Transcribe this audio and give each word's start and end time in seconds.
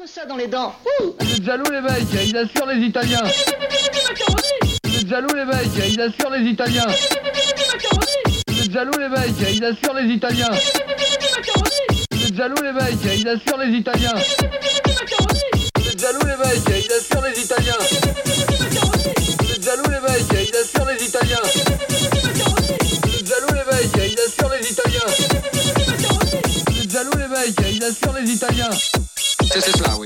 Tout 0.00 0.06
ça 0.06 0.24
dans 0.24 0.36
les 0.36 0.46
dents. 0.46 0.74
Ouh 1.02 1.14
Vous 1.20 1.36
êtes 1.36 1.44
jaloux 1.44 1.70
les 1.70 1.82
mecs, 1.82 2.08
ils 2.26 2.34
assurent 2.34 2.68
les 2.68 2.86
Italiens. 2.86 3.20
Vous 4.82 4.96
êtes 4.96 5.06
jaloux 5.06 5.34
les 5.34 5.44
mecs, 5.44 5.90
ils 5.90 6.00
assurent 6.00 6.30
les 6.30 6.48
Italiens. 6.48 6.86
Vous 8.48 8.62
êtes 8.62 8.72
jaloux 8.72 8.98
les 8.98 9.08
mecs, 9.10 9.52
ils 9.52 9.62
assurent 9.62 9.92
les 9.92 10.08
Italiens. 10.14 10.48
Vous 12.12 12.26
êtes 12.26 12.34
jaloux 12.34 12.62
les 12.62 12.72
mecs, 12.72 12.94
ils 13.14 13.28
assurent 13.28 13.58
les 13.58 13.76
Italiens. 13.76 14.14
Vous 15.76 15.88
êtes 15.90 16.00
jaloux 16.00 16.24
les 16.24 16.36
mecs, 16.38 16.64
ils 16.82 16.92
assurent 16.92 17.22
les 17.22 17.40
Italiens. 17.42 17.78
Vous 19.36 19.52
êtes 19.52 19.64
jaloux 19.64 19.90
les 19.90 20.00
mecs, 20.00 20.48
ils 20.48 20.56
assurent 20.56 20.86
les 20.88 21.04
Italiens. 21.04 21.42
Vous 23.04 23.18
êtes 23.18 23.26
jaloux 23.28 23.52
les 23.52 23.64
mecs, 23.70 23.92
ils 23.96 24.18
assurent 24.18 24.48
les 24.48 24.70
Italiens. 24.70 25.10
Vous 26.70 26.80
êtes 26.80 26.90
jaloux 26.90 27.18
les 27.18 27.28
mecs, 27.28 27.60
ils 27.70 27.84
assurent 27.84 28.14
les 28.18 28.30
Italiens. 28.30 28.70
This 29.52 29.66
is 29.66 29.80
love. 29.80 29.99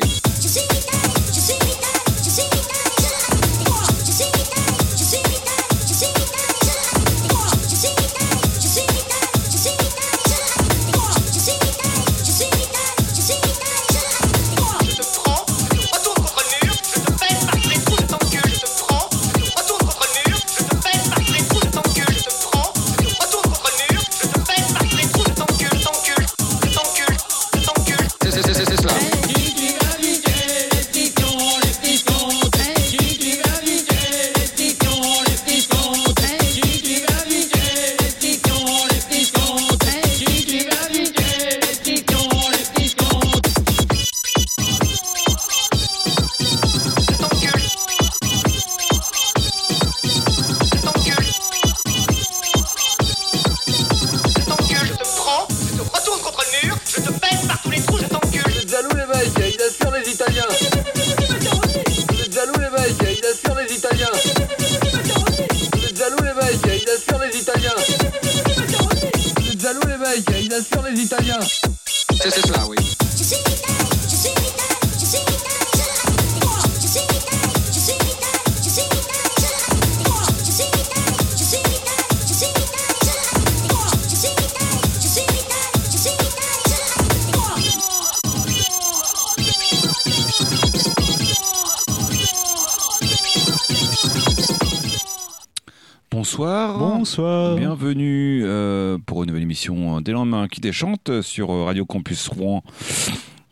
Bonsoir. 96.39 96.79
Bonsoir. 96.79 97.55
Bienvenue 97.55 98.43
euh, 98.45 98.99
pour 99.07 99.23
une 99.23 99.29
nouvelle 99.29 99.45
émission 99.45 100.01
des 100.01 100.11
lendemains 100.11 100.49
qui 100.49 100.61
déchante 100.61 101.21
sur 101.23 101.53
euh, 101.53 101.63
Radio 101.63 101.87
Campus 101.87 102.27
Rouen 102.27 102.65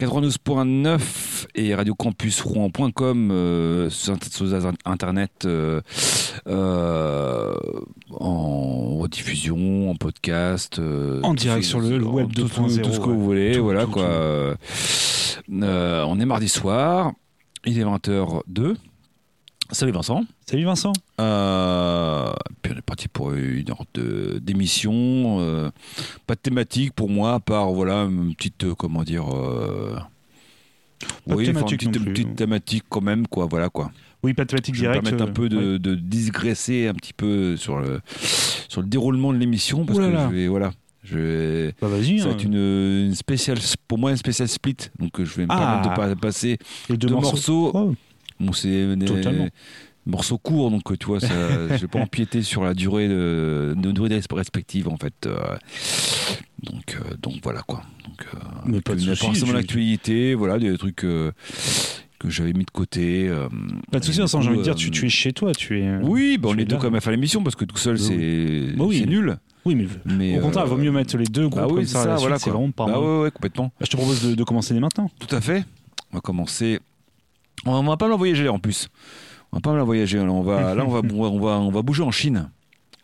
92.9 0.00 0.98
et 1.54 1.76
radiocampusrouen.com 1.76 3.30
euh, 3.30 3.88
sur 3.88 4.16
sur 4.28 4.46
internet 4.84 5.30
euh, 5.44 5.80
euh, 6.48 7.54
en 8.10 8.96
rediffusion, 8.98 9.88
en 9.88 9.94
podcast, 9.94 10.80
euh, 10.80 11.20
En 11.22 11.34
direct 11.34 11.62
sur 11.64 11.78
le 11.78 12.02
web 12.04 12.32
tout, 12.34 12.48
tout- 12.48 12.62
2.0, 12.66 12.80
tout 12.82 12.92
ce 12.92 12.98
que 12.98 13.04
vous 13.10 13.22
voulez, 13.22 13.52
Tout, 13.52 13.62
voilà 13.62 13.86
quoi. 13.86 14.02
Euh, 14.02 14.54
euh, 15.52 16.04
on 16.08 16.18
est 16.18 16.26
mardi 16.26 16.48
soir, 16.48 17.12
il 17.64 17.78
est 17.78 17.84
20h02. 17.84 18.74
Salut 19.72 19.92
Vincent. 19.92 20.24
Salut 20.46 20.64
Vincent. 20.64 20.92
Euh, 21.18 22.30
puis 22.60 22.72
on 22.74 22.78
est 22.78 22.82
parti 22.82 23.08
pour 23.08 23.32
une 23.32 23.70
heure 23.70 23.84
de- 23.94 24.38
d'émission. 24.38 25.38
euh, 25.40 25.70
pas 26.26 26.34
de 26.34 26.40
thématique 26.40 26.92
pour 26.92 27.08
moi, 27.08 27.34
à 27.34 27.40
part 27.40 27.70
voilà 27.72 28.02
une 28.02 28.34
petite 28.34 28.64
euh, 28.64 28.74
comment 28.74 29.02
dire. 29.02 29.24
euh, 29.34 29.96
Pas 31.26 31.34
de 31.34 31.38
oui, 31.38 31.44
enfin, 31.44 31.52
thématique 31.54 31.82
une 31.84 31.90
petite, 31.92 32.04
petite 32.04 32.36
thématique 32.36 32.84
quand 32.90 33.00
même 33.00 33.26
quoi. 33.26 33.46
Voilà 33.46 33.70
quoi. 33.70 33.90
Oui, 34.22 34.34
pas 34.34 34.44
de 34.44 34.48
thématique 34.48 34.74
Je 34.74 34.82
vais 34.82 34.88
me 34.88 34.92
directe. 34.92 35.08
permettre 35.10 35.30
un 35.30 35.32
peu 35.32 35.48
de, 35.48 35.56
euh, 35.56 35.72
ouais. 35.72 35.78
de 35.78 35.94
digresser 35.94 36.86
un 36.88 36.94
petit 36.94 37.14
peu 37.14 37.56
sur 37.56 37.78
le 37.78 38.00
sur 38.68 38.82
le 38.82 38.86
déroulement 38.88 39.32
de 39.32 39.38
l'émission 39.38 39.86
parce 39.86 39.98
Ouh 39.98 40.02
là 40.02 40.26
que 40.28 40.34
je 40.34 40.36
vais 40.42 40.48
voilà. 40.48 40.72
Je 41.02 41.18
vais, 41.18 41.74
Bah 41.80 41.88
vas-y. 41.88 42.18
ça 42.20 42.26
va 42.26 42.30
hein. 42.30 42.34
être 42.36 42.44
une, 42.44 43.06
une 43.08 43.14
spéciale, 43.16 43.58
pour 43.88 43.98
moi, 43.98 44.12
une 44.12 44.16
spéciale 44.16 44.46
split. 44.48 44.76
Donc, 45.00 45.18
euh, 45.18 45.24
je 45.24 45.34
vais 45.34 45.46
me 45.46 45.48
Ah. 45.50 45.80
permettre 45.82 45.90
de 45.90 45.96
pas 45.96 46.14
passer 46.20 46.58
Les 46.88 46.96
deux, 46.96 47.08
deux 47.08 47.14
morceaux. 47.14 47.72
morceaux. 47.72 47.72
Oh, 47.74 47.94
Bon, 48.46 48.52
c'est 48.52 48.96
des 48.96 49.50
morceaux 50.04 50.38
courts, 50.38 50.70
donc 50.70 50.98
tu 50.98 51.06
vois, 51.06 51.20
ça, 51.20 51.28
je 51.76 51.80
vais 51.80 51.88
pas 51.88 52.00
empiéter 52.00 52.42
sur 52.42 52.64
la 52.64 52.74
durée 52.74 53.08
de, 53.08 53.74
de 53.76 53.90
durée 53.92 54.20
respective 54.32 54.88
en 54.88 54.96
fait. 54.96 55.14
euh, 55.26 55.36
donc, 56.62 56.96
euh, 56.96 57.14
donc 57.20 57.34
voilà 57.42 57.62
quoi. 57.62 57.82
Donc, 58.04 58.26
euh, 58.34 58.38
Mais 58.66 58.80
pas 58.80 58.94
de 58.94 59.00
une- 59.00 59.06
souci, 59.14 59.16
forcément 59.26 59.46
je- 59.52 59.56
l'actualité, 59.56 60.34
voilà, 60.34 60.58
des 60.58 60.76
trucs 60.76 60.96
que 60.96 61.32
j'avais 62.28 62.52
mis 62.52 62.64
de 62.64 62.70
côté. 62.70 63.28
euh, 63.28 63.48
Pas 63.90 63.98
de 64.00 64.04
soucis, 64.04 64.20
Vincent, 64.20 64.40
j'ai 64.40 64.48
envie 64.50 64.58
de 64.58 64.62
dire, 64.62 64.74
tu, 64.76 64.90
tu 64.90 65.06
es 65.06 65.08
chez 65.08 65.32
toi. 65.32 65.52
Tu 65.52 65.80
es. 65.80 65.96
Oui, 66.02 66.38
bah, 66.38 66.50
on 66.52 66.58
est 66.58 66.62
es 66.62 66.64
deux 66.64 66.76
quand 66.76 66.84
même 66.84 66.94
à 66.94 67.00
faire 67.00 67.10
l'émission 67.12 67.42
parce 67.42 67.56
que 67.56 67.64
tout 67.64 67.76
seul 67.76 67.96
Bah 67.96 68.02
c'est 68.06 68.72
Bah 68.76 68.84
oui. 68.86 69.04
nul. 69.06 69.38
Oui, 69.64 69.74
mais, 69.76 69.86
Mais 70.04 70.38
au 70.38 70.40
contraire, 70.40 70.64
euh, 70.64 70.66
il 70.66 70.70
vaut 70.70 70.76
mieux 70.76 70.90
mettre 70.92 71.16
les 71.16 71.24
deux 71.24 71.48
groupes 71.48 71.62
bah 71.62 71.66
oui, 71.68 71.74
comme 71.76 71.86
ça. 71.86 72.02
ça, 72.02 72.14
voilà 72.16 72.38
c'est 72.38 72.50
vraiment 72.50 72.70
pas 72.72 72.86
Bah 72.86 73.00
ouais, 73.00 73.22
ouais, 73.22 73.30
complètement. 73.30 73.66
Bah, 73.78 73.86
je 73.86 73.90
te 73.90 73.96
propose 73.96 74.22
de, 74.28 74.34
de 74.34 74.44
commencer 74.44 74.74
dès 74.74 74.80
maintenant. 74.80 75.08
Tout 75.20 75.34
à 75.34 75.40
fait. 75.40 75.64
On 76.12 76.16
va 76.16 76.20
commencer. 76.20 76.80
On 77.66 77.82
va, 77.82 77.96
pas 77.96 78.08
mal 78.08 78.16
voyager 78.18 78.48
en 78.48 78.58
plus. 78.58 78.88
On 79.52 79.56
va 79.56 79.60
pas 79.60 79.72
mal 79.72 79.82
voyager. 79.82 80.18
Là, 80.18 80.24
on 80.30 80.42
va, 80.42 80.74
là, 80.74 80.84
on 80.84 80.88
va, 80.90 81.00
on 81.08 81.38
va, 81.40 81.50
on 81.58 81.70
va 81.70 81.82
bouger 81.82 82.02
en 82.02 82.10
Chine. 82.10 82.50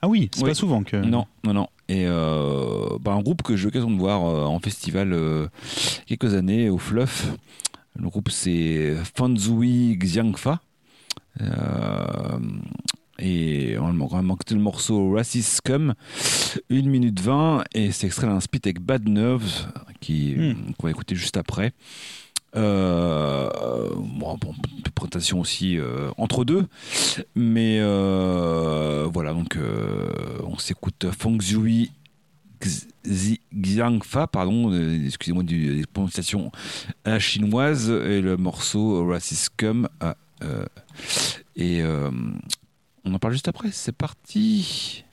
Ah 0.03 0.09
oui, 0.09 0.31
c'est 0.35 0.43
Oui. 0.43 0.51
pas 0.51 0.55
souvent 0.55 0.83
que. 0.85 0.97
Non, 0.97 1.27
non, 1.45 1.53
non. 1.55 1.69
Et 1.89 2.05
euh, 2.07 2.99
bah, 3.01 3.13
un 3.13 3.21
groupe 3.23 3.43
que 3.43 3.57
j'ai 3.57 3.63
eu 3.63 3.67
l'occasion 3.67 3.91
de 3.91 3.99
voir 3.99 4.25
euh, 4.25 4.45
en 4.45 4.61
festival 4.61 5.13
euh, 5.13 5.49
quelques 6.07 6.35
années 6.35 6.69
au 6.71 6.79
Fluff. 6.79 7.33
Le 7.97 8.09
groupe 8.09 8.31
c'est 8.31 8.95
Fanzui 9.17 9.97
Xiangfa. 9.99 10.61
Et 13.21 13.77
on 13.81 13.93
va 14.07 14.23
manquer 14.23 14.55
le 14.55 14.61
morceau 14.61 15.13
Racist 15.15 15.57
Scum, 15.57 15.95
1 16.71 16.83
minute 16.83 17.19
20, 17.21 17.65
et 17.75 17.91
c'est 17.91 18.07
extrait 18.07 18.29
d'un 18.29 18.39
split 18.39 18.61
avec 18.65 18.81
Bad 18.81 19.09
Nerves, 19.09 19.67
qui, 20.01 20.37
Hmm. 20.37 20.73
qu'on 20.79 20.87
va 20.87 20.91
écouter 20.93 21.17
juste 21.17 21.37
après. 21.37 21.73
Euh, 22.59 23.49
bon, 23.95 24.37
bon, 24.37 24.55
présentation 24.95 25.41
aussi 25.41 25.79
euh, 25.79 26.11
entre 26.19 26.45
deux, 26.45 26.67
mais 27.37 27.79
euh, 27.81 29.09
voilà 29.13 29.33
donc 29.33 29.57
euh, 29.57 30.11
on 30.45 30.59
s'écoute 30.59 31.07
Feng 31.17 31.41
Zhui 31.41 31.93
Xi- 32.61 33.39
Xiangfa, 33.55 34.27
pardon, 34.27 34.73
euh, 34.73 35.07
excusez-moi 35.07 35.45
des 35.45 35.85
prononciations 35.93 36.51
à 37.05 37.11
la 37.11 37.19
chinoise, 37.21 37.91
et 37.91 38.21
le 38.21 38.37
morceau 38.37 39.07
Racist 39.07 39.51
euh, 39.63 40.65
et 41.55 41.83
on 43.05 43.15
en 43.15 43.19
parle 43.21 43.35
juste 43.35 43.49
après, 43.49 43.69
c'est 43.71 43.93
parti. 43.97 45.05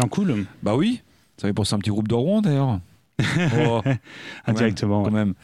Bien 0.00 0.08
cool. 0.08 0.44
Bah 0.62 0.74
oui, 0.76 1.00
ça 1.36 1.46
fait 1.48 1.54
penser 1.54 1.74
à 1.74 1.76
un 1.76 1.78
petit 1.78 1.90
groupe 1.90 2.08
de 2.08 2.14
Rouen 2.14 2.42
d'ailleurs. 2.42 2.80
Oh, 3.66 3.80
quand 3.84 3.96
Indirectement. 4.46 5.02
même, 5.02 5.04
quand 5.04 5.14
ouais. 5.16 5.24
même. 5.24 5.34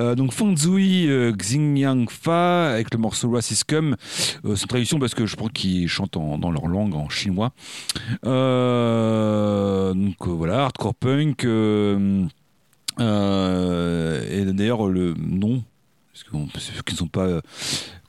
Euh, 0.00 0.14
donc 0.16 0.32
Fangzui 0.32 1.06
euh, 1.08 1.30
Xingyang 1.32 2.10
Fa 2.10 2.72
avec 2.72 2.92
le 2.92 2.98
morceau 2.98 3.30
Racism. 3.30 3.94
Euh, 4.44 4.56
c'est 4.56 4.62
une 4.62 4.68
traduction 4.68 4.98
parce 4.98 5.14
que 5.14 5.24
je 5.26 5.36
crois 5.36 5.48
qu'ils 5.48 5.86
chantent 5.88 6.16
en- 6.16 6.38
dans 6.38 6.50
leur 6.50 6.66
langue 6.66 6.94
en 6.96 7.08
chinois. 7.08 7.52
Euh, 8.24 9.94
donc 9.94 10.16
euh, 10.26 10.30
voilà, 10.30 10.64
hardcore 10.64 10.94
punk. 10.96 11.44
et 11.44 11.46
d'ailleurs 14.52 14.88
le 14.88 15.14
nom, 15.16 15.62
parce 16.12 16.24
qu'on- 16.24 16.48
ceux 16.58 16.82
qui 16.82 16.94
ne 16.94 16.98
sont 16.98 17.06
pas, 17.08 17.40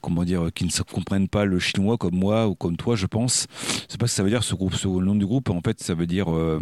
comment 0.05 0.23
dire, 0.23 0.49
qui 0.53 0.65
ne 0.65 0.83
comprennent 0.83 1.27
pas 1.27 1.45
le 1.45 1.57
chinois 1.57 1.97
comme 1.97 2.15
moi 2.15 2.47
ou 2.47 2.53
comme 2.53 2.77
toi, 2.77 2.95
je 2.95 3.07
pense. 3.07 3.47
C'est 3.89 3.99
pas 3.99 4.05
ce 4.05 4.11
que 4.13 4.17
ça 4.17 4.23
veut 4.23 4.29
dire 4.29 4.43
ce 4.43 4.53
groupe, 4.53 4.75
ce, 4.75 4.87
le 4.87 5.03
nom 5.03 5.15
du 5.15 5.25
groupe. 5.25 5.49
En 5.49 5.61
fait, 5.61 5.81
ça 5.81 5.95
veut 5.95 6.05
dire 6.05 6.31
euh, 6.31 6.59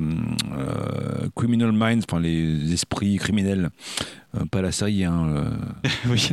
euh, 0.58 1.28
criminal 1.36 1.74
minds, 1.74 2.06
enfin 2.10 2.22
les 2.22 2.72
esprits 2.74 3.18
criminels. 3.18 3.70
Euh, 4.36 4.46
pas 4.46 4.62
la 4.62 4.72
série, 4.72 5.04
hein, 5.04 5.28
euh, 5.28 5.90
oui, 6.10 6.30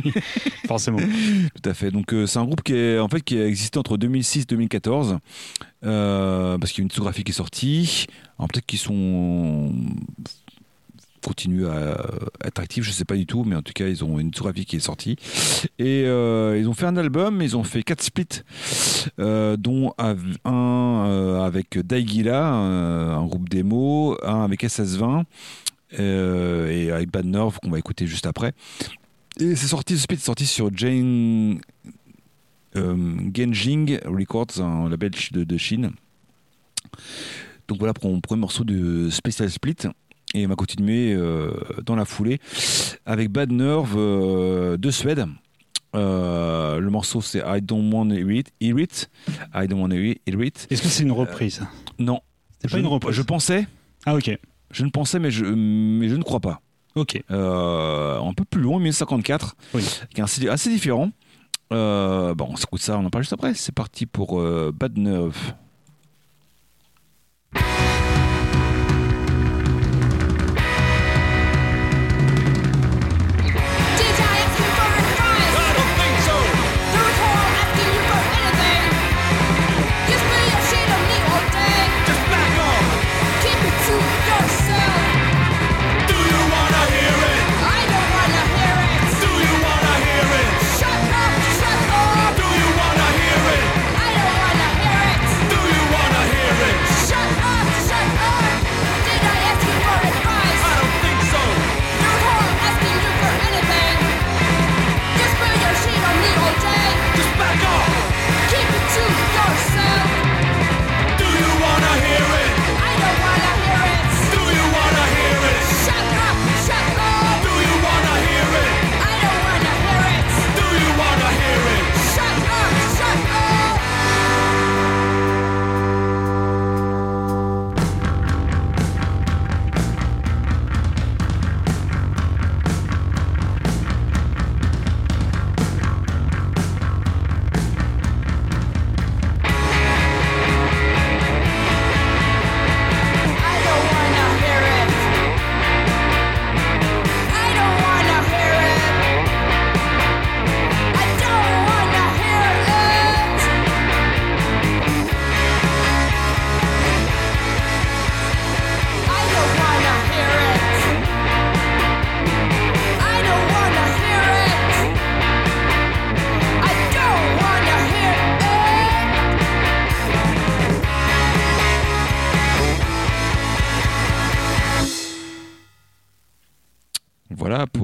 forcément. 0.67 0.99
tout 0.99 1.69
à 1.69 1.73
fait. 1.73 1.91
Donc 1.91 2.13
euh, 2.13 2.25
c'est 2.25 2.39
un 2.39 2.45
groupe 2.45 2.63
qui 2.63 2.73
est 2.73 2.97
en 2.97 3.07
fait 3.07 3.21
qui 3.21 3.37
a 3.37 3.45
existé 3.45 3.77
entre 3.77 3.97
2006 3.97 4.41
et 4.41 4.45
2014 4.45 5.17
euh, 5.83 6.57
parce 6.57 6.71
qu'il 6.71 6.79
y 6.79 6.81
a 6.81 6.83
une 6.83 6.87
discographie 6.87 7.23
qui 7.23 7.31
est 7.31 7.35
sortie. 7.35 8.07
Alors 8.39 8.47
peut-être 8.47 8.65
qu'ils 8.65 8.79
sont 8.79 9.71
continuent 11.21 11.67
à 11.67 11.97
être 12.43 12.59
actifs, 12.59 12.83
je 12.83 12.91
sais 12.91 13.05
pas 13.05 13.15
du 13.15 13.25
tout, 13.25 13.43
mais 13.43 13.55
en 13.55 13.61
tout 13.61 13.73
cas 13.73 13.87
ils 13.87 14.03
ont 14.03 14.19
une 14.19 14.29
discographie 14.31 14.65
qui 14.65 14.77
est 14.77 14.79
sortie 14.79 15.15
et 15.79 16.03
euh, 16.05 16.57
ils 16.59 16.67
ont 16.67 16.73
fait 16.73 16.85
un 16.85 16.97
album, 16.97 17.41
ils 17.41 17.55
ont 17.55 17.63
fait 17.63 17.83
quatre 17.83 18.01
splits, 18.01 18.43
euh, 19.19 19.57
dont 19.57 19.93
un 19.97 20.15
euh, 20.45 21.41
avec 21.41 21.77
Daigila, 21.77 22.53
euh, 22.53 23.15
un 23.15 23.25
groupe 23.25 23.49
démo, 23.49 24.17
un 24.23 24.43
avec 24.43 24.63
SS20 24.63 25.23
euh, 25.99 26.69
et 26.69 26.91
avec 26.91 27.11
Bad 27.11 27.25
Nerve 27.25 27.59
qu'on 27.61 27.69
va 27.69 27.79
écouter 27.79 28.07
juste 28.07 28.25
après. 28.25 28.53
Et 29.39 29.55
c'est 29.55 29.67
sorti, 29.67 29.95
ce 29.95 30.03
split 30.03 30.17
est 30.17 30.19
sorti 30.19 30.45
sur 30.45 30.69
Jane 30.75 31.59
euh, 32.75 33.15
Genjing 33.33 33.99
Records, 34.05 34.59
un 34.61 34.89
label 34.89 35.11
de, 35.31 35.43
de 35.43 35.57
Chine. 35.57 35.91
Donc 37.67 37.79
voilà 37.79 37.93
pour 37.93 38.11
mon 38.11 38.19
premier 38.19 38.41
morceau 38.41 38.63
de 38.63 39.09
Special 39.09 39.49
Split. 39.49 39.75
Et 40.33 40.45
on 40.45 40.49
va 40.49 40.55
continuer 40.55 41.13
euh, 41.13 41.51
dans 41.85 41.95
la 41.95 42.05
foulée 42.05 42.39
avec 43.05 43.29
Bad 43.29 43.51
Nerve 43.51 43.95
euh, 43.97 44.77
de 44.77 44.89
Suède. 44.91 45.25
Euh, 45.93 46.79
le 46.79 46.89
morceau 46.89 47.19
c'est 47.21 47.39
I 47.45 47.61
Don't 47.61 47.91
Hear 48.13 48.31
It. 48.31 48.51
Hear 48.61 48.79
it. 48.79 49.09
I 49.53 49.67
Don't 49.67 49.81
Wanna 49.81 49.95
Hear 49.95 50.15
It. 50.41 50.67
Est-ce 50.69 50.81
que 50.81 50.87
c'est 50.87 51.03
une 51.03 51.11
reprise? 51.11 51.61
Non. 51.99 52.21
C'est 52.59 52.69
Je 52.69 52.73
pas 52.73 52.77
une 52.79 52.85
ne- 52.85 52.89
reprise. 52.89 53.13
Je 53.15 53.21
pensais, 53.23 53.67
Ah, 54.05 54.15
ok. 54.15 54.37
je 54.71 54.85
ne 54.85 54.89
pensais, 54.89 55.19
mais 55.19 55.31
je, 55.31 55.43
mais 55.45 56.07
je 56.07 56.15
ne 56.15 56.23
crois 56.23 56.39
pas. 56.39 56.61
Ok. 56.95 57.21
Euh, 57.31 58.19
un 58.19 58.33
peu 58.33 58.45
plus 58.45 58.61
long, 58.61 58.79
1054, 58.79 59.55
Oui. 59.73 59.81
qui 60.13 60.21
est 60.21 60.23
assez, 60.23 60.47
assez 60.47 60.69
différent. 60.69 61.11
Bon, 61.71 62.35
on 62.49 62.55
s'écoute 62.55 62.81
ça, 62.81 62.97
on 62.97 63.05
en 63.05 63.09
parle 63.09 63.23
juste 63.23 63.33
après. 63.33 63.53
C'est 63.53 63.73
parti 63.75 64.05
pour 64.05 64.41
Bad 64.71 64.97
Nerve. 64.97 65.35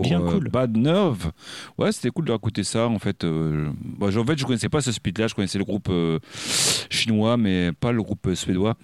Bien 0.07 0.21
euh, 0.21 0.31
cool. 0.31 0.49
Bad 0.49 0.75
Nerve. 0.75 1.31
Ouais, 1.77 1.91
c'était 1.91 2.09
cool 2.09 2.25
de 2.25 2.33
écouter 2.33 2.63
ça. 2.63 2.87
En 2.87 2.99
fait, 2.99 3.23
euh, 3.23 3.69
bah, 3.83 4.07
en 4.15 4.25
fait, 4.25 4.37
je 4.37 4.45
connaissais 4.45 4.69
pas 4.69 4.81
ce 4.81 4.91
split-là. 4.91 5.27
Je 5.27 5.35
connaissais 5.35 5.57
le 5.57 5.65
groupe 5.65 5.87
euh, 5.89 6.19
chinois, 6.89 7.37
mais 7.37 7.71
pas 7.71 7.91
le 7.91 8.01
groupe 8.01 8.33
suédois. 8.33 8.75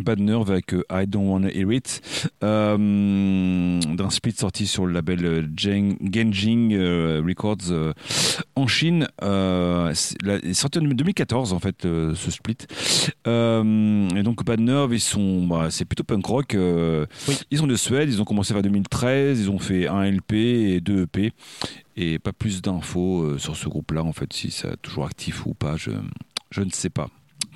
Bad 0.00 0.18
Nerve 0.20 0.50
avec 0.50 0.74
euh, 0.74 0.82
I 0.90 1.06
Don't 1.06 1.28
Wanna 1.28 1.48
Hear 1.52 1.72
It, 1.72 2.00
euh, 2.42 3.80
d'un 3.80 4.10
split 4.10 4.32
sorti 4.32 4.66
sur 4.66 4.86
le 4.86 4.92
label 4.92 5.24
euh, 5.24 5.42
Gen- 5.56 5.96
Genjing 6.12 6.76
Records 7.26 7.70
euh, 7.70 7.92
en 8.56 8.66
Chine. 8.66 9.08
Euh, 9.22 9.90
est 9.92 10.54
sorti 10.54 10.78
en 10.78 10.82
2014 10.82 11.52
en 11.52 11.58
fait 11.58 11.82
ce 11.82 12.30
split. 12.30 12.56
Et 13.26 14.22
donc 14.22 14.44
Bad 14.44 14.60
Nerve, 14.60 14.94
ils 14.94 15.00
sont, 15.00 15.46
bah, 15.46 15.68
c'est 15.70 15.84
plutôt 15.84 16.04
punk 16.04 16.24
rock. 16.26 16.56
Oui. 16.56 17.34
Ils 17.50 17.58
sont 17.58 17.66
de 17.66 17.76
Suède, 17.76 18.08
ils 18.08 18.20
ont 18.20 18.24
commencé 18.24 18.52
vers 18.54 18.62
2013, 18.62 19.40
ils 19.40 19.50
ont 19.50 19.58
fait 19.58 19.86
un 19.88 20.04
LP 20.10 20.32
et 20.34 20.80
deux 20.80 21.02
EP. 21.02 21.32
Et 21.96 22.18
pas 22.18 22.32
plus 22.32 22.60
d'infos 22.62 23.38
sur 23.38 23.56
ce 23.56 23.68
groupe-là 23.68 24.02
en 24.02 24.12
fait, 24.12 24.32
si 24.32 24.50
c'est 24.50 24.80
toujours 24.82 25.06
actif 25.06 25.46
ou 25.46 25.54
pas, 25.54 25.76
je, 25.76 25.90
je 26.50 26.62
ne 26.62 26.70
sais 26.70 26.90
pas. 26.90 27.08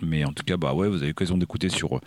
Mais 0.02 0.25
en 0.25 0.33
tout 0.33 0.45
cas, 0.45 0.57
bah 0.57 0.75
ouais, 0.75 0.88
vous 0.88 0.97
avez 0.99 1.09
l'occasion 1.09 1.37
d'écouter 1.37 1.69
sur 1.69 1.97
euh, 1.97 2.00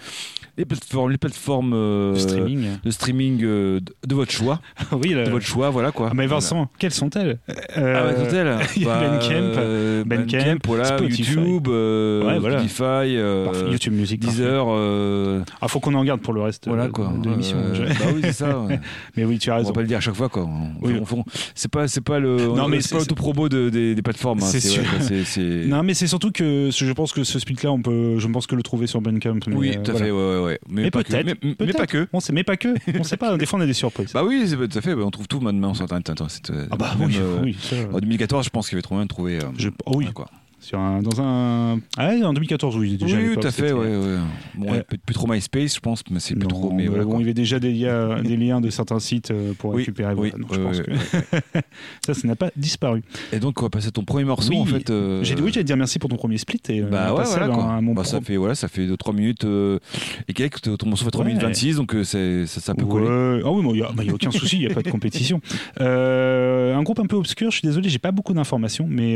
les 0.57 0.65
plateformes, 0.65 1.11
les 1.11 1.17
plateformes 1.17 1.73
euh, 1.73 2.15
Streaming. 2.15 2.67
de 2.83 2.91
streaming 2.91 3.39
euh, 3.43 3.79
de, 3.79 3.93
de 4.07 4.15
votre 4.15 4.31
choix, 4.31 4.61
oui, 4.91 5.09
de 5.09 5.15
le- 5.15 5.29
votre 5.29 5.45
choix, 5.45 5.69
voilà 5.69 5.91
quoi. 5.91 6.09
Ah, 6.11 6.13
mais 6.15 6.27
Vincent, 6.27 6.67
quelles 6.79 6.91
sont-elles? 6.93 7.39
Euh, 7.77 7.95
Ah 7.97 8.07
ouais, 8.07 8.15
Total. 8.25 8.59
il 8.75 8.83
y 8.83 8.89
a 8.89 8.99
Ben 8.99 9.11
Bah, 9.11 9.17
Kemp, 9.19 9.57
euh, 9.57 10.03
Ben 10.05 10.25
Kemp, 10.25 10.67
voilà, 10.67 10.85
Spotify. 10.97 11.21
YouTube, 11.33 11.67
euh, 11.67 12.25
Ouais, 12.25 12.39
voilà. 12.39 12.59
Spotify, 12.59 12.83
euh, 13.17 13.45
parfait, 13.45 13.69
YouTube 13.71 13.93
Music. 13.93 14.19
Deezer, 14.21 14.65
euh, 14.69 15.41
Ah, 15.61 15.67
faut 15.67 15.79
qu'on 15.79 15.93
en 15.93 16.03
garde 16.03 16.21
pour 16.21 16.33
le 16.33 16.41
reste 16.41 16.67
voilà 16.67 16.87
de, 16.87 16.91
quoi. 16.91 17.11
de 17.21 17.29
l'émission. 17.29 17.57
Euh, 17.57 17.87
bah 17.99 18.05
oui, 18.13 18.19
c'est 18.23 18.31
ça. 18.33 18.59
ouais. 18.59 18.79
Mais 19.17 19.25
oui, 19.25 19.37
tu 19.39 19.49
as 19.49 19.53
On 19.53 19.57
raison. 19.57 19.69
va 19.69 19.73
pas 19.73 19.81
le 19.81 19.87
dire 19.87 19.97
à 19.97 20.01
chaque 20.01 20.15
fois 20.15 20.29
quoi. 20.29 20.43
On- 20.43 20.71
Oui. 20.85 20.93
on- 21.11 21.17
on- 21.19 21.25
c'est 21.55 21.71
pas, 21.71 21.87
c'est 21.87 22.01
pas 22.01 22.19
le, 22.19 22.37
Non, 22.47 22.67
mais 22.67 22.81
c'est 22.81 22.91
pas 22.93 22.99
l'autopromo 22.99 23.49
de, 23.49 23.69
des, 23.69 23.95
des 23.95 24.01
plateformes. 24.01 24.39
hein. 24.41 24.45
C'est 24.45 24.57
ouais, 24.79 24.83
sûr. 24.83 25.25
c'est- 25.25 25.65
Non, 25.67 25.83
mais 25.83 25.93
c'est 25.93 26.07
surtout 26.07 26.31
que 26.31 26.69
je 26.71 26.91
pense 26.93 27.11
que 27.13 27.23
ce 27.23 27.39
split-là, 27.39 27.71
on 27.81 27.89
peut, 27.89 28.19
je 28.19 28.27
pense 28.27 28.47
que 28.47 28.55
le 28.55 28.63
trouver 28.63 28.87
sur 28.87 29.01
Bandcamp. 29.01 29.39
mais, 29.47 29.55
Oui, 29.55 29.69
euh, 29.69 29.81
tout 29.83 29.91
à 29.91 29.93
voilà. 29.93 30.05
fait. 30.05 30.11
Ouais, 30.11 30.17
ouais, 30.37 30.43
ouais. 30.43 30.59
Mais, 30.69 30.81
Mais 30.83 30.91
pas 30.91 31.03
que. 31.03 31.09
peut-être, 31.11 31.25
Mais, 31.59 31.73
pas 31.73 31.87
que. 31.87 32.07
On 32.13 32.19
sait, 32.19 32.33
mais 32.33 32.43
pas 32.43 32.57
que. 32.57 32.73
On 32.99 33.03
sait 33.03 33.17
pas. 33.17 33.35
Des 33.37 33.45
fois, 33.45 33.59
on 33.59 33.61
a 33.61 33.65
des 33.65 33.73
surprises. 33.73 34.11
Bah 34.13 34.23
oui, 34.23 34.43
c'est 34.47 34.55
tout 34.55 34.77
à 34.77 34.81
fait. 34.81 34.95
Bah, 34.95 35.03
on 35.05 35.11
trouve 35.11 35.27
tout 35.27 35.39
maintenant 35.39 35.73
sur 35.73 35.83
Internet. 35.91 36.11
Euh, 36.51 36.67
ah 36.71 36.75
bah 36.75 36.93
même, 36.99 37.07
oui, 37.09 37.15
euh, 37.19 37.39
oui. 37.43 37.57
ça, 37.59 37.75
En 37.93 37.99
2014, 37.99 38.45
je 38.45 38.49
pense 38.49 38.67
qu'il 38.69 38.75
y 38.75 38.77
avait 38.77 38.81
trop 38.83 38.95
moyen 38.95 39.05
de 39.05 39.09
trouver. 39.09 39.39
je- 39.57 39.69
oh 39.85 39.93
oui. 39.95 40.07
quoi. 40.13 40.27
Sur 40.61 40.77
un, 40.79 41.01
dans 41.01 41.19
un. 41.19 41.79
Ah, 41.97 42.11
en 42.23 42.33
2014, 42.33 42.77
oui, 42.77 42.95
déjà. 42.95 43.17
Oui, 43.17 43.33
tout 43.35 43.47
à 43.47 43.49
fait, 43.51 43.71
ouais, 43.73 43.97
ouais. 43.97 44.17
Bon, 44.53 44.73
Euh, 44.73 44.81
plus 45.05 45.15
trop 45.15 45.25
MySpace, 45.27 45.73
je 45.75 45.79
pense, 45.79 46.03
mais 46.11 46.19
c'est 46.19 46.35
plus 46.35 46.43
Non, 46.43 46.49
trop. 46.49 46.71
Mais 46.71 46.85
voilà, 46.87 47.03
bon, 47.03 47.15
il 47.17 47.21
y 47.21 47.23
avait 47.23 47.33
déjà 47.33 47.59
des, 47.59 47.71
liens- 47.73 48.21
des 48.23 48.37
liens 48.37 48.61
de 48.61 48.69
certains 48.69 48.99
sites 48.99 49.31
euh, 49.31 49.53
pour 49.57 49.71
Oui, 49.71 49.77
récupérer. 49.77 50.13
oui, 50.15 50.31
voilà. 50.31 50.45
Je 50.53 50.59
pense 50.61 50.81
que 50.81 50.91
ça, 52.05 52.13
ça 52.13 52.27
n'a 52.27 52.35
pas 52.35 52.51
disparu. 52.55 53.01
Et 53.33 53.39
donc, 53.39 53.59
on 53.59 53.65
va 53.65 53.69
passer 53.71 53.87
à 53.87 53.91
ton 53.91 54.03
premier 54.05 54.23
morceau, 54.23 54.53
en 54.53 54.65
fait. 54.65 54.91
euh, 54.91 55.23
J'ai 55.23 55.33
oui, 55.33 55.49
j'allais 55.51 55.63
te 55.63 55.67
dire 55.67 55.77
merci 55.77 55.97
pour 55.97 56.11
ton 56.11 56.15
premier 56.17 56.37
split 56.37 56.61
et 56.69 56.81
euh, 56.81 56.89
Bah 56.89 57.11
ouais, 57.15 57.23
voilà, 57.25 57.47
quoi. 57.47 57.81
mon 57.81 57.93
Bah, 57.95 58.03
ça 58.03 58.21
fait 58.21 58.37
voilà, 58.37 58.53
ça 58.53 58.67
fait 58.67 58.87
3 58.97 59.13
minutes 59.15 59.45
euh, 59.45 59.79
et 60.27 60.33
quelques. 60.33 60.61
Ton 60.61 60.87
morceau 60.87 61.05
fait 61.05 61.11
3 61.11 61.25
Ouais. 61.25 61.31
minutes 61.31 61.43
26, 61.43 61.77
donc 61.77 61.95
euh, 61.95 62.03
ça, 62.03 62.19
ça 62.45 62.75
peut 62.75 62.85
coller. 62.85 63.07
Ah 63.43 63.49
oui, 63.51 63.63
il 63.67 63.73
n'y 63.73 63.81
a, 63.81 63.91
bah, 63.93 64.03
a 64.07 64.13
aucun 64.13 64.29
souci, 64.29 64.57
il 64.57 64.65
n'y 64.67 64.71
a 64.71 64.75
pas 64.75 64.83
de 64.83 64.91
compétition. 64.91 65.41
Un 65.79 66.83
groupe 66.83 66.99
un 66.99 67.05
peu 67.07 67.15
obscur, 67.15 67.49
je 67.51 67.57
suis 67.57 67.67
désolé, 67.67 67.89
j'ai 67.89 67.99
pas 67.99 68.11
beaucoup 68.11 68.33
d'informations, 68.33 68.85
mais 68.87 69.15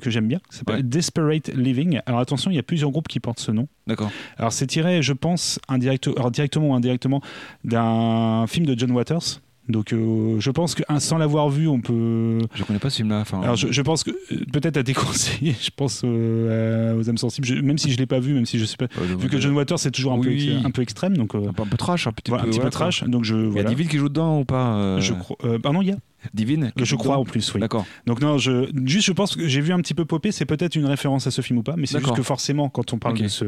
que 0.00 0.10
j'aime 0.10 0.28
bien, 0.28 0.38
Ouais. 0.74 0.82
Desperate 0.82 1.48
Living. 1.54 2.00
Alors 2.06 2.20
attention, 2.20 2.50
il 2.50 2.54
y 2.54 2.58
a 2.58 2.62
plusieurs 2.62 2.90
groupes 2.90 3.08
qui 3.08 3.20
portent 3.20 3.40
ce 3.40 3.50
nom. 3.52 3.68
D'accord. 3.86 4.10
Alors 4.36 4.52
c'est 4.52 4.66
tiré, 4.66 5.02
je 5.02 5.12
pense, 5.12 5.58
alors, 5.68 6.30
directement 6.30 6.68
ou 6.70 6.74
indirectement 6.74 7.20
d'un 7.64 8.46
film 8.48 8.66
de 8.66 8.78
John 8.78 8.90
Waters. 8.92 9.40
Donc 9.68 9.92
euh, 9.92 10.36
je 10.40 10.50
pense 10.50 10.74
que 10.74 10.82
sans 10.98 11.18
l'avoir 11.18 11.50
vu, 11.50 11.68
on 11.68 11.82
peut. 11.82 12.38
Je 12.54 12.64
connais 12.64 12.78
pas 12.78 12.88
ce 12.88 12.96
film-là. 12.96 13.24
Alors 13.42 13.54
je, 13.54 13.70
je 13.70 13.82
pense 13.82 14.02
que 14.02 14.10
euh, 14.10 14.36
peut-être 14.50 14.78
à 14.78 14.82
déconseiller, 14.82 15.54
je 15.62 15.68
pense 15.76 16.00
euh, 16.06 16.98
aux 16.98 17.10
âmes 17.10 17.18
sensibles, 17.18 17.46
Je- 17.46 17.56
même 17.56 17.76
si 17.76 17.92
je 17.92 17.98
l'ai 17.98 18.06
pas 18.06 18.18
vu, 18.18 18.32
même 18.32 18.46
si 18.46 18.58
je 18.58 18.64
sais 18.64 18.78
pas. 18.78 18.86
euh, 18.98 19.16
Vu 19.18 19.28
que 19.28 19.38
John 19.38 19.52
Waters 19.52 19.78
c'est 19.78 19.90
toujours 19.90 20.14
un, 20.14 20.20
peu, 20.20 20.28
Oui. 20.30 20.54
ex- 20.56 20.64
un 20.64 20.70
peu 20.70 20.80
extrême, 20.80 21.18
donc 21.18 21.34
euh, 21.34 21.48
un 21.50 21.52
peu, 21.52 21.64
un 21.64 21.66
peu 21.66 21.76
trash, 21.76 22.06
un 22.06 22.12
petit 22.12 22.30
voilà, 22.30 22.44
peu, 22.44 22.48
un 22.48 22.50
petit 22.50 22.58
voilà, 22.60 22.70
peu 22.70 22.74
trash. 22.76 23.04
Donc 23.04 23.24
je. 23.24 23.36
Il 23.36 23.52
y 23.56 23.60
a. 23.60 23.64
Divine 23.64 23.88
qui 23.88 23.98
joue 23.98 24.08
dedans 24.08 24.40
ou 24.40 24.46
pas 24.46 24.74
euh, 24.76 25.00
Je 25.02 25.12
crois. 25.12 25.36
euh, 25.44 25.58
pardon, 25.58 25.82
il 25.82 25.88
y 25.88 25.92
a. 25.92 25.96
Divine 26.34 26.72
qui 26.76 26.84
Je 26.84 26.96
crois 26.96 27.16
en 27.18 27.24
plus, 27.24 27.54
oui. 27.54 27.60
D'accord. 27.60 27.86
Donc 28.06 28.20
non, 28.20 28.38
je 28.38 28.68
juste 28.84 29.06
je 29.06 29.12
pense 29.12 29.36
que 29.36 29.46
j'ai 29.46 29.60
vu 29.60 29.72
un 29.72 29.80
petit 29.80 29.94
peu 29.94 30.04
popper, 30.04 30.32
c'est 30.32 30.44
peut-être 30.46 30.74
une 30.76 30.86
référence 30.86 31.26
à 31.26 31.30
ce 31.30 31.42
film 31.42 31.60
ou 31.60 31.62
pas, 31.62 31.74
mais 31.76 31.86
c'est 31.86 31.92
juste 31.98 32.02
D'accord. 32.06 32.16
que 32.16 32.22
forcément 32.22 32.68
quand 32.68 32.92
on 32.92 32.98
parle 32.98 33.14
Ok. 33.14 33.22
de 33.22 33.28
ce 33.28 33.44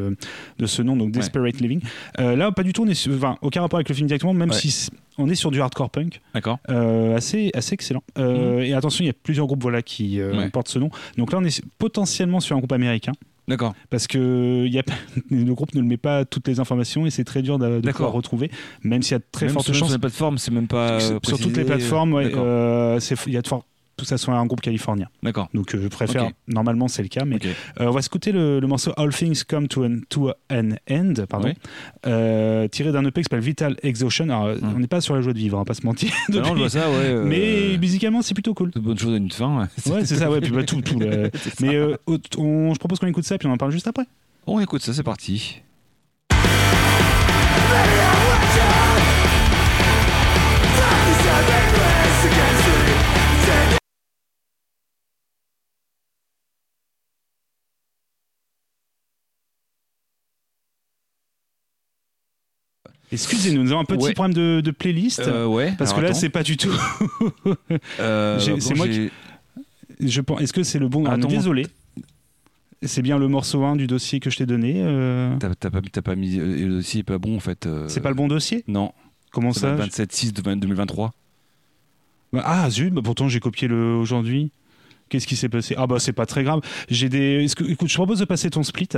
de 0.58 0.66
ce 0.66 0.82
nom, 0.82 0.96
donc 0.96 1.10
Desperate 1.12 1.60
Living, 1.60 1.80
euh, 2.20 2.36
là 2.36 2.52
pas 2.52 2.62
du 2.62 2.72
tout, 2.72 2.84
on 2.84 2.88
est 2.88 2.94
sur- 2.94 3.12
enfin 3.14 3.36
aucun 3.42 3.60
rapport 3.62 3.78
avec 3.78 3.88
le 3.88 3.94
film 3.94 4.06
directement, 4.06 4.34
même 4.34 4.50
Ouais. 4.50 4.56
si 4.56 4.88
on 5.18 5.28
est 5.28 5.34
sur 5.34 5.50
du 5.50 5.60
hardcore 5.60 5.90
punk, 5.90 6.20
D'accord. 6.34 6.58
euh, 6.70 7.16
assez 7.16 7.50
assez 7.54 7.74
excellent. 7.74 8.02
Euh, 8.18 8.60
Et 8.60 8.72
attention, 8.72 9.02
il 9.04 9.08
y 9.08 9.10
a 9.10 9.14
plusieurs 9.14 9.46
groupes 9.46 9.62
voilà 9.62 9.82
qui 9.82 10.20
euh, 10.20 10.32
Mhm. 10.32 10.38
Ouais. 10.38 10.48
portent 10.50 10.68
ce 10.68 10.78
nom. 10.78 10.90
Donc 11.18 11.32
là, 11.32 11.38
on 11.38 11.44
est 11.44 11.62
potentiellement 11.78 12.40
sur 12.40 12.54
un 12.56 12.60
groupe 12.60 12.72
américain. 12.72 13.12
D'accord. 13.50 13.74
Parce 13.90 14.06
que 14.06 14.66
y 14.66 14.78
a, 14.78 14.82
le 15.30 15.52
groupe 15.54 15.74
ne 15.74 15.80
le 15.80 15.86
met 15.86 15.96
pas 15.96 16.24
toutes 16.24 16.46
les 16.46 16.60
informations 16.60 17.04
et 17.04 17.10
c'est 17.10 17.24
très 17.24 17.42
dur 17.42 17.58
de, 17.58 17.80
de 17.80 17.90
pouvoir 17.90 18.12
retrouver, 18.12 18.50
même 18.84 19.02
s'il 19.02 19.12
y 19.12 19.14
a 19.16 19.18
de 19.18 19.24
très 19.30 19.46
Même 19.46 19.54
fortes 19.54 19.66
chances 19.72 19.88
Sur 19.88 19.88
la 19.88 19.98
plateforme, 19.98 20.38
c'est 20.38 20.52
même 20.52 20.68
pas. 20.68 21.00
sur 21.00 21.20
toutes 21.20 21.56
les 21.56 21.64
plateformes, 21.64 22.14
ouais, 22.14 22.32
euh, 22.34 23.00
il 23.26 23.32
y 23.32 23.36
a 23.36 23.42
de 23.42 23.48
fortes 23.48 23.66
que 24.02 24.08
ça 24.08 24.18
soit 24.18 24.34
un 24.34 24.46
groupe 24.46 24.60
californien. 24.60 25.06
D'accord. 25.22 25.48
Donc 25.54 25.74
euh, 25.74 25.80
je 25.82 25.88
préfère, 25.88 26.30
normalement 26.48 26.88
c'est 26.88 27.02
le 27.02 27.08
cas, 27.08 27.24
mais 27.24 27.38
euh, 27.44 27.86
on 27.86 27.90
va 27.90 28.00
écouter 28.00 28.32
le, 28.32 28.60
le 28.60 28.66
morceau 28.66 28.92
All 28.96 29.12
Things 29.14 29.42
Come 29.48 29.68
to 29.68 29.84
an, 29.84 29.98
to 30.08 30.30
an 30.50 30.70
End, 30.90 31.14
pardon, 31.28 31.52
euh, 32.06 32.68
tiré 32.68 32.92
d'un 32.92 33.04
EP 33.04 33.20
qui 33.20 33.24
s'appelle 33.24 33.40
Vital 33.40 33.76
Exhaustion. 33.82 34.24
Alors 34.24 34.40
Hum. 34.60 34.72
on 34.76 34.78
n'est 34.80 34.86
pas 34.86 35.00
sur 35.00 35.14
la 35.14 35.20
joie 35.22 35.32
de 35.32 35.38
vivre, 35.38 35.56
on 35.56 35.60
va 35.60 35.64
pas 35.64 35.74
se 35.74 35.84
mentir. 35.86 36.10
Non, 36.30 36.44
je 36.44 36.54
vois 36.54 36.70
ça, 36.70 36.90
ouais. 36.90 37.14
mais 37.24 37.76
musicalement 37.78 38.22
c'est 38.22 38.34
plutôt 38.34 38.54
cool. 38.54 38.70
toute 38.70 38.82
bonne 38.82 38.98
chose 38.98 39.14
à 39.14 39.16
une 39.16 39.30
fin. 39.30 39.60
ouais. 39.60 39.66
Ouais, 39.92 40.04
c'est 40.04 40.16
ça, 40.16 40.30
ouais, 40.30 40.40
puis 40.40 40.50
bah, 40.50 40.62
tout, 40.64 40.80
tout. 40.80 40.98
là. 41.00 41.28
Mais 41.60 41.78
on- 42.06 42.72
je 42.74 42.78
propose 42.78 42.98
qu'on 42.98 43.06
écoute 43.06 43.24
ça, 43.24 43.38
puis 43.38 43.48
on 43.48 43.52
en 43.52 43.56
parle 43.56 43.72
juste 43.72 43.86
après. 43.86 44.04
On 44.46 44.60
écoute 44.60 44.82
ça, 44.82 44.92
c'est 44.92 45.02
parti. 45.02 45.62
Excusez-nous, 63.12 63.62
nous 63.62 63.72
avons 63.72 63.80
un 63.80 63.84
petit 63.84 64.04
Ouais. 64.06 64.12
problème 64.14 64.34
de, 64.34 64.60
de 64.60 64.70
playlist. 64.70 65.20
Euh, 65.20 65.46
ouais. 65.46 65.72
Parce 65.78 65.92
que 65.92 66.00
là, 66.00 66.14
c'est 66.14 66.28
pas 66.28 66.42
du 66.42 66.56
tout. 66.56 66.72
Euh, 68.00 68.38
bon, 68.46 68.60
c'est 68.60 68.74
moi 68.74 68.86
j'ai- 68.90 69.10
Je 70.00 70.20
pense. 70.20 70.40
Est-ce 70.40 70.52
que 70.52 70.62
c'est 70.62 70.78
le 70.78 70.88
bon? 70.88 71.04
Ah, 71.06 71.12
Attends. 71.14 71.28
Désolé. 71.28 71.66
C'est 72.82 73.02
bien 73.02 73.18
le 73.18 73.28
morceau 73.28 73.62
1 73.64 73.76
du 73.76 73.86
dossier 73.86 74.20
que 74.20 74.30
je 74.30 74.38
t'ai 74.38 74.46
donné. 74.46 74.74
euh, 74.78 75.36
T'as 75.38 75.70
pas, 75.70 75.80
pas 76.02 76.14
mis. 76.16 76.38
euh, 76.38 76.66
Le 76.68 76.74
dossier 76.76 77.00
est 77.00 77.04
pas 77.04 77.18
bon 77.18 77.36
en 77.36 77.40
fait. 77.40 77.68
C'est 77.88 78.00
pas 78.00 78.08
le 78.08 78.14
bon 78.14 78.26
dossier? 78.28 78.64
Non. 78.68 78.92
Comment 79.32 79.52
ça 79.52 79.72
le 79.74 79.82
27-6 79.82 80.32
de 80.32 80.54
2023. 80.54 81.12
Bah, 82.32 82.42
Ah 82.44 82.70
zut, 82.70 82.92
bah 82.94 83.02
pourtant 83.04 83.28
j'ai 83.28 83.40
copié 83.40 83.68
le 83.68 83.94
aujourd'hui. 83.96 84.50
Qu'est-ce 85.08 85.26
qui 85.26 85.36
s'est 85.36 85.48
passé? 85.48 85.74
Ah 85.76 85.86
bah 85.86 85.98
c'est 85.98 86.12
pas 86.12 86.24
très 86.26 86.42
grave. 86.44 86.60
J'ai 86.88 87.08
des. 87.08 87.44
écoute, 87.68 87.88
je 87.88 87.94
propose 87.94 88.20
de 88.20 88.24
passer 88.24 88.48
ton 88.50 88.62
split. 88.62 88.88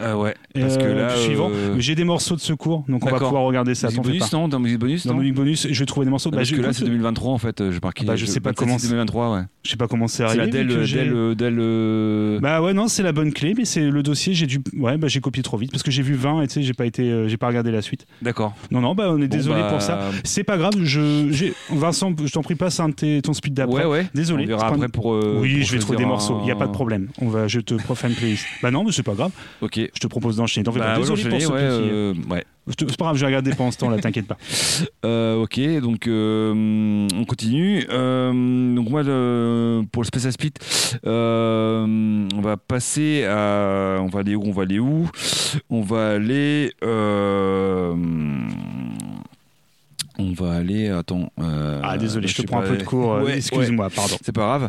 Ah 0.00 0.16
ouais. 0.18 0.34
Parce 0.54 0.74
euh, 0.74 0.78
que 0.78 0.84
là. 0.86 1.14
du 1.14 1.20
suivant. 1.20 1.50
euh, 1.52 1.76
J'ai 1.78 1.94
des 1.94 2.04
morceaux 2.04 2.34
de 2.34 2.40
secours, 2.40 2.84
donc 2.88 3.06
on 3.06 3.10
va 3.10 3.18
pouvoir 3.18 3.42
regarder 3.44 3.74
ça. 3.74 3.88
musique 3.88 4.02
bonus, 4.02 4.32
non 4.32 4.48
Dans 4.48 4.58
musique 4.58 4.78
bonus, 4.78 5.06
Dans 5.06 5.14
non 5.14 5.20
Musique 5.20 5.34
bonus, 5.34 5.66
je 5.70 5.78
vais 5.78 5.86
trouver 5.86 6.06
des 6.06 6.10
morceaux. 6.10 6.30
Bah, 6.30 6.38
Parce 6.38 6.48
je, 6.48 6.56
que 6.56 6.60
là, 6.60 6.72
c'est 6.72 6.84
2023 6.84 7.32
en 7.32 7.38
fait. 7.38 7.60
euh, 7.60 7.70
J'ai 7.72 7.78
marqué. 7.82 8.04
Bah, 8.04 8.16
je 8.16 8.26
sais 8.26 8.40
pas 8.40 8.50
27-6 8.50 8.54
comment 8.54 8.78
c'est- 8.78 8.86
2023, 8.88 9.32
ouais. 9.34 9.42
je 9.64 9.70
sais 9.70 9.76
pas 9.76 9.86
comment 9.86 10.08
c'est 10.08 10.18
C'est 10.18 10.22
arrivé. 10.24 10.46
la 10.46 11.34
Dell. 11.34 11.58
euh, 11.58 12.38
Bah 12.40 12.60
ouais 12.62 12.72
non 12.72 12.88
c'est 12.88 13.02
la 13.02 13.12
bonne 13.12 13.32
clé 13.32 13.54
mais 13.56 13.64
c'est 13.64 13.88
le 13.90 14.02
dossier 14.02 14.34
j'ai 14.34 14.46
dû 14.46 14.60
ouais 14.76 14.96
bah 14.96 15.08
j'ai 15.08 15.20
copié 15.20 15.42
trop 15.42 15.56
vite 15.56 15.70
parce 15.70 15.82
que 15.82 15.90
j'ai 15.90 16.02
vu 16.02 16.14
20 16.14 16.42
et 16.42 16.46
tu 16.48 16.54
sais 16.54 16.62
j'ai 16.62 16.72
pas 16.74 16.86
été 16.86 17.10
euh, 17.10 17.28
j'ai 17.28 17.36
pas 17.36 17.46
regardé 17.48 17.70
la 17.70 17.82
suite 17.82 18.06
D'accord. 18.22 18.54
non 18.70 18.80
non 18.80 18.94
bah 18.94 19.06
on 19.10 19.20
est 19.20 19.28
désolé 19.28 19.60
bah, 19.60 19.70
pour 19.70 19.82
ça 19.82 20.10
c'est 20.24 20.44
pas 20.44 20.56
grave 20.56 20.72
je 20.82 21.40
Vincent 21.74 22.12
je 22.24 22.32
t'en 22.32 22.42
prie 22.42 22.54
passe 22.54 22.80
un 22.80 22.90
ton 22.90 23.32
speed 23.32 23.54
d'après 23.54 23.84
Ouais, 23.84 23.90
ouais. 23.90 24.06
désolé 24.14 24.44
On 24.44 24.48
verra 24.48 24.68
c'est 24.68 24.74
après 24.74 24.88
pour. 24.88 25.14
euh, 25.14 25.38
oui 25.40 25.62
je 25.62 25.72
vais 25.72 25.78
trouver 25.78 25.98
des 25.98 26.04
morceaux 26.06 26.38
il 26.42 26.48
y 26.48 26.50
a 26.50 26.56
pas 26.56 26.66
de 26.66 26.72
problème 26.72 27.08
on 27.20 27.28
va 27.28 27.48
je 27.48 27.60
te 27.60 27.74
profane 27.74 28.12
playlist 28.14 28.44
bah 28.62 28.70
non 28.70 28.84
mais 28.84 28.92
c'est 28.92 29.02
pas 29.02 29.14
grave 29.14 29.30
Ok. 29.60 29.80
Je 29.94 30.00
te 30.00 30.06
propose 30.06 30.36
d'enchaîner 30.36 30.64
Bah, 30.64 30.96
désolé 30.98 31.22
pour 31.28 31.40
ce 31.40 31.46
ouais, 31.48 31.52
petit 31.60 31.90
euh, 31.90 32.14
ouais. 32.30 32.44
C'est 32.78 32.96
pas 32.96 33.06
grave 33.06 33.16
je 33.16 33.20
vais 33.22 33.26
regarder 33.26 33.52
pendant 33.56 33.72
ce 33.72 33.78
temps 33.78 33.90
là 33.90 33.98
t'inquiète 33.98 34.26
pas 34.28 34.36
Euh, 35.04 35.42
ok, 35.42 35.60
donc 35.80 36.06
euh, 36.06 37.08
on 37.12 37.24
continue. 37.24 37.80
Donc 37.84 38.88
moi, 38.88 39.02
le- 39.02 39.82
pour 39.90 40.02
le 40.02 40.06
Special 40.06 40.32
Split, 40.32 40.52
on 41.04 42.40
va 42.40 42.56
passer 42.56 43.24
à... 43.24 43.98
On 44.00 44.06
va 44.06 44.20
aller 44.20 44.36
où 44.36 44.42
On 44.46 44.52
va 44.52 44.62
aller 44.62 44.78
où? 44.78 45.08
On 45.70 45.82
va 45.82 46.10
aller... 46.12 46.72
euh, 50.22 50.28
on 50.30 50.32
va 50.44 50.54
aller... 50.54 50.88
Attends. 50.88 51.30
euh, 51.40 51.80
ah 51.82 51.98
désolé 51.98 52.28
je 52.28 52.36
te 52.40 52.46
prends 52.46 52.60
un 52.60 52.66
peu 52.68 52.76
de 52.76 52.82
cours 52.82 53.14
euh, 53.14 53.22
Ouais, 53.24 53.36
excuse-moi 53.36 53.88
pardon 53.90 54.16
C'est 54.24 54.32
pas 54.32 54.42
grave. 54.58 54.68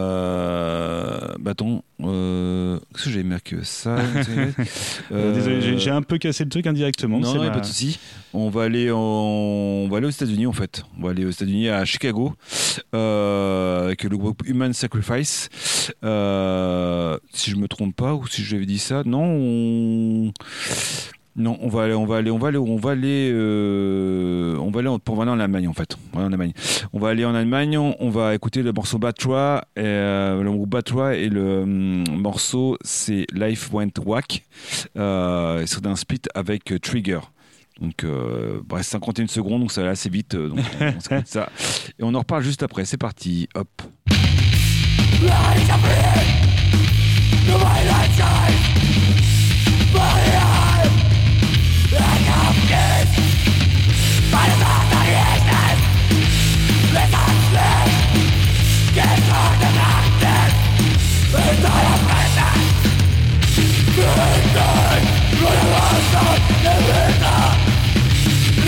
Euh... 0.00 1.34
Bah 1.40 1.52
attends. 1.52 1.82
Euh... 2.02 2.78
Qu'est-ce 2.92 3.04
que 3.04 3.10
j'ai 3.10 3.22
marqué 3.22 3.56
ça 3.62 3.96
Euh, 5.12 5.34
désolé 5.34 5.78
j'ai- 5.78 5.90
un 5.90 6.02
peu 6.02 6.18
cassé 6.18 6.44
le 6.44 6.50
truc 6.50 6.66
indirectement 6.66 7.18
non, 7.18 7.34
non, 7.34 7.42
ma- 7.44 7.50
pas 7.50 7.60
de 7.60 7.66
souci. 7.66 7.98
On 8.32 8.48
va 8.48 8.62
aller, 8.64 8.90
en- 8.92 8.98
on 8.98 9.88
va 9.88 9.96
aller 9.98 10.06
aux 10.06 10.10
États-Unis 10.10 10.46
en 10.46 10.52
fait. 10.52 10.84
On 10.98 11.02
va 11.04 11.10
aller 11.10 11.24
aux 11.24 11.30
États-Unis 11.30 11.68
à 11.68 11.84
Chicago 11.84 12.34
euh, 12.94 13.86
avec 13.86 14.04
le 14.04 14.16
groupe 14.16 14.42
Human 14.46 14.72
Sacrifice. 14.72 15.48
Euh, 16.04 17.18
si 17.32 17.50
je 17.50 17.56
me 17.56 17.66
trompe 17.68 17.96
pas 17.96 18.14
ou 18.14 18.26
si 18.28 18.44
j'avais 18.44 18.66
dit 18.66 18.78
ça, 18.78 19.02
non. 19.04 19.24
On... 19.24 20.32
Non, 21.36 21.56
on 21.60 21.68
va 21.68 21.84
aller, 21.84 21.94
on 21.94 22.06
va 22.06 22.16
aller, 22.16 22.30
on 22.30 22.38
va 22.38 22.48
aller, 22.48 22.58
on 22.58 22.76
va 22.76 22.90
aller, 22.90 23.30
euh, 23.32 24.56
on 24.58 24.70
va 24.70 24.80
aller, 24.80 24.88
en- 24.88 24.98
Allemagne 25.40 25.68
en 25.68 25.72
fait. 25.72 25.96
On 26.12 26.18
va 26.18 27.08
aller 27.08 27.24
en 27.24 27.34
Allemagne. 27.34 27.78
On 27.78 28.10
va 28.10 28.34
écouter 28.34 28.62
le 28.62 28.72
morceau 28.72 28.98
Batra, 28.98 29.64
euh, 29.78 30.42
le 30.42 30.50
groupe 30.50 30.68
et 31.16 31.28
le 31.28 31.60
hum, 31.62 32.04
morceau 32.16 32.76
c'est 32.82 33.26
Life 33.32 33.72
Went 33.72 33.92
Whack. 34.04 34.42
Euh, 34.98 35.62
c'est 35.66 35.80
d'un 35.80 35.96
split 35.96 36.22
avec 36.34 36.74
Trigger. 36.82 37.20
Donc, 37.80 38.04
bref, 38.66 38.84
51 38.86 39.26
secondes, 39.28 39.60
donc 39.60 39.72
ça 39.72 39.82
va 39.82 39.90
assez 39.90 40.10
vite. 40.10 40.34
on, 40.34 40.56
ça. 41.24 41.48
Et 41.98 42.02
on 42.02 42.14
en 42.14 42.18
reparle 42.18 42.42
juste 42.42 42.62
après. 42.62 42.84
C'est 42.84 42.98
parti. 42.98 43.48
Hop. 43.54 43.68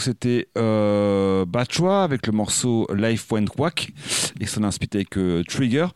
c'était 0.00 0.48
euh, 0.58 1.44
Bachwa 1.46 2.02
avec 2.04 2.26
le 2.26 2.32
morceau 2.32 2.86
Life 2.94 3.30
Went 3.30 3.46
Wack 3.58 3.90
et 4.40 4.46
son 4.46 4.68
split 4.70 4.88
avec 4.94 5.16
euh, 5.16 5.42
Trigger. 5.48 5.86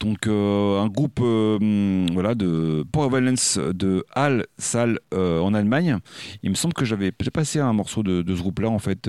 Donc 0.00 0.26
euh, 0.26 0.80
un 0.80 0.88
groupe 0.88 1.20
hum, 1.20 2.06
voilà 2.12 2.34
de 2.34 2.84
Power 2.90 3.08
Violence 3.10 3.58
de 3.58 4.04
Halle, 4.14 4.46
Salle 4.58 4.98
en 5.12 5.54
Allemagne. 5.54 5.98
Il 6.42 6.50
me 6.50 6.54
semble 6.54 6.74
que 6.74 6.84
j'avais 6.84 7.12
passé 7.12 7.58
un 7.60 7.72
morceau 7.72 8.02
de, 8.02 8.22
de 8.22 8.34
ce 8.34 8.40
groupe-là 8.40 8.68
en 8.68 8.78
fait. 8.78 9.08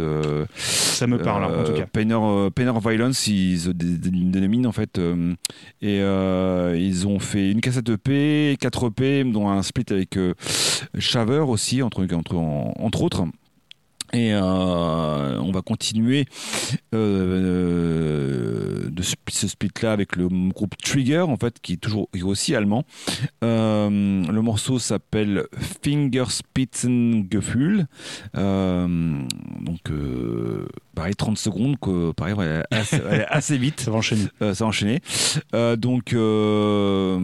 Ça 0.56 1.08
me 1.08 1.18
parle, 1.18 1.44
hein, 1.46 1.62
en 1.62 1.64
tout 1.64 1.74
cas. 1.74 1.86
Painter, 1.86 2.50
Painter 2.56 2.80
Violence, 2.90 3.28
ils 3.28 3.74
dénominent 3.74 4.68
en 4.68 4.72
fait. 4.72 5.00
et 5.82 5.98
ils 6.00 7.08
ont 7.08 7.20
fait 7.20 7.52
une 7.52 7.62
cassette 7.62 7.90
EP, 7.90 8.58
4 8.60 8.88
EP, 8.88 9.24
dont 9.26 9.50
un 9.50 9.64
split 9.64 9.86
avec 9.90 10.18
Shaver 11.00 11.40
aussi, 11.48 11.82
entre, 11.82 12.06
entre, 12.14 12.36
en- 12.36 12.74
entre 12.80 13.02
autres. 13.04 13.24
Et 14.14 14.34
euh, 14.34 15.40
on 15.40 15.52
va 15.52 15.62
continuer 15.62 16.26
euh, 16.94 18.90
de 18.90 19.02
ce, 19.02 19.16
ce 19.30 19.48
split-là 19.48 19.92
avec 19.92 20.16
le 20.16 20.28
groupe 20.50 20.78
Trigger, 20.78 21.22
en 21.22 21.38
fait, 21.38 21.60
qui 21.62 21.74
est 21.74 21.78
toujours 21.78 22.10
qui 22.14 22.20
est 22.20 22.24
aussi 22.24 22.56
allemand. 22.56 22.86
Euh, 23.44 23.90
le 23.90 24.42
morceau 24.42 24.80
s'appelle 24.80 25.46
Fingerspitzengefühl. 25.84 27.88
Euh, 28.38 28.88
donc, 29.62 29.90
euh, 29.90 30.68
pareil, 30.96 31.16
30 31.16 31.38
secondes, 31.38 31.78
que, 31.80 32.12
pareil, 32.12 32.36
assez, 33.30 33.58
vite. 33.58 33.80
Ça 33.82 33.92
va 33.92 33.98
enchaîner. 33.98 34.28
Euh, 34.42 34.54
ça 34.54 34.64
a 34.66 34.68
enchaîné. 34.68 35.02
Euh, 35.56 35.76
donc, 35.76 36.14
euh, 36.14 37.18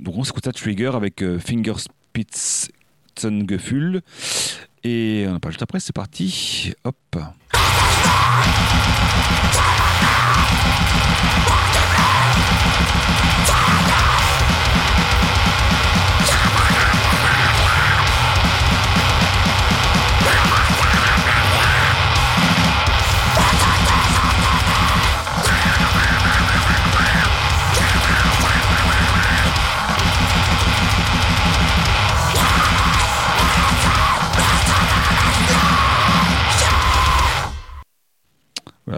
donc, 0.00 0.16
on 0.16 0.24
s'écoute 0.24 0.44
ça 0.44 0.52
Trigger 0.52 0.92
avec 0.94 1.22
Fingerspitzengefühl. 1.38 4.02
Et 4.82 5.26
on 5.28 5.34
en 5.34 5.40
parle 5.40 5.52
juste 5.52 5.62
après, 5.62 5.80
c'est 5.80 5.92
parti. 5.94 6.72
Hop. 6.84 6.96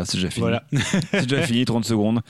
Voilà, 0.03 0.05
c'est 0.07 0.17
déjà 0.17 0.31
fini. 0.31 0.41
Voilà. 0.43 0.63
c'est 1.13 1.27
déjà 1.27 1.43
fini, 1.43 1.65
30 1.65 1.85
secondes. 1.85 2.21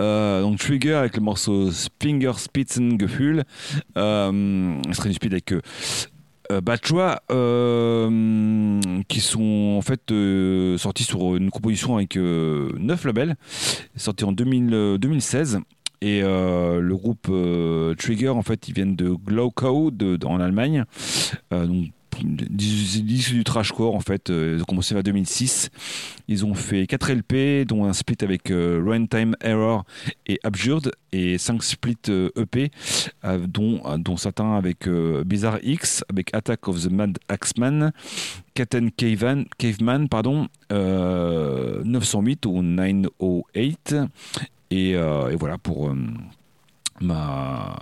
Euh, 0.00 0.42
donc 0.42 0.58
Trigger 0.58 0.94
avec 0.94 1.16
le 1.16 1.22
morceau 1.22 1.70
Fingerspitzengefühl. 2.02 3.44
Euh, 3.96 4.74
serait 4.92 5.08
une 5.08 5.14
speed 5.14 5.32
avec 5.32 5.52
euh, 5.52 5.60
euh, 6.50 6.60
euh, 7.30 8.80
qui 9.08 9.20
sont 9.20 9.74
en 9.78 9.82
fait 9.82 10.10
euh, 10.10 10.78
sortis 10.78 11.04
sur 11.04 11.36
une 11.36 11.50
composition 11.50 11.96
avec 11.96 12.16
euh, 12.16 12.70
9 12.78 13.04
labels, 13.04 13.36
sorti 13.96 14.24
en 14.24 14.32
2000, 14.32 14.70
euh, 14.72 14.98
2016. 14.98 15.60
Et 16.00 16.20
le 16.22 16.94
groupe 16.94 17.28
Trigger, 17.98 18.28
en 18.28 18.42
fait, 18.42 18.68
ils 18.68 18.72
viennent 18.74 18.94
de 18.94 19.08
de- 20.16 20.26
en 20.26 20.38
Allemagne. 20.38 20.84
Donc, 21.50 21.88
dis- 22.22 23.02
du 23.32 23.44
trashcore 23.44 23.94
en 23.94 24.00
fait. 24.00 24.30
Euh, 24.30 24.54
Ils 24.56 24.62
ont 24.62 24.64
commencé 24.64 24.94
vers 24.94 25.02
2006. 25.02 25.70
Ils 26.28 26.44
ont 26.44 26.54
fait 26.54 26.86
4 26.86 27.10
LP, 27.12 27.64
dont 27.66 27.84
un 27.84 27.92
split 27.92 28.16
avec 28.22 28.50
euh, 28.50 28.82
Runtime 28.84 29.34
Error 29.40 29.84
et 30.26 30.38
Absurd, 30.44 30.90
et 31.12 31.38
5 31.38 31.62
splits 31.62 31.96
euh, 32.08 32.30
EP, 32.36 32.70
euh, 33.24 33.46
dont, 33.46 33.80
dont 33.98 34.16
certains 34.16 34.54
avec 34.56 34.88
Bizarre 35.26 35.58
X, 35.62 36.04
avec 36.10 36.34
Attack 36.34 36.68
of 36.68 36.82
the 36.82 36.90
Mad 36.90 37.18
Axeman, 37.28 37.92
Katen 38.54 38.90
Caveman, 38.90 39.44
Caveman 39.58 40.08
pardon, 40.08 40.48
euh, 40.72 41.82
908 41.84 42.46
ou 42.46 42.62
908. 42.62 43.96
Et, 44.70 44.90
et 44.90 45.36
voilà 45.38 45.56
pour 45.56 45.90
ma 47.00 47.78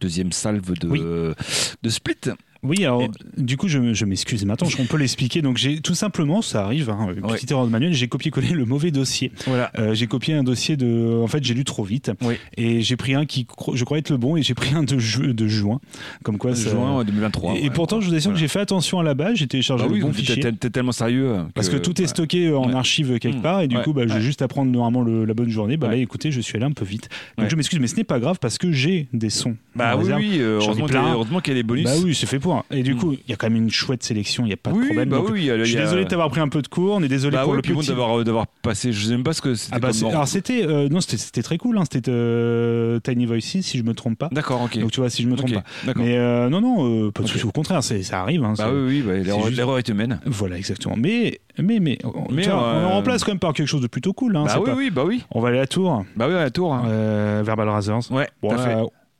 deuxième 0.00 0.32
salve 0.32 0.72
de, 0.78 0.88
Oui. 0.88 1.00
de 1.00 1.88
split. 1.88 2.16
Oui, 2.62 2.84
alors 2.84 3.02
Et- 3.02 3.10
du 3.42 3.56
coup, 3.56 3.68
je, 3.68 3.94
je 3.94 4.04
m'excuse. 4.04 4.44
Maintenant, 4.44 4.68
je- 4.68 4.76
on 4.80 4.84
peut 4.84 4.98
l'expliquer. 4.98 5.40
Donc, 5.42 5.56
j'ai 5.56 5.80
tout 5.80 5.94
simplement, 5.94 6.42
ça 6.42 6.62
arrive, 6.64 6.90
hein, 6.90 7.08
une 7.16 7.24
Ouais. 7.24 7.32
petite 7.34 7.50
erreur 7.50 7.64
de 7.64 7.70
manuel, 7.70 7.94
j'ai 7.94 8.06
copié-collé 8.08 8.50
le 8.50 8.64
mauvais 8.66 8.90
dossier. 8.90 9.32
Voilà. 9.46 9.70
Euh, 9.78 9.94
j'ai 9.94 10.06
copié 10.06 10.34
un 10.34 10.42
dossier 10.44 10.76
de. 10.76 11.20
En 11.22 11.26
fait, 11.26 11.42
j'ai 11.42 11.54
lu 11.54 11.64
trop 11.64 11.84
vite. 11.84 12.12
Oui. 12.22 12.34
Et 12.56 12.82
j'ai 12.82 12.96
pris 12.96 13.14
un 13.14 13.24
qui, 13.24 13.46
je 13.74 13.84
croyais 13.84 14.00
être 14.00 14.10
le 14.10 14.16
bon, 14.18 14.36
et 14.36 14.42
j'ai 14.42 14.54
pris 14.54 14.74
un 14.74 14.82
de, 14.82 14.98
ju- 14.98 15.32
de 15.32 15.48
juin. 15.48 15.80
Comme 16.22 16.36
quoi, 16.38 16.54
ça- 16.54 16.70
Juin 16.70 17.02
2023. 17.04 17.54
Et, 17.54 17.58
et 17.58 17.62
ouais. 17.64 17.70
pourtant, 17.70 18.00
je 18.00 18.08
vous 18.08 18.14
assure 18.14 18.32
que 18.32 18.38
j'ai 18.38 18.48
fait 18.48 18.60
attention 18.60 18.98
à 19.00 19.02
la 19.02 19.14
base. 19.14 19.36
J'ai 19.36 19.46
téléchargé 19.46 19.84
Bah 19.84 19.88
le 19.88 19.94
oui, 19.94 20.00
bon 20.02 20.10
t'es- 20.10 20.18
fichier. 20.22 20.42
t'es 20.52 20.70
tellement 20.70 20.92
sérieux. 20.92 21.36
Parce 21.54 21.68
que 21.70 21.76
tout 21.78 22.00
est 22.02 22.06
stocké 22.06 22.52
en 22.52 22.72
archive 22.74 23.18
quelque 23.18 23.38
Mmh. 23.38 23.42
part 23.42 23.60
et 23.62 23.68
du 23.68 23.78
coup 23.78 23.92
bah, 23.92 24.02
j'ai 24.06 24.14
Ouais. 24.14 24.20
juste 24.20 24.42
à 24.42 24.48
prendre 24.48 24.70
normalement 24.70 25.02
le- 25.02 25.24
la 25.24 25.32
bonne 25.34 25.48
journée. 25.50 25.76
Bah 25.76 25.88
là 25.88 25.96
écoutez 25.96 26.30
je 26.30 26.40
suis 26.40 26.56
allé 26.56 26.64
un 26.66 26.72
peu 26.72 26.84
vite. 26.84 27.08
Donc 27.38 27.48
je 27.48 27.56
m'excuse 27.56 27.78
mais 27.78 27.86
ce 27.86 27.96
n'est 27.96 28.04
pas 28.04 28.18
grave 28.20 28.38
parce 28.40 28.58
que 28.58 28.70
j'ai 28.72 29.08
des 29.12 29.30
sons. 29.30 29.56
Bah 29.74 29.96
oui, 29.96 30.38
euh, 30.40 30.58
heureusement 30.60 31.40
qu'il 31.40 31.52
y 31.52 31.56
a 31.56 31.58
des 31.58 31.62
bonus. 31.62 31.84
Bah 31.84 31.92
oui 32.04 32.14
c'est 32.14 32.26
fait 32.26 32.38
pour. 32.38 32.49
Et 32.70 32.82
du 32.82 32.94
Mmh. 32.94 32.98
coup 32.98 33.12
il 33.12 33.30
y 33.30 33.32
a 33.32 33.36
quand 33.36 33.48
même 33.48 33.56
une 33.62 33.70
chouette 33.70 34.02
sélection, 34.02 34.44
il 34.44 34.48
n'y 34.48 34.52
a 34.52 34.56
pas 34.56 34.70
de 34.72 34.76
Oui, 34.76 34.86
problème. 34.86 35.08
bah 35.08 35.16
Donc, 35.18 35.30
oui, 35.30 35.50
je 35.58 35.64
suis 35.64 35.76
a- 35.76 35.80
désolé 35.82 36.04
de 36.04 36.08
t'avoir 36.08 36.30
pris 36.30 36.40
un 36.40 36.48
peu 36.48 36.62
de 36.62 36.68
cours, 36.68 36.94
on 36.94 37.02
est 37.02 37.08
désolé 37.08 37.36
Bah 37.36 37.42
pour 37.42 37.52
oui, 37.52 37.56
le 37.56 37.62
puis 37.62 37.72
bon 37.72 37.80
petit. 37.80 37.88
d'avoir 37.88 38.22
d'avoir 38.24 38.46
passé, 38.62 38.92
je 38.92 39.04
sais 39.06 39.10
même 39.12 39.22
pas 39.24 39.32
ce 39.32 39.40
que 39.42 39.54
c'était 39.54 39.76
Ah 39.76 39.78
bah, 39.78 39.90
comme 39.92 40.08
alors 40.10 40.28
c'était 40.28 40.64
euh, 40.66 40.88
non 40.88 41.00
c'était 41.00 41.42
très 41.42 41.58
cool 41.58 41.78
hein, 41.78 41.82
c'était 41.90 42.10
euh, 42.10 42.98
Tiny 43.00 43.26
Voices 43.26 43.60
si 43.62 43.78
je 43.78 43.82
me 43.82 43.94
trompe 43.94 44.18
pas. 44.18 44.28
D'accord, 44.32 44.62
ok. 44.62 44.78
Donc 44.78 44.90
tu 44.90 45.00
vois 45.00 45.10
si 45.10 45.22
je 45.22 45.28
me 45.28 45.36
trompe 45.36 45.54
pas. 45.54 45.64
Mais 45.96 46.16
euh, 46.16 46.48
non 46.48 46.60
non 46.60 47.06
euh, 47.06 47.10
pas 47.10 47.22
de 47.22 47.26
Ok. 47.26 47.32
souci 47.32 47.44
au 47.46 47.50
contraire 47.52 47.82
c'est 47.82 48.02
ça 48.02 48.20
arrive. 48.20 48.42
hein, 48.44 48.54
Bah 48.58 48.70
oui, 48.72 49.02
oui, 49.06 49.22
bah, 49.24 49.50
l'erreur 49.50 49.78
est 49.78 49.88
humaine. 49.88 50.20
Voilà 50.26 50.56
exactement. 50.58 50.94
Mais 50.96 51.40
mais 51.58 51.78
mais, 51.80 51.98
on- 52.04 52.32
Mais, 52.32 52.42
tiens, 52.42 52.56
on 52.56 52.62
euh, 52.62 52.84
en 52.86 52.90
remplace 52.92 53.24
quand 53.24 53.32
même 53.32 53.38
par 53.38 53.52
quelque 53.52 53.66
chose 53.68 53.80
de 53.82 53.86
plutôt 53.86 54.12
cool. 54.12 54.36
Hein, 54.36 54.44
Bah 54.46 54.56
oui, 54.58 54.64
pas- 54.64 54.74
oui, 54.74 54.90
bah 54.90 55.02
oui. 55.06 55.24
On 55.30 55.40
va 55.40 55.48
aller 55.48 55.58
à 55.58 55.62
la 55.62 55.66
tour. 55.66 56.04
Bah 56.16 56.26
oui, 56.28 56.34
à 56.34 56.40
la 56.42 56.50
tour. 56.50 56.72
hein. 56.72 56.84
Euh, 56.86 57.42
Verbal 57.44 57.68
Razors. 57.68 58.10
Ouais, 58.10 58.28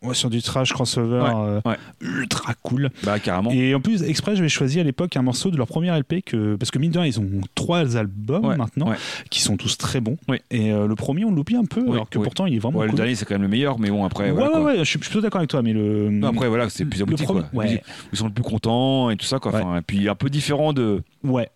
Va 0.02 0.14
sur 0.14 0.30
du 0.30 0.40
trash 0.40 0.72
crossover 0.72 1.20
Ouais, 1.20 1.28
euh, 1.34 1.60
ouais. 1.66 1.76
ultra 2.00 2.54
cool. 2.62 2.88
Bah 3.04 3.18
carrément. 3.18 3.50
Et 3.50 3.74
en 3.74 3.80
plus, 3.82 4.02
exprès, 4.02 4.34
j'avais 4.34 4.48
choisi 4.48 4.80
à 4.80 4.82
l'époque 4.82 5.14
un 5.18 5.20
morceau 5.22 5.50
de 5.50 5.58
leur 5.58 5.66
premier 5.66 5.90
LP 5.90 6.22
que 6.24 6.56
parce 6.56 6.70
que 6.70 6.78
mine 6.78 6.90
de 6.90 6.98
rien, 6.98 7.06
ils 7.06 7.20
ont 7.20 7.28
trois 7.54 7.98
albums 7.98 8.46
Ouais, 8.46 8.56
maintenant 8.56 8.88
ouais. 8.88 8.96
qui 9.28 9.42
sont 9.42 9.58
tous 9.58 9.76
très 9.76 10.00
bons. 10.00 10.16
Et 10.50 10.72
euh, 10.72 10.86
le 10.86 10.94
premier, 10.94 11.26
on 11.26 11.30
l'oublie 11.30 11.56
un 11.56 11.66
peu, 11.66 11.82
alors 11.92 12.08
que 12.08 12.18
pourtant, 12.18 12.46
il 12.46 12.54
est 12.54 12.58
vraiment 12.58 12.78
Ouais, 12.78 12.86
le 12.86 12.92
cool. 12.92 12.96
dernier 12.96 13.14
c'est 13.14 13.26
quand 13.26 13.34
même 13.34 13.42
le 13.42 13.48
meilleur, 13.48 13.78
mais 13.78 13.90
bon 13.90 14.06
après. 14.06 14.24
ouais, 14.24 14.30
voilà, 14.30 14.58
ouais, 14.62 14.64
ouais, 14.72 14.78
je 14.78 14.84
suis 14.84 14.98
plutôt 14.98 15.20
d'accord 15.20 15.40
avec 15.40 15.50
toi, 15.50 15.60
mais 15.60 15.74
le. 15.74 16.08
Non, 16.10 16.28
après 16.28 16.48
voilà, 16.48 16.70
c'est 16.70 16.86
plus 16.86 16.98
le 17.00 17.02
abouti 17.02 17.24
premier- 17.24 17.40
quoi. 17.42 17.60
ouais. 17.60 17.72
Ils- 17.74 17.80
Ils 18.14 18.18
sont 18.18 18.26
le 18.26 18.32
plus 18.32 18.42
contents 18.42 19.10
et 19.10 19.16
tout 19.18 19.26
ça 19.26 19.38
quoi. 19.38 19.52
Enfin, 19.54 19.76
et 19.76 19.82
puis 19.82 20.08
un 20.08 20.14
peu 20.14 20.30
différent 20.30 20.72
de 20.72 21.02
Ouais. 21.24 21.50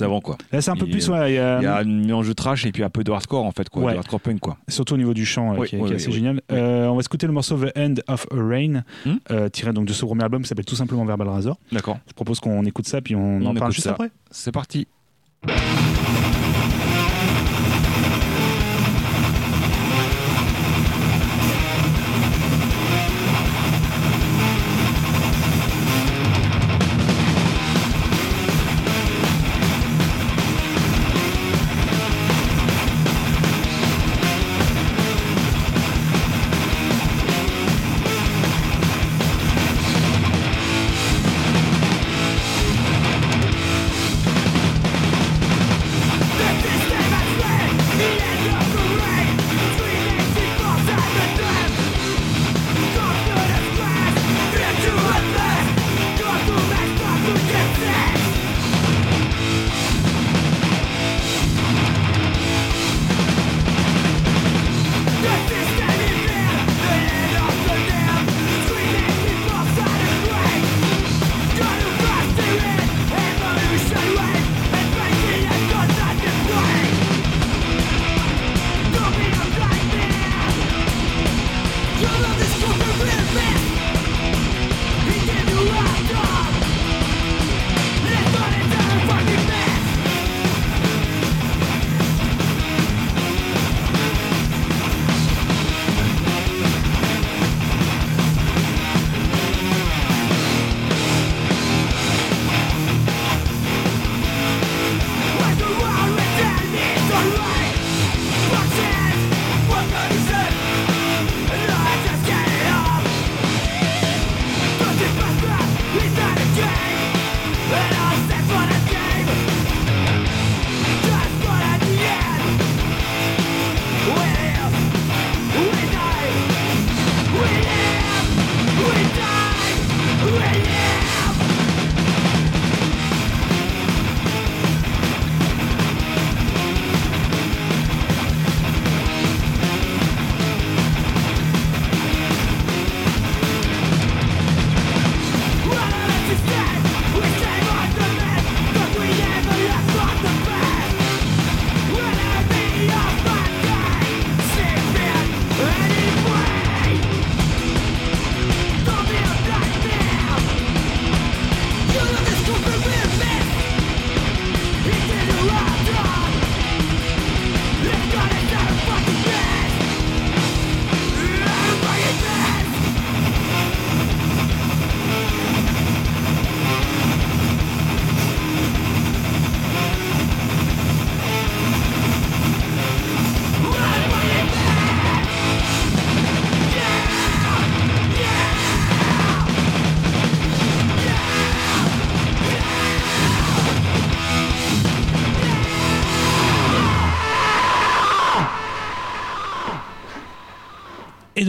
Avant 0.00 0.20
quoi. 0.20 0.36
Là, 0.52 0.60
c'est 0.60 0.70
un 0.70 0.76
peu 0.76 0.86
plus. 0.86 1.08
ouais, 1.08 1.32
il 1.32 1.34
y 1.34 1.38
a- 1.38 1.60
y 1.62 1.66
a 1.66 1.76
un 1.78 1.84
mélange 1.84 2.28
de 2.28 2.32
trash 2.32 2.64
et 2.66 2.72
puis 2.72 2.82
un 2.82 2.90
peu 2.90 3.02
de 3.04 3.10
hardcore 3.10 3.44
en 3.44 3.52
fait 3.52 3.68
quoi, 3.68 3.82
Ouais. 3.84 3.92
de 3.92 3.98
hardcore 3.98 4.20
punk 4.20 4.40
quoi. 4.40 4.56
surtout 4.68 4.94
au 4.94 4.96
niveau 4.96 5.14
du 5.14 5.24
chant, 5.26 5.52
euh, 5.54 5.58
Oui, 5.58 5.68
qui, 5.68 5.76
est, 5.76 5.78
oui, 5.78 5.86
qui 5.88 5.92
est 5.92 5.96
oui, 5.96 6.02
assez 6.02 6.12
génial. 6.12 6.40
Euh, 6.52 6.86
on 6.86 6.94
va 6.94 7.00
écouter 7.00 7.26
le 7.26 7.32
morceau 7.32 7.56
The 7.58 7.76
End 7.76 7.94
of 8.08 8.26
a 8.30 8.34
Rain, 8.36 8.82
Hmm. 9.04 9.14
euh, 9.30 9.48
tiré 9.48 9.72
donc 9.72 9.86
de 9.86 9.92
ce 9.92 10.04
premier 10.04 10.22
album 10.24 10.42
qui 10.42 10.48
s'appelle 10.48 10.64
tout 10.64 10.76
simplement 10.76 11.04
Verbal 11.04 11.28
Razor. 11.28 11.58
D'accord. 11.72 11.98
Je 12.08 12.12
propose 12.12 12.40
qu'on 12.40 12.64
écoute 12.64 12.86
ça, 12.86 13.00
puis 13.00 13.14
on, 13.16 13.38
On 13.42 13.46
en 13.46 13.54
parle 13.54 13.72
juste 13.72 13.84
ça. 13.84 13.92
après. 13.92 14.10
C'est 14.30 14.52
parti. 14.52 14.86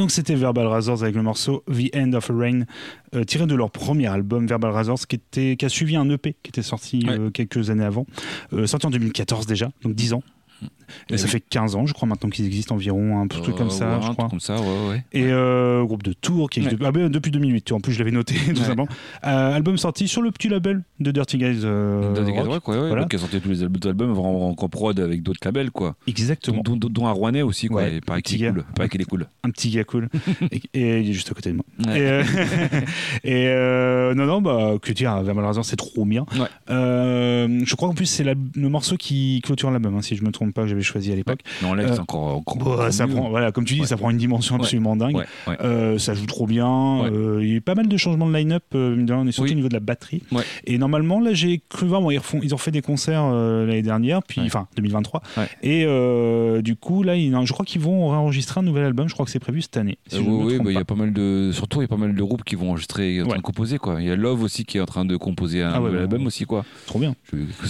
Donc 0.01 0.11
c'était 0.11 0.33
Verbal 0.35 0.65
Razors 0.65 1.03
avec 1.03 1.15
le 1.15 1.21
morceau 1.21 1.63
The 1.71 1.95
End 1.95 2.13
of 2.13 2.31
a 2.31 2.33
Rain, 2.33 2.61
euh, 3.15 3.23
tiré 3.23 3.45
de 3.45 3.53
leur 3.53 3.69
premier 3.69 4.07
album 4.07 4.47
Verbal 4.47 4.71
Razors, 4.71 5.05
qui, 5.07 5.15
était, 5.17 5.55
qui 5.55 5.65
a 5.65 5.69
suivi 5.69 5.95
un 5.95 6.09
EP 6.09 6.35
qui 6.41 6.49
était 6.49 6.63
sorti 6.63 7.05
Ouais. 7.07 7.19
euh, 7.19 7.29
quelques 7.29 7.69
années 7.69 7.83
avant, 7.85 8.07
euh, 8.53 8.65
sorti 8.65 8.87
en 8.87 8.89
2014 8.89 9.45
déjà, 9.45 9.71
donc 9.83 9.93
10 9.93 10.13
ans. 10.13 10.23
Et 11.09 11.17
ça 11.17 11.23
oui. 11.25 11.31
fait 11.31 11.39
15 11.39 11.75
ans, 11.75 11.85
je 11.85 11.93
crois, 11.93 12.05
maintenant 12.07 12.29
qu'ils 12.29 12.45
existent 12.45 12.75
environ, 12.75 13.19
un 13.21 13.27
truc 13.27 13.55
comme 13.55 13.67
Euh, 13.67 13.69
ça, 13.69 13.95
ouais, 13.97 14.03
je 14.05 14.11
crois. 14.11 14.27
comme 14.29 14.41
ça, 14.41 14.55
ouais, 14.59 14.89
ouais. 14.89 15.05
Et 15.13 15.23
euh, 15.27 15.83
groupe 15.85 16.03
de 16.03 16.11
Tours 16.11 16.49
qui 16.49 16.59
existe 16.59 16.81
ah 16.83 16.91
depuis 16.91 17.31
2008, 17.31 17.61
tu 17.63 17.69
vois, 17.69 17.77
en 17.77 17.81
plus 17.81 17.93
je 17.93 17.99
l'avais 17.99 18.11
noté 18.11 18.35
tout 18.49 18.57
simplement. 18.57 18.87
Euh, 19.25 19.53
album 19.55 19.77
sorti 19.77 20.07
sur 20.09 20.21
le 20.21 20.31
petit 20.31 20.49
label 20.49 20.83
de 20.99 21.11
Dirty 21.11 21.37
Guys. 21.37 21.61
euh, 21.63 22.13
Dans 22.13 22.23
des 22.23 22.31
Rock. 22.37 22.63
Voilà. 22.65 23.05
qui 23.05 23.15
a 23.15 23.19
sorti 23.19 23.39
tous 23.39 23.49
les 23.49 23.63
albums, 23.63 23.79
albums 23.85 24.19
en, 24.19 24.49
en 24.57 24.69
prod 24.69 24.99
avec 24.99 25.23
d'autres 25.23 25.39
labels, 25.45 25.71
quoi. 25.71 25.95
Exactement. 26.07 26.61
Dont, 26.61 26.75
dont, 26.75 26.89
dont 26.89 27.07
un 27.07 27.11
Rouennais 27.11 27.41
aussi, 27.41 27.67
quoi. 27.67 27.87
Et 27.87 28.01
pareil 28.01 28.21
qu'il 28.21 28.43
est 28.43 28.51
cool. 28.51 28.65
Pareil 28.75 28.89
qu'il 28.89 29.01
est 29.01 29.05
cool. 29.05 29.27
Un 29.43 29.49
petit 29.51 29.69
gars 29.69 29.83
cool. 29.85 30.09
et, 30.51 30.61
et 30.73 30.99
il 30.99 31.09
est 31.09 31.13
juste 31.13 31.31
à 31.31 31.33
côté 31.33 31.51
de 31.51 31.55
moi. 31.55 31.65
Et, 31.95 32.21
et, 33.23 34.13
non, 34.15 34.25
non, 34.25 34.41
bah, 34.41 34.73
que 34.81 34.91
dire, 34.91 35.11
Razors, 35.11 35.65
c'est 35.65 35.77
trop 35.77 36.03
bien. 36.05 36.25
Je 36.67 37.75
crois 37.75 37.87
qu'en 37.87 37.95
plus, 37.95 38.05
c'est 38.07 38.23
le 38.25 38.69
morceau 38.69 38.97
qui 38.97 39.41
clôture 39.43 39.71
l'album, 39.71 39.95
hein, 39.95 40.01
si 40.01 40.15
je 40.15 40.23
me 40.23 40.31
trompe 40.31 40.50
pas, 40.51 40.63
que 40.63 40.67
j'avais 40.67 40.81
choisi 40.81 41.11
à 41.11 41.15
l'époque. 41.15 41.39
Mais 41.61 41.67
en 41.69 41.73
live, 41.73 41.87
Euh, 41.87 41.93
c'est 41.93 41.99
encore. 41.99 42.41
Bon, 42.57 42.71
encore 42.71 42.91
ça 42.93 43.07
mieux. 43.07 43.15
prend, 43.15 43.29
voilà, 43.29 43.51
comme 43.51 43.65
tu 43.65 43.73
dis, 43.75 43.81
Ouais. 43.81 43.87
ça 43.87 43.97
prend 43.97 44.09
une 44.09 44.17
dimension 44.17 44.55
absolument 44.55 44.95
dingue. 44.95 45.23
Euh, 45.61 45.97
ça 45.97 46.13
joue 46.13 46.25
trop 46.25 46.45
bien. 46.47 47.03
Euh, 47.05 47.39
il 47.41 47.49
y 47.49 47.53
a 47.53 47.55
eu 47.55 47.61
pas 47.61 47.75
mal 47.75 47.87
de 47.87 47.97
changements 47.97 48.27
de 48.27 48.33
line-up, 48.35 48.63
rien, 48.73 49.25
et 49.27 49.31
surtout 49.31 49.47
Oui. 49.47 49.51
au 49.53 49.55
niveau 49.55 49.69
de 49.69 49.73
la 49.73 49.79
batterie. 49.79 50.23
Et 50.65 50.77
normalement, 50.77 51.19
là, 51.19 51.33
j'ai 51.33 51.61
cru 51.69 51.85
voir, 51.87 52.01
bon, 52.01 52.11
ils, 52.11 52.17
refont- 52.17 52.39
ils 52.43 52.53
ont 52.53 52.57
fait 52.57 52.71
des 52.71 52.81
concerts 52.81 53.25
l'année 53.31 53.81
dernière, 53.81 54.21
puis 54.23 54.41
enfin 54.41 54.67
2023. 54.75 55.21
Ouais. 55.37 55.47
Et 55.63 56.61
du 56.61 56.75
coup, 56.75 57.03
là, 57.03 57.15
ils- 57.15 57.31
je 57.45 57.53
crois 57.53 57.65
qu'ils 57.65 57.81
vont 57.81 58.11
enregistrer 58.11 58.59
un 58.59 58.63
nouvel 58.63 58.83
album. 58.85 59.07
Je 59.07 59.13
crois 59.13 59.25
que 59.25 59.31
c'est 59.31 59.39
prévu 59.39 59.61
cette 59.61 59.77
année. 59.77 59.97
Si 60.07 60.19
oui, 60.19 60.57
bah, 60.57 60.65
il 60.71 60.73
y 60.73 60.77
a 60.77 60.85
pas 60.85 60.95
mal 60.95 61.13
de. 61.13 61.51
Surtout, 61.53 61.79
il 61.79 61.83
y 61.83 61.85
a 61.85 61.87
pas 61.87 61.97
mal 61.97 62.13
de 62.15 62.23
groupes 62.23 62.43
qui 62.43 62.55
vont 62.55 62.69
enregistrer, 62.69 63.21
en 63.21 63.25
train 63.27 63.37
de 63.37 63.41
composer, 63.41 63.77
quoi. 63.77 63.97
Il 64.01 64.07
y 64.07 64.11
a 64.11 64.15
Love 64.15 64.43
aussi 64.43 64.65
qui 64.65 64.77
est 64.77 64.81
en 64.81 64.85
train 64.85 65.05
de 65.05 65.15
composer 65.17 65.61
un 65.63 65.71
Ah 65.73 65.77
nouvel 65.79 65.93
bah, 65.95 66.01
album 66.01 66.25
aussi, 66.27 66.45
quoi. 66.45 66.63
Trop 66.85 66.99
bien. 66.99 67.15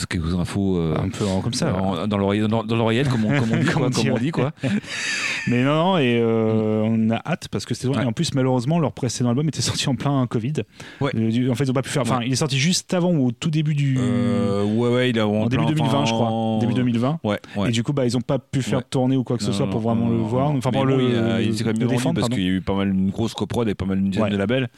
Quelques 0.09 0.33
infos. 0.35 0.77
euh, 0.77 0.95
un 0.97 1.09
peu 1.09 1.25
en- 1.25 1.41
comme 1.41 1.53
ça. 1.53 1.75
en- 1.75 2.07
dans 2.07 2.17
l'oreillette, 2.17 2.47
dans, 2.47 2.63
dans 2.71 2.77
l'oreillette, 2.77 3.09
comme 3.09 3.25
on, 3.25 3.39
comme 3.39 3.51
on 3.51 3.57
dit, 3.57 3.65
quoi, 3.71 3.75
on 3.75 3.89
comme 3.91 4.03
dit, 4.03 4.09
on 4.09 4.13
ouais. 4.15 4.19
dit, 4.19 4.31
quoi. 4.31 4.51
Mais 5.47 5.63
non, 5.63 5.75
non, 5.75 5.97
et 5.97 6.17
euh, 6.19 6.81
on 6.83 7.09
a 7.09 7.21
hâte 7.25 7.47
parce 7.49 7.65
que 7.65 7.73
c'était 7.73 7.91
Ouais. 7.91 8.03
Et 8.03 8.05
en 8.05 8.13
plus, 8.13 8.33
malheureusement, 8.33 8.79
leur 8.79 8.93
précédent 8.93 9.29
album 9.29 9.47
était 9.47 9.61
sorti 9.61 9.89
en 9.89 9.95
plein 9.95 10.25
Covid. 10.27 10.53
Ouais. 11.01 11.11
Euh, 11.15 11.51
en 11.51 11.55
fait, 11.55 11.65
ils 11.65 11.71
ont 11.71 11.73
pas 11.73 11.81
pu 11.81 11.89
faire. 11.89 12.03
Enfin, 12.03 12.19
Ouais. 12.19 12.27
il 12.27 12.33
est 12.33 12.37
sorti 12.37 12.57
juste 12.57 12.93
avant 12.93 13.11
ou 13.11 13.27
au 13.27 13.31
tout 13.31 13.49
début 13.49 13.73
du. 13.73 13.97
Euh, 13.99 14.63
ouais, 14.63 14.89
ouais, 14.89 15.09
il 15.09 15.19
a 15.19 15.27
en 15.27 15.47
début 15.47 15.65
2020, 15.65 16.05
je 16.05 16.11
crois. 16.13 16.59
Début 16.61 16.73
2020. 16.73 17.19
Ouais, 17.23 17.39
ouais. 17.57 17.69
Et 17.69 17.71
du 17.71 17.83
coup, 17.83 17.93
bah, 17.93 18.05
ils 18.05 18.15
ont 18.15 18.21
pas 18.21 18.39
pu 18.39 18.61
faire 18.61 18.83
tourner 18.83 19.17
ou 19.17 19.23
quoi 19.23 19.37
que 19.37 19.43
ce 19.43 19.49
Non, 19.49 19.55
soit 19.55 19.65
non, 19.65 19.71
pour 19.71 19.81
vraiment 19.81 20.05
non, 20.05 20.11
le 20.11 20.17
voir. 20.17 20.51
Enfin, 20.51 20.71
pour 20.71 20.85
bon, 20.85 20.95
le. 20.95 21.41
il, 21.41 21.55
s'est 21.55 21.63
quand 21.63 21.77
même 21.77 21.87
défendre, 21.87 22.19
parce 22.19 22.29
qu'il 22.29 22.43
y 22.43 22.47
a 22.47 22.51
eu 22.51 22.61
pas 22.61 22.75
mal 22.75 22.89
une 22.89 23.09
grosse 23.09 23.33
coprod 23.33 23.67
et 23.67 23.75
pas 23.75 23.85
mal 23.85 23.99
une 23.99 24.09
dizaine 24.09 24.29
de 24.29 24.37
labels. 24.37 24.69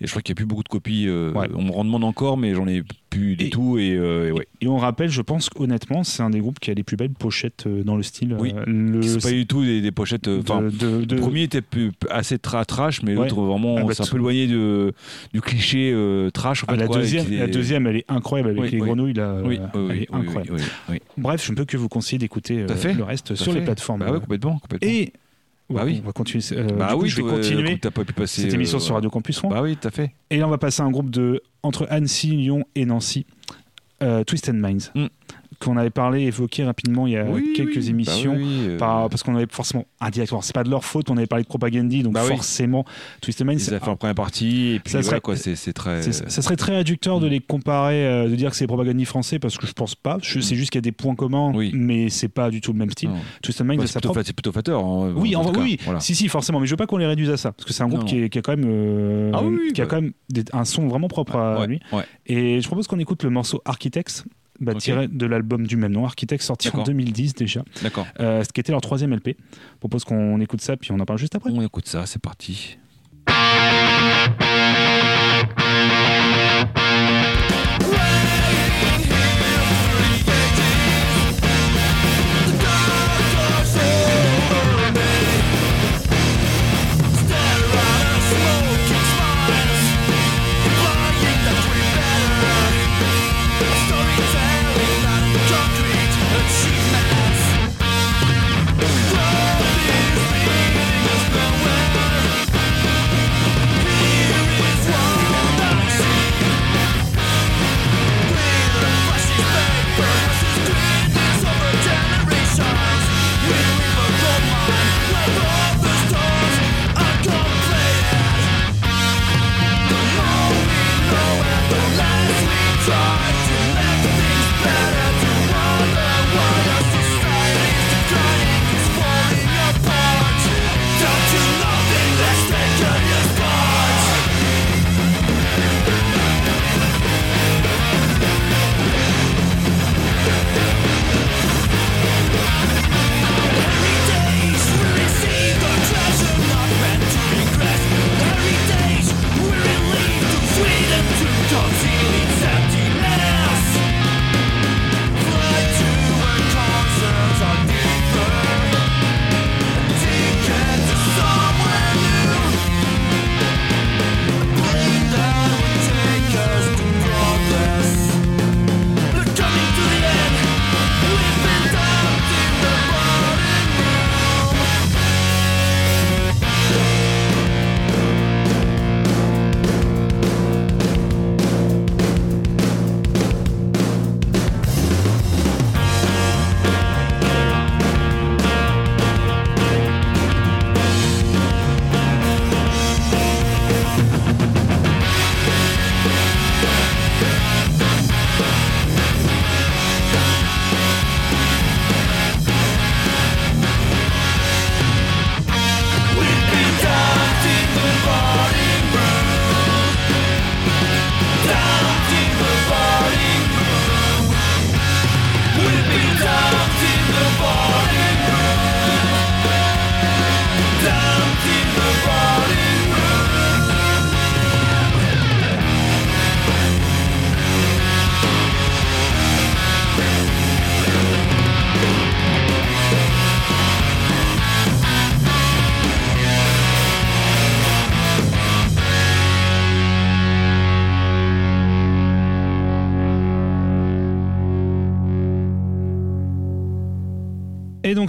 Et 0.00 0.06
je 0.06 0.10
crois 0.10 0.22
qu'il 0.22 0.32
n'y 0.32 0.36
a 0.36 0.40
plus 0.40 0.46
beaucoup 0.46 0.64
de 0.64 0.68
copies. 0.68 1.08
On 1.08 1.62
me 1.62 1.72
en 1.72 1.84
demande 1.84 2.04
encore, 2.04 2.36
mais 2.36 2.54
j'en 2.54 2.66
ai 2.66 2.82
plus 3.16 3.36
du 3.36 3.46
Et- 3.46 3.50
tout. 3.50 3.78
Et, 3.78 3.94
euh, 3.94 4.28
et 4.28 4.32
ouais. 4.32 4.46
Et 4.60 4.68
on 4.68 4.76
rappelle, 4.78 5.08
je 5.10 5.22
pense 5.22 5.48
honnêtement, 5.56 6.04
c'est 6.04 6.22
un 6.22 6.30
des 6.30 6.40
groupes 6.40 6.58
qui 6.60 6.70
a 6.70 6.74
les 6.74 6.82
plus 6.82 6.96
belles 6.96 7.10
pochettes 7.10 7.64
euh, 7.66 7.82
dans 7.82 7.96
le 7.96 8.02
style. 8.02 8.36
Oui. 8.38 8.52
Euh, 8.56 8.64
le 8.66 9.02
C'est 9.02 9.22
pas 9.22 9.30
du 9.30 9.46
tout 9.46 9.64
des, 9.64 9.80
des 9.80 9.90
pochettes. 9.92 10.28
Enfin, 10.28 10.62
de, 10.62 10.70
de- 10.70 11.04
de- 11.04 11.14
le 11.16 11.20
premier 11.20 11.42
était 11.42 11.60
plus- 11.62 11.92
assez 12.10 12.38
tra 12.38 12.64
trash, 12.64 13.02
mais 13.02 13.16
Ouais. 13.16 13.24
l'autre 13.28 13.40
vraiment, 13.42 13.76
Ah 13.78 13.84
bah, 13.84 13.92
c'est 13.94 14.02
un 14.02 14.06
peu 14.06 14.16
éloigné 14.16 14.46
de, 14.46 14.92
du 15.32 15.40
cliché 15.40 15.90
euh, 15.94 16.30
trash. 16.30 16.62
En 16.64 16.66
Ah, 16.68 16.72
fait, 16.74 16.80
la, 16.80 16.86
quoi, 16.86 16.96
deuxième, 16.98 17.26
la 17.30 17.46
deuxième, 17.46 17.86
elle 17.86 17.96
est 17.96 18.04
incroyable 18.08 18.50
avec 18.50 18.62
Oui, 18.62 18.70
les 18.70 18.80
oui. 18.80 18.86
grenouilles. 18.86 19.12
Là, 19.14 19.36
Oui, 19.44 19.58
elle 19.90 20.02
est 20.02 20.08
incroyable. 20.14 20.56
Bref, 21.16 21.44
je 21.44 21.52
ne 21.52 21.56
peux 21.56 21.64
que 21.64 21.76
vous 21.76 21.88
conseiller 21.88 22.18
d'écouter 22.18 22.64
le 22.66 23.02
reste 23.04 23.34
sur 23.34 23.52
les 23.52 23.60
plateformes. 23.60 24.00
Bah 24.00 24.18
complètement. 24.20 24.60
Et 24.82 25.12
Bah 25.68 25.80
on 25.82 25.86
oui. 25.86 26.00
va 26.04 26.12
continuer. 26.12 26.42
euh, 26.52 26.62
bah 26.76 26.90
coup, 26.94 27.02
oui, 27.02 27.08
je 27.08 27.16
vais 27.16 27.22
continuer 27.28 27.78
t'as 27.78 27.90
pas 27.90 28.04
pu 28.04 28.12
passer. 28.12 28.42
cette 28.42 28.54
émission 28.54 28.78
euh, 28.78 28.80
sur 28.80 28.94
Radio 28.94 29.10
Campus 29.10 29.38
Rouen. 29.40 29.50
Bah 29.50 29.62
oui, 29.62 29.76
tout 29.76 29.88
à 29.88 29.90
fait. 29.90 30.12
Et 30.30 30.36
là, 30.38 30.46
on 30.46 30.50
va 30.50 30.58
passer 30.58 30.82
à 30.82 30.84
un 30.84 30.90
groupe 30.90 31.10
de 31.10 31.42
entre 31.62 31.86
Annecy, 31.90 32.28
Lyon 32.36 32.64
et 32.76 32.84
Nancy, 32.84 33.26
euh, 34.02 34.22
Twisted 34.24 34.54
Minds, 34.54 34.92
Mm. 34.94 35.06
Qu'on 35.58 35.76
avait 35.76 35.90
parlé, 35.90 36.22
évoqué 36.22 36.64
rapidement 36.64 37.06
il 37.06 37.12
y 37.14 37.16
a 37.16 37.24
Oui, 37.24 37.52
quelques 37.54 37.76
oui. 37.76 37.88
émissions. 37.90 38.32
Bah 38.32 38.38
oui, 38.40 38.44
oui, 38.60 38.66
euh, 38.70 38.78
Par- 38.78 39.08
parce 39.08 39.22
qu'on 39.22 39.34
avait 39.36 39.46
forcément 39.50 39.86
indirectement, 40.00 40.40
c'est 40.42 40.54
pas 40.54 40.64
de 40.64 40.70
leur 40.70 40.84
faute, 40.84 41.10
on 41.10 41.16
avait 41.16 41.26
parlé 41.26 41.42
de 41.44 41.48
Propagandhi, 41.48 42.02
donc 42.02 42.12
Bah 42.14 42.22
forcément, 42.22 42.84
Twisted 43.20 43.46
Minds, 43.46 43.60
Ils 43.66 43.74
avaient 43.74 43.84
fait 43.84 43.90
en 43.90 43.96
première 43.96 44.14
partie, 44.14 44.72
et 44.74 44.80
puis 44.80 44.92
Ça 44.92 44.98
voilà, 45.00 45.10
serait- 45.10 45.20
quoi, 45.20 45.36
c'est 45.36 45.72
très. 45.72 46.02
ça 46.02 46.42
serait 46.42 46.56
très 46.56 46.76
réducteur 46.76 47.20
de 47.20 47.26
les 47.26 47.40
comparer, 47.40 48.06
euh, 48.06 48.28
de 48.28 48.34
dire 48.36 48.50
que 48.50 48.56
c'est 48.56 48.66
Propagandhi 48.66 49.04
français, 49.04 49.38
parce 49.38 49.56
que 49.58 49.66
je 49.66 49.72
pense 49.72 49.94
pas. 49.94 50.18
Je- 50.22 50.40
C'est 50.40 50.54
juste 50.56 50.70
qu'il 50.70 50.78
y 50.78 50.80
a 50.80 50.88
des 50.88 50.92
points 50.92 51.14
communs, 51.14 51.52
mais 51.72 52.08
c'est 52.08 52.28
pas 52.28 52.50
du 52.50 52.60
tout 52.60 52.72
le 52.72 52.78
même 52.78 52.90
style. 52.90 53.08
Non. 53.08 53.16
Twisted 53.42 53.66
Bah, 53.66 53.74
a 53.82 53.86
c'est 54.24 54.32
plutôt, 54.32 54.52
flatteur. 54.52 54.84
hein, 54.84 55.12
Oui, 55.16 55.34
en 55.34 55.42
en- 55.42 55.52
oui, 55.58 55.78
Voilà. 55.84 56.00
si, 56.00 56.14
si, 56.14 56.28
forcément, 56.28 56.60
mais 56.60 56.66
je 56.66 56.72
veux 56.72 56.76
pas 56.76 56.86
qu'on 56.86 56.96
les 56.98 57.06
réduise 57.06 57.30
à 57.30 57.36
ça, 57.36 57.52
parce 57.52 57.64
que 57.66 57.72
c'est 57.72 57.82
un 57.82 57.88
groupe 57.88 58.04
qui, 58.04 58.18
est, 58.22 58.28
qui 58.28 58.38
a 58.38 58.42
quand 58.42 58.56
même, 58.56 58.66
euh, 58.68 59.30
Ah 59.34 59.40
qui 59.74 59.80
a 59.80 59.84
bah. 59.84 59.90
quand 59.90 60.02
même 60.02 60.12
des- 60.30 60.44
un 60.52 60.64
son 60.64 60.86
vraiment 60.88 61.08
propre 61.08 61.36
à 61.36 61.66
lui. 61.66 61.80
Et 62.26 62.60
je 62.60 62.66
propose 62.66 62.86
qu'on 62.86 62.98
écoute 62.98 63.22
le 63.24 63.30
morceau 63.30 63.60
Architects, 63.64 64.24
bah, 64.60 64.74
tiré 64.74 65.08
de 65.08 65.26
l'album 65.26 65.66
du 65.66 65.76
même 65.76 65.92
nom, 65.92 66.04
Architects, 66.04 66.42
sorti 66.42 66.68
en 66.68 66.72
D'accord. 66.72 66.84
2010 66.86 67.34
déjà, 67.34 67.62
D'accord. 67.82 68.06
euh, 68.20 68.42
ce 68.44 68.48
qui 68.52 68.60
était 68.60 68.72
leur 68.72 68.80
troisième 68.80 69.14
LP. 69.14 69.36
Je 69.38 69.78
propose 69.78 70.04
qu'on 70.04 70.40
écoute 70.40 70.60
ça, 70.60 70.76
puis 70.76 70.92
on 70.92 71.00
en 71.00 71.04
parle 71.04 71.18
juste 71.18 71.34
après. 71.34 71.50
On 71.52 71.62
écoute 71.62 71.86
ça, 71.86 72.06
c'est 72.06 72.20
parti. 72.20 72.78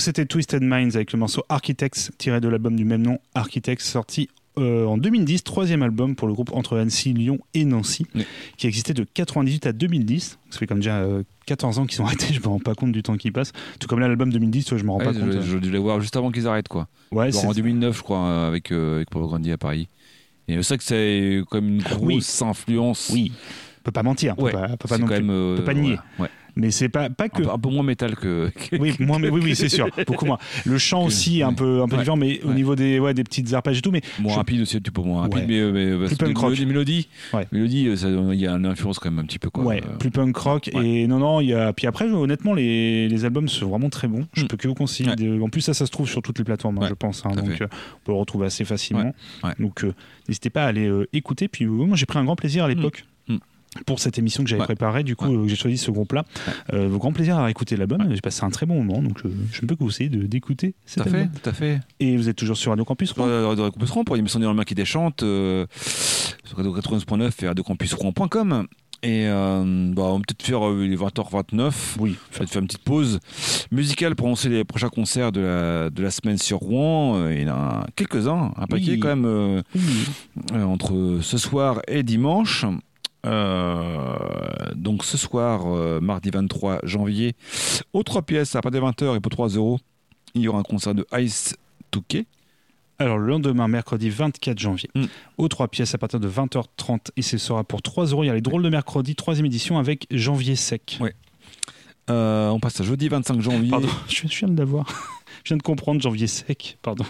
C'était 0.08 0.26
Twisted 0.26 0.64
Minds 0.64 0.96
avec 0.96 1.12
le 1.12 1.20
morceau 1.20 1.44
Architects 1.50 2.12
tiré 2.18 2.40
de 2.40 2.48
l'album 2.48 2.78
du 2.78 2.86
même 2.86 3.02
nom, 3.02 3.20
Architects, 3.36 3.82
sorti 3.82 4.30
euh, 4.58 4.86
en 4.86 4.98
2010, 4.98 5.44
troisième 5.44 5.84
album 5.84 6.16
pour 6.16 6.30
le 6.30 6.34
groupe 6.34 6.52
entre 6.54 6.78
Annecy, 6.78 7.12
Lyon 7.12 7.40
et 7.54 7.66
Nancy, 7.66 8.08
Oui. 8.16 8.26
qui 8.56 8.68
a 8.68 8.70
existé 8.70 8.94
de 8.94 9.04
98 9.04 9.68
à 9.68 9.74
2010. 9.74 10.40
Ça 10.50 10.58
fait 10.60 10.66
comme 10.66 10.78
déjà 10.80 11.00
euh, 11.00 11.24
14 11.46 11.80
ans 11.80 11.86
qu'ils 11.86 11.98
sont 11.98 12.06
arrêtés, 12.06 12.34
je 12.34 12.40
me 12.40 12.48
rends 12.48 12.60
pas 12.60 12.74
compte 12.74 12.94
du 12.94 13.04
temps 13.04 13.18
qui 13.18 13.32
passe. 13.32 13.52
Tout 13.82 13.88
comme 13.90 14.00
là 14.00 14.08
l'album 14.08 14.32
2010, 14.32 14.64
tu 14.64 14.70
vois, 14.70 14.78
je 14.80 14.84
me 14.86 14.92
rends 14.92 14.98
Ouais, 15.00 15.06
pas 15.06 15.14
compte. 15.14 15.32
je, 15.34 15.42
je 15.42 15.58
dû 15.58 15.70
les 15.72 15.78
voir 15.78 16.00
juste 16.00 16.16
avant 16.16 16.32
qu'ils 16.32 16.48
arrêtent, 16.48 16.70
quoi. 16.70 16.88
Ouais, 17.12 17.32
c'est- 17.34 17.46
en 17.46 17.52
2009, 17.52 17.98
je 17.98 18.02
crois, 18.02 18.20
euh, 18.26 18.48
avec, 18.48 18.72
euh, 18.72 18.96
avec 18.96 19.10
Paul 19.10 19.24
Grandi 19.24 19.52
à 19.52 19.58
Paris. 19.58 19.90
Et 20.48 20.54
c'est 20.64 20.68
vrai 20.70 20.78
que 20.78 20.84
c'est 20.86 21.42
comme 21.52 21.68
une 21.68 21.82
grosse 21.84 22.42
influence. 22.42 23.10
oui, 23.14 23.34
on 23.82 23.84
peut 23.84 23.92
pas 23.92 24.04
mentir, 24.04 24.34
on 24.38 24.44
Ouais, 24.46 24.52
peut 24.52 24.58
pas, 24.58 24.68
on 24.72 24.78
peut 24.78 24.88
pas 24.88 24.96
c'est 24.96 25.02
non 25.02 25.08
quand 25.08 25.16
plus. 25.16 25.24
même. 25.24 25.30
euh, 25.36 25.56
peut 25.58 25.64
pas 25.66 25.74
nier. 25.76 25.98
ouais. 26.20 26.30
Mais 26.60 26.72
c'est 26.72 26.90
pas, 26.90 27.10
pas 27.10 27.30
que. 27.30 27.42
Un, 27.44 27.46
peu, 27.46 27.52
un 27.52 27.60
peu 27.60 27.70
moins 27.70 27.84
métal 27.84 28.16
que. 28.16 28.52
Oui, 28.80 28.94
moi, 29.00 29.20
mais 29.20 29.30
oui, 29.30 29.40
oui, 29.44 29.56
c'est 29.56 29.70
sûr, 29.70 29.88
beaucoup 30.08 30.26
moins. 30.26 30.40
Le 30.66 30.78
chant 30.78 31.06
aussi 31.06 31.42
un 31.44 31.54
peu, 31.54 31.82
un 31.82 31.88
peu 31.88 31.94
Ouais. 31.96 32.00
différent, 32.02 32.18
mais 32.18 32.42
au 32.44 32.52
niveau 32.54 32.76
des, 32.76 33.00
ouais, 33.00 33.14
des 33.14 33.24
petites 33.24 33.54
arpèges 33.54 33.78
et 33.78 33.82
tout. 33.82 33.92
Mais 33.92 34.02
Moins 34.20 34.34
je- 34.34 34.38
rapide 34.38 34.62
aussi, 34.62 34.76
un 34.78 34.80
petit 34.82 34.92
peu 34.92 35.02
moins 35.02 35.22
rapide, 35.22 35.46
mais, 35.48 35.72
mais 35.72 35.92
parce 35.98 36.10
Plus 36.10 36.18
que 36.18 36.26
punk 36.26 36.38
rock. 36.38 36.56
des 36.58 36.66
mélodies, 36.66 37.08
euh, 37.34 37.46
il 38.34 38.40
y 38.40 38.48
a 38.48 38.52
une 38.54 38.66
influence 38.66 39.00
quand 39.00 39.10
même 39.12 39.20
un 39.20 39.26
petit 39.28 39.40
peu 39.40 39.50
quoi. 39.50 39.64
Ouais, 39.64 39.82
Euh, 39.86 39.98
plus 39.98 40.10
punk 40.12 40.36
rock. 40.36 40.70
Et 40.74 41.08
non, 41.08 41.20
non, 41.20 41.42
il 41.42 41.50
y 41.50 41.54
a. 41.54 41.72
Puis 41.74 41.88
après, 41.88 42.10
honnêtement, 42.10 42.54
les, 42.54 43.08
les 43.08 43.26
albums 43.26 43.48
sont 43.48 43.68
vraiment 43.70 43.90
très 43.90 44.08
bons. 44.08 44.26
Je 44.34 44.44
Mm. 44.44 44.48
peux 44.48 44.58
que 44.58 44.68
vous 44.68 44.74
conseiller. 44.74 45.16
De- 45.16 45.40
En 45.42 45.50
plus, 45.50 45.62
ça, 45.62 45.74
ça 45.74 45.86
se 45.86 45.92
trouve 45.92 46.10
sur 46.10 46.22
toutes 46.22 46.40
les 46.40 46.44
plateformes, 46.44 46.80
hein, 46.82 46.88
je 46.90 46.94
pense. 46.94 47.24
hein. 47.26 47.30
donc, 47.36 47.50
euh, 47.62 47.66
on 47.66 48.06
peut 48.06 48.12
le 48.12 48.18
retrouver 48.18 48.48
assez 48.48 48.66
facilement. 48.66 49.14
Donc, 49.60 49.84
euh, 49.84 49.94
n'hésitez 50.28 50.50
pas 50.50 50.64
à 50.64 50.68
aller 50.68 50.92
écouter. 51.14 51.48
Puis, 51.48 51.66
moi, 51.66 51.96
j'ai 51.96 52.06
pris 52.06 52.18
un 52.20 52.24
grand 52.26 52.36
plaisir 52.36 52.64
à 52.66 52.68
l'époque. 52.68 53.06
Pour 53.86 54.00
cette 54.00 54.18
émission 54.18 54.44
que 54.44 54.50
j'avais 54.50 54.62
Ouais. 54.62 54.66
préparée, 54.68 55.04
du 55.04 55.16
coup, 55.16 55.26
Ouais. 55.28 55.36
euh, 55.36 55.48
j'ai 55.48 55.56
choisi 55.56 55.78
ce 55.78 55.92
groupe-là. 55.92 56.26
Euh, 56.74 56.90
grand 56.98 57.12
plaisir 57.14 57.38
à 57.40 57.50
écouter 57.50 57.76
l'album. 57.78 58.08
J'ai 58.14 58.22
passé 58.22 58.44
un 58.44 58.50
très 58.50 58.66
bon 58.66 58.84
moment, 58.84 59.02
donc 59.02 59.26
euh, 59.26 59.30
je 59.52 59.62
ne 59.62 59.68
peux 59.68 59.76
que 59.76 59.84
vous 59.84 59.92
de- 60.10 60.26
d'écouter 60.28 60.72
Tout 60.72 60.78
cet 60.86 61.08
à 61.08 61.10
fait, 61.10 61.18
album. 61.22 61.32
tout 61.42 61.50
à 61.50 61.54
fait. 61.54 61.80
Et 62.00 62.18
vous 62.18 62.30
êtes 62.30 62.36
toujours 62.36 62.58
sur 62.58 62.72
Radio 62.72 62.86
Campus 62.86 63.12
Rouen 63.12 63.26
Sur 63.28 63.48
Radio 63.50 63.72
Campus 63.72 63.90
Rouen 63.92 64.04
pour 64.04 64.16
l'émission 64.16 64.40
des 64.40 64.48
main 64.48 64.64
qui 64.64 64.76
déchante 64.76 65.24
euh, 65.24 65.66
sur 66.44 66.58
Radio 66.58 66.74
91.9 66.74 67.32
et 67.44 67.48
radiocampusrouen.com. 67.48 68.68
Et 69.04 69.28
euh, 69.28 69.92
bah, 69.94 70.02
on 70.06 70.14
va 70.18 70.20
peut-être 70.28 70.42
faire 70.42 70.68
euh, 70.68 70.88
les 70.88 70.98
20h29. 70.98 71.72
Oui. 72.00 72.16
Je 72.32 72.40
vais 72.40 72.48
faire 72.48 72.62
une 72.62 72.68
petite 72.68 72.84
pause 72.84 73.20
musicale 73.72 74.16
pour 74.16 74.26
annoncer 74.26 74.50
les 74.50 74.64
prochains 74.64 74.90
concerts 74.90 75.32
de 75.32 75.42
la, 75.42 75.90
de 75.92 76.02
la 76.02 76.10
semaine 76.10 76.40
sur 76.40 76.58
Rouen. 76.58 77.16
Euh, 77.18 77.34
Il 77.36 77.48
y 77.48 77.50
en 77.50 77.54
a 77.56 77.86
quelques-uns, 77.96 78.54
un 78.58 78.66
paquet 78.66 78.94
Oui. 78.94 79.00
quand 79.00 79.10
même, 79.10 79.26
euh, 79.26 79.62
Oui. 79.76 79.82
euh, 80.54 80.64
entre 80.64 81.20
ce 81.22 81.38
soir 81.38 81.80
et 81.88 82.02
dimanche. 82.02 82.66
Euh, 83.28 84.16
donc 84.76 85.04
ce 85.04 85.18
soir, 85.18 85.64
euh, 85.68 86.00
mardi 86.00 86.30
23 86.30 86.80
janvier, 86.84 87.36
aux 87.94 88.04
3 88.04 88.22
pièces 88.24 88.56
à 88.56 88.62
partir 88.62 88.82
de 88.82 88.88
20h 88.88 89.16
et 89.18 89.20
pour 89.20 89.32
3 89.32 89.50
euros, 89.50 89.80
il 90.34 90.42
y 90.42 90.48
aura 90.48 90.60
un 90.60 90.64
concert 90.64 90.96
de 90.96 91.06
Ice 91.18 91.56
Touquet. 91.92 92.26
Alors 93.00 93.18
le 93.20 93.28
lendemain, 93.28 93.68
mercredi 93.68 94.10
24 94.10 94.58
janvier, 94.58 94.90
Mm. 94.96 95.06
aux 95.38 95.48
3 95.48 95.68
pièces 95.68 95.94
à 95.94 95.98
partir 95.98 96.20
de 96.20 96.28
20h30 96.28 97.12
et 97.16 97.22
ce 97.22 97.38
sera 97.38 97.64
pour 97.64 97.82
3 97.82 98.06
euros. 98.08 98.24
Il 98.24 98.28
y 98.28 98.30
a 98.30 98.34
les 98.34 98.42
drôles 98.42 98.64
de 98.64 98.70
mercredi, 98.70 99.16
troisième 99.16 99.46
édition 99.46 99.78
avec 99.78 100.08
janvier 100.10 100.56
sec. 100.56 100.98
Ouais. 101.00 101.14
Euh, 102.10 102.50
on 102.50 102.60
passe 102.60 102.80
à 102.80 102.84
jeudi 102.84 103.10
25 103.10 103.42
janvier. 103.42 103.70
Pardon, 103.70 103.90
je, 104.08 104.28
je 104.28 104.38
viens 104.40 104.48
de 104.48 104.58
l'avoir. 104.58 104.88
je 105.44 105.50
viens 105.50 105.58
de 105.58 105.62
comprendre 105.64 106.02
janvier 106.02 106.28
sec, 106.28 106.78
pardon. 106.82 107.04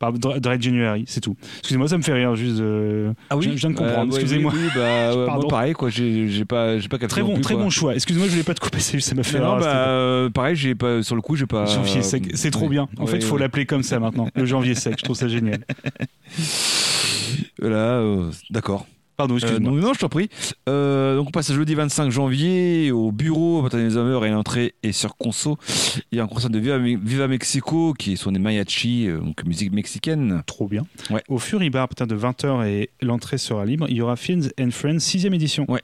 Dry 0.00 0.40
Dry 0.40 0.60
January, 0.60 1.04
c'est 1.08 1.20
tout. 1.20 1.36
Excusez-moi, 1.58 1.88
ça 1.88 1.98
me 1.98 2.02
fait 2.02 2.12
rire, 2.12 2.34
juste. 2.36 2.60
euh, 2.60 3.12
Ah 3.30 3.36
oui, 3.36 3.44
je, 3.46 3.50
je 3.50 3.56
viens 3.56 3.70
de 3.70 3.74
comprendre, 3.74 4.12
Euh, 4.12 4.14
ouais, 4.14 4.20
excusez-moi. 4.22 4.52
Oui, 4.54 4.60
oui, 4.64 4.70
bah, 4.74 5.12
moi 5.36 5.48
pareil, 5.48 5.72
quoi. 5.72 5.88
J'ai 5.90 6.44
pas, 6.44 6.78
j'ai 6.78 6.88
pas 6.88 6.98
Très 6.98 7.20
non 7.22 7.26
bon, 7.28 7.34
plus, 7.34 7.42
très 7.42 7.54
quoi. 7.54 7.62
bon 7.64 7.70
choix. 7.70 7.94
Excusez-moi, 7.94 8.26
je 8.28 8.32
voulais 8.32 8.44
pas 8.44 8.54
te 8.54 8.60
couper, 8.60 8.78
c'est 8.80 8.92
juste, 8.98 9.08
ça 9.08 9.14
m'a 9.14 9.22
fait 9.24 9.38
Non, 9.40 9.52
rire. 9.52 9.54
bah, 9.56 9.60
c'était- 9.62 9.74
euh, 9.76 10.30
pareil, 10.30 10.56
j'ai 10.56 10.74
pas 10.74 11.02
sur 11.02 11.14
le 11.16 11.20
coup, 11.22 11.34
j'ai 11.36 11.46
pas. 11.46 11.66
Janvier 11.66 12.02
sec, 12.02 12.30
c'est 12.34 12.50
trop 12.50 12.68
bien. 12.68 12.88
En 12.98 13.06
fait, 13.06 13.12
ouais, 13.14 13.18
il 13.18 13.24
faut 13.24 13.36
l'appeler 13.38 13.66
comme 13.66 13.82
ça 13.82 13.98
maintenant. 13.98 14.28
Le 14.34 14.44
janvier 14.44 14.74
sec, 14.74 14.94
je 14.98 15.04
trouve 15.04 15.16
ça 15.16 15.28
génial. 15.28 15.60
Voilà, 17.60 17.76
euh, 17.98 18.30
d'accord. 18.50 18.86
Pardon, 19.18 19.34
Euh, 19.34 19.38
excuse-moi. 19.38 19.72
non, 19.72 19.92
je 19.94 19.98
t'en 19.98 20.08
prie. 20.08 20.30
Euh, 20.68 21.16
donc 21.16 21.28
on 21.28 21.30
passe 21.32 21.50
à 21.50 21.54
jeudi 21.54 21.74
25 21.74 22.08
janvier 22.10 22.92
au 22.92 23.10
bureau, 23.12 23.58
à 23.58 23.62
partir 23.62 23.80
des 23.80 23.90
9h 23.90 24.24
et 24.24 24.30
l'entrée 24.30 24.74
est 24.84 24.92
sur 24.92 25.16
Conso. 25.16 25.58
Il 26.12 26.18
y 26.18 26.20
a 26.20 26.24
un 26.24 26.28
concert 26.28 26.50
de 26.50 26.58
Viva, 26.60 26.78
Viva 26.78 27.26
Mexico 27.28 27.94
qui 27.98 28.16
sont 28.16 28.30
des 28.30 28.38
mariachis, 28.38 29.08
euh, 29.08 29.18
donc 29.18 29.44
musique 29.44 29.72
mexicaine. 29.72 30.42
Trop 30.46 30.68
bien. 30.68 30.86
Ouais. 31.10 31.22
Au 31.28 31.38
Fury 31.38 31.68
Bar, 31.68 31.82
à 31.82 31.88
partir 31.88 32.06
de 32.06 32.14
20h 32.16 32.64
et 32.68 32.90
l'entrée 33.02 33.38
sera 33.38 33.66
libre, 33.66 33.86
il 33.88 33.96
y 33.96 34.00
aura 34.02 34.14
Films 34.16 34.48
and 34.60 34.70
Friends, 34.70 35.00
6 35.00 35.26
édition. 35.26 35.66
Ouais. 35.68 35.82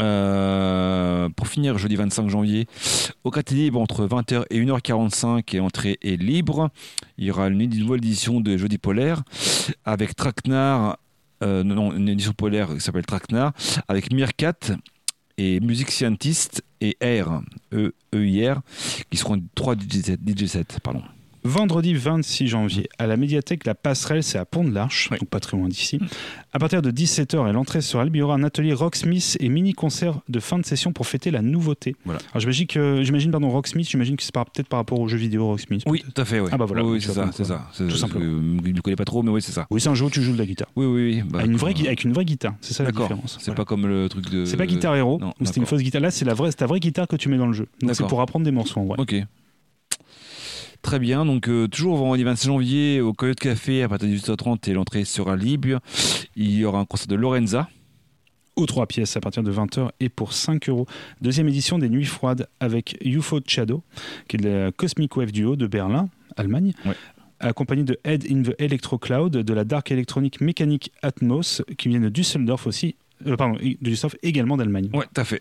Euh, 0.00 1.28
pour 1.36 1.46
finir, 1.46 1.78
jeudi 1.78 1.94
25 1.94 2.28
janvier, 2.28 2.66
au 3.22 3.30
quartier 3.30 3.56
libre 3.56 3.80
entre 3.80 4.04
20h 4.06 4.42
et 4.50 4.60
1h45 4.60 5.54
et 5.54 5.58
l'entrée 5.58 5.98
est 6.02 6.20
libre. 6.20 6.70
Il 7.18 7.26
y 7.26 7.30
aura 7.30 7.46
une 7.46 7.58
nouvelle 7.78 7.98
édition 7.98 8.40
de 8.40 8.56
Jeudi 8.56 8.78
Polaire 8.78 9.22
avec 9.84 10.16
Traquenard, 10.16 10.98
non, 11.44 11.74
non, 11.74 11.92
une 11.92 12.08
édition 12.08 12.32
polaire 12.32 12.68
qui 12.74 12.80
s'appelle 12.80 13.06
Traquenard, 13.06 13.52
avec 13.88 14.12
Meerkat 14.12 14.54
et 15.36 15.60
Music 15.60 15.90
Scientist 15.90 16.62
et 16.80 16.96
R, 17.02 17.42
E, 17.72 17.92
EIR, 18.12 18.60
qui 19.10 19.16
seront 19.16 19.42
trois 19.54 19.74
DJ 19.74 20.16
DJ 20.24 20.56
pardon. 20.82 21.02
Vendredi 21.46 21.92
26 21.94 22.46
janvier, 22.48 22.88
à 22.98 23.06
la 23.06 23.18
médiathèque 23.18 23.66
La 23.66 23.74
Passerelle, 23.74 24.22
c'est 24.22 24.38
à 24.38 24.46
Pont 24.46 24.64
de 24.64 24.72
l'Arche, 24.72 25.10
Ouais. 25.10 25.18
donc 25.18 25.28
pas 25.28 25.40
très 25.40 25.58
loin 25.58 25.68
d'ici. 25.68 26.00
À 26.54 26.58
partir 26.58 26.80
de 26.80 26.90
17h 26.90 27.46
et 27.50 27.52
l'entrée 27.52 27.82
sera 27.82 28.02
libre, 28.04 28.16
il 28.16 28.20
y 28.20 28.22
aura 28.22 28.34
un 28.34 28.42
atelier 28.44 28.72
Rocksmith 28.72 29.36
et 29.40 29.50
mini-concert 29.50 30.20
de 30.26 30.40
fin 30.40 30.58
de 30.58 30.64
session 30.64 30.92
pour 30.92 31.06
fêter 31.06 31.30
la 31.30 31.42
nouveauté. 31.42 31.96
Voilà. 32.06 32.20
Alors 32.32 32.40
j'imagine 32.40 32.66
que, 32.66 33.02
j'imagine, 33.02 33.30
pardon, 33.30 33.50
Rocksmith, 33.50 33.86
j'imagine 33.90 34.16
que 34.16 34.22
c'est 34.22 34.32
par- 34.32 34.46
peut-être 34.46 34.68
par 34.68 34.78
rapport 34.78 34.98
aux 35.00 35.06
jeux 35.06 35.18
vidéo 35.18 35.46
Rocksmith. 35.48 35.82
Oui, 35.86 36.02
tout 36.02 36.18
à 36.18 36.24
fait. 36.24 36.40
Ouais. 36.40 36.48
Ah 36.50 36.56
bah 36.56 36.64
voilà, 36.64 36.82
Oui, 36.82 36.92
oui, 36.92 37.02
c'est 37.02 37.12
ça, 37.12 37.28
c'est 37.34 37.44
ça. 37.44 37.68
Tout 37.76 37.90
simplement. 37.90 38.24
euh, 38.24 38.60
Je 38.64 38.70
ne 38.70 38.80
connais 38.80 38.96
pas 38.96 39.04
trop, 39.04 39.22
mais 39.22 39.30
oui, 39.30 39.42
c'est 39.42 39.52
ça. 39.52 39.66
Oui, 39.70 39.82
c'est 39.82 39.90
un 39.90 39.94
jeu 39.94 40.06
où 40.06 40.10
tu 40.10 40.22
joues 40.22 40.32
de 40.32 40.38
la 40.38 40.46
guitare. 40.46 40.68
Oui, 40.76 40.86
oui, 40.86 41.14
oui. 41.16 41.22
bah, 41.28 41.40
avec, 41.40 41.50
une 41.50 41.58
vraie, 41.58 41.72
comme, 41.74 41.82
gui- 41.82 41.84
euh, 41.84 41.88
avec 41.88 42.04
une 42.04 42.12
vraie 42.14 42.24
guitare, 42.24 42.54
c'est 42.62 42.72
ça 42.72 42.84
la 42.84 42.90
différence. 42.90 43.34
C'est 43.38 43.46
Voilà. 43.46 43.56
pas 43.56 43.64
comme 43.66 43.86
le 43.86 44.08
truc 44.08 44.30
de. 44.30 44.46
C'est 44.46 44.56
pas 44.56 44.64
Guitar 44.66 44.96
Hero, 44.96 45.20
c'était 45.44 45.60
une 45.60 45.66
fausse 45.66 45.82
guitare. 45.82 46.00
Là, 46.00 46.10
c'est 46.10 46.24
la 46.24 46.32
vraie, 46.32 46.50
c'est 46.50 46.56
ta 46.56 46.66
vraie 46.66 46.80
guitare 46.80 47.06
que 47.06 47.16
tu 47.16 47.28
mets 47.28 47.36
dans 47.36 47.46
le 47.48 47.52
jeu. 47.52 47.66
Donc 47.82 47.94
c'est 47.94 48.06
pour 48.06 48.22
apprendre 48.22 48.46
des 48.46 48.50
morceaux 48.52 48.80
en 48.80 48.86
vrai. 48.86 48.96
Ok. 48.98 49.14
Très 50.84 50.98
bien, 50.98 51.24
donc 51.24 51.48
euh, 51.48 51.66
toujours 51.66 51.96
vendredi 51.96 52.24
26 52.24 52.46
janvier 52.46 53.00
au 53.00 53.14
Coyote 53.14 53.40
Café 53.40 53.82
à 53.82 53.88
partir 53.88 54.06
de 54.06 54.14
18h30 54.14 54.70
et 54.70 54.74
l'entrée 54.74 55.06
sera 55.06 55.34
libre. 55.34 55.80
Il 56.36 56.50
y 56.54 56.64
aura 56.66 56.78
un 56.78 56.84
concert 56.84 57.08
de 57.08 57.14
Lorenza. 57.14 57.70
aux 58.56 58.66
trois 58.66 58.86
pièces 58.86 59.16
à 59.16 59.20
partir 59.20 59.42
de 59.42 59.50
20h 59.50 59.88
et 59.98 60.10
pour 60.10 60.34
5 60.34 60.68
euros. 60.68 60.86
Deuxième 61.22 61.48
édition 61.48 61.78
des 61.78 61.88
Nuits 61.88 62.04
Froides 62.04 62.48
avec 62.60 62.98
UFO 63.02 63.40
Shadow, 63.46 63.82
qui 64.28 64.36
est 64.36 64.40
la 64.40 64.72
Cosmic 64.72 65.16
Wave 65.16 65.32
Duo 65.32 65.56
de 65.56 65.66
Berlin, 65.66 66.10
Allemagne. 66.36 66.74
Ouais. 66.84 66.94
Accompagné 67.40 67.82
de 67.82 67.98
Head 68.04 68.26
in 68.30 68.42
the 68.42 68.54
Electro 68.58 68.98
Cloud, 68.98 69.32
de 69.32 69.54
la 69.54 69.64
Dark 69.64 69.90
Electronic 69.90 70.42
Mécanique 70.42 70.92
Atmos, 71.02 71.62
qui 71.78 71.88
vient 71.88 72.00
de 72.00 72.10
Düsseldorf 72.10 72.66
aussi, 72.66 72.94
euh, 73.26 73.36
pardon, 73.36 73.56
de 73.56 73.76
Düsseldorf 73.80 74.16
également 74.22 74.58
d'Allemagne. 74.58 74.90
Ouais, 74.92 75.06
tout 75.14 75.20
à 75.20 75.24
fait. 75.24 75.40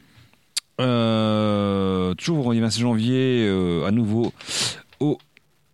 Euh, 0.79 2.13
toujours 2.15 2.37
vendredi 2.37 2.61
26 2.61 2.79
janvier, 2.79 3.45
euh, 3.45 3.85
à 3.85 3.91
nouveau 3.91 4.33
au 5.01 5.17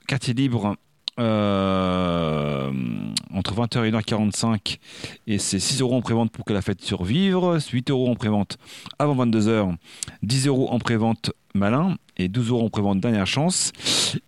quartier 0.10 0.34
libre. 0.34 0.76
euh, 1.20 2.72
entre 3.34 3.54
20h 3.54 3.86
et 3.86 3.92
1h45 3.92 4.78
et 5.28 5.38
c'est 5.38 5.60
6 5.60 5.82
euros 5.82 5.96
en 5.98 6.02
prévente 6.02 6.32
pour 6.32 6.46
que 6.46 6.54
la 6.54 6.62
fête 6.62 6.82
survive 6.82 7.38
8 7.74 7.90
euros 7.92 8.10
en 8.10 8.16
prévente 8.16 8.58
avant 9.00 9.26
22h 9.26 9.76
10 10.24 10.48
euros 10.48 10.70
en 10.72 10.80
prévente 10.80 11.32
malin 11.54 11.98
et 12.18 12.30
12 12.30 12.50
euros 12.52 12.66
en 12.66 12.70
prévente 12.70 13.02
dernière 13.02 13.28
chance 13.28 13.74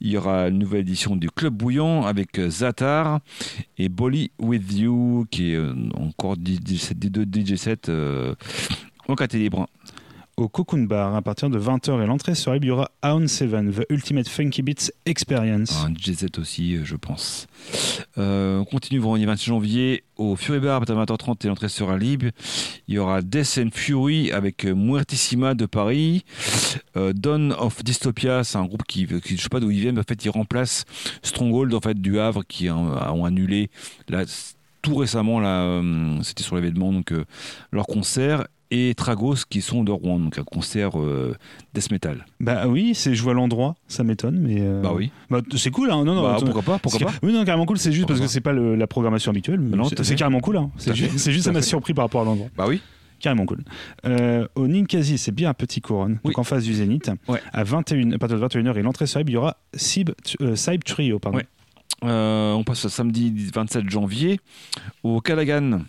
il 0.01 0.11
y 0.11 0.17
aura 0.17 0.49
une 0.49 0.59
nouvelle 0.59 0.81
édition 0.81 1.15
du 1.15 1.29
Club 1.31 1.53
Bouillant 1.53 2.03
avec 2.05 2.37
euh, 2.39 2.49
Zatar 2.49 3.19
et 3.77 3.87
Bolly 3.87 4.31
With 4.39 4.73
You 4.73 5.25
qui 5.31 5.51
est 5.51 5.55
euh, 5.55 5.73
encore 5.95 6.35
DJ 6.35 6.75
set- 6.77 6.99
des 6.99 7.09
deux 7.09 7.23
DJ 7.25 7.55
sets 7.55 7.87
euh, 7.89 8.35
en 9.07 9.15
quartier 9.15 9.39
libre 9.39 9.67
Au 10.41 10.49
Cocoon 10.49 10.85
Bar, 10.85 11.13
à 11.13 11.21
partir 11.21 11.51
de 11.51 11.59
20h 11.59 12.01
et 12.01 12.07
l'entrée 12.07 12.33
sera 12.33 12.55
libre, 12.55 12.65
il 12.65 12.69
y 12.69 12.71
aura 12.71 12.89
Aon 13.03 13.27
7, 13.27 13.51
The 13.51 13.85
Ultimate 13.91 14.27
Funky 14.27 14.63
Beats 14.63 14.89
Experience. 15.05 15.83
Un 15.85 15.91
DJ7 15.91 16.39
aussi, 16.39 16.77
euh, 16.77 16.81
je 16.83 16.95
pense. 16.95 17.45
Euh, 18.17 18.57
on 18.57 18.65
continue 18.65 18.99
vendredi 18.99 19.25
26 19.25 19.45
janvier 19.45 20.03
au 20.17 20.35
Fury 20.35 20.59
Bar 20.59 20.77
à 20.77 20.79
partir 20.79 20.95
de 20.95 21.01
20h30 21.01 21.45
et 21.45 21.47
l'entrée 21.47 21.69
sera 21.69 21.95
libre. 21.95 22.25
Il 22.87 22.95
y 22.95 22.97
aura 22.97 23.21
Death 23.21 23.59
and 23.63 23.69
Fury 23.71 24.31
avec 24.31 24.65
euh, 24.65 24.73
Muertissima 24.73 25.53
de 25.53 25.67
Paris. 25.67 26.25
Euh, 26.97 27.13
Dawn 27.13 27.53
of 27.59 27.83
Dystopia, 27.83 28.43
c'est 28.43 28.57
un 28.57 28.65
groupe 28.65 28.81
qui, 28.87 29.05
qui 29.05 29.37
je 29.37 29.43
sais 29.43 29.49
pas 29.49 29.59
d'où 29.59 29.69
ils 29.69 29.81
viennent, 29.81 29.93
mais 29.93 30.01
en 30.01 30.09
fait 30.09 30.25
ils 30.25 30.31
remplacent 30.31 30.85
Stronghold 31.21 31.71
en 31.75 31.81
fait 31.81 32.01
du 32.01 32.19
Havre 32.19 32.43
qui 32.47 32.67
ont 32.71 33.25
annulé 33.25 33.69
tout 34.81 34.95
récemment 34.95 35.39
c'était 36.23 36.41
sur 36.41 36.55
l'événement 36.55 36.91
donc 36.91 37.13
leur 37.71 37.85
concert 37.85 38.47
et 38.71 38.93
Tragos 38.95 39.35
qui 39.49 39.61
sont 39.61 39.83
de 39.83 39.91
Rouen 39.91 40.17
donc 40.19 40.37
un 40.39 40.43
concert 40.43 40.99
euh, 40.99 41.35
death 41.73 41.91
metal. 41.91 42.25
Bah 42.39 42.67
oui, 42.67 42.95
c'est 42.95 43.13
je 43.13 43.21
vois 43.21 43.33
l'endroit, 43.33 43.75
ça 43.87 44.03
m'étonne, 44.03 44.39
mais. 44.39 44.57
euh, 44.59 44.81
Bah 44.81 44.91
oui. 44.95 45.11
bah, 45.29 45.41
c'est 45.57 45.69
cool, 45.71 45.91
hein, 45.91 46.03
non, 46.05 46.15
non. 46.15 46.23
Bah, 46.23 46.37
pourquoi 46.39 46.61
pas, 46.61 46.79
pourquoi 46.79 47.07
pas. 47.07 47.13
Oui, 47.21 47.33
non, 47.33 47.43
carrément 47.45 47.65
cool, 47.65 47.77
c'est 47.77 47.91
juste 47.91 48.07
Pourquoi 48.07 48.15
parce 48.21 48.27
que 48.29 48.33
c'est 48.33 48.41
pas 48.41 48.53
le- 48.53 48.75
la 48.75 48.87
programmation 48.87 49.29
habituelle. 49.31 49.59
Non, 49.59 49.83
c'est- 49.85 49.99
à 50.11 50.15
carrément 50.15 50.39
cool, 50.39 50.57
hein. 50.57 50.71
C'est 50.77 50.91
à 50.91 50.93
ju- 50.93 51.09
juste, 51.09 51.41
ça 51.43 51.49
à 51.49 51.53
m'a 51.53 51.61
surpris 51.61 51.93
par 51.93 52.05
rapport 52.05 52.21
à 52.21 52.25
l'endroit. 52.25 52.47
Bah 52.57 52.65
oui. 52.67 52.81
Carrément 53.19 53.45
cool. 53.45 53.59
Euh, 54.05 54.47
au 54.55 54.67
Ninkasi, 54.67 55.19
c'est 55.19 55.31
bien 55.31 55.49
un 55.51 55.53
petit 55.53 55.79
couronne, 55.79 56.13
Oui. 56.23 56.31
donc 56.31 56.39
en 56.39 56.43
face 56.43 56.63
du 56.63 56.73
Zénith. 56.73 57.11
Ouais. 57.27 57.39
À, 57.53 57.63
21, 57.63 58.13
à 58.13 58.17
partir 58.17 58.37
de 58.39 58.41
21h 58.41 58.77
et 58.77 58.81
l'entrée 58.81 59.05
sur 59.05 59.19
il 59.21 59.29
y 59.29 59.37
aura 59.37 59.57
Sib, 59.75 60.09
euh, 60.41 60.55
Saib 60.55 60.83
Trio. 60.83 61.19
Pardon. 61.19 61.37
Ouais. 61.37 61.45
On 62.03 62.63
passe 62.65 62.85
au 62.85 62.89
samedi 62.89 63.31
27 63.53 63.87
janvier 63.89 64.39
au 65.03 65.21
Callaghan. 65.21 65.81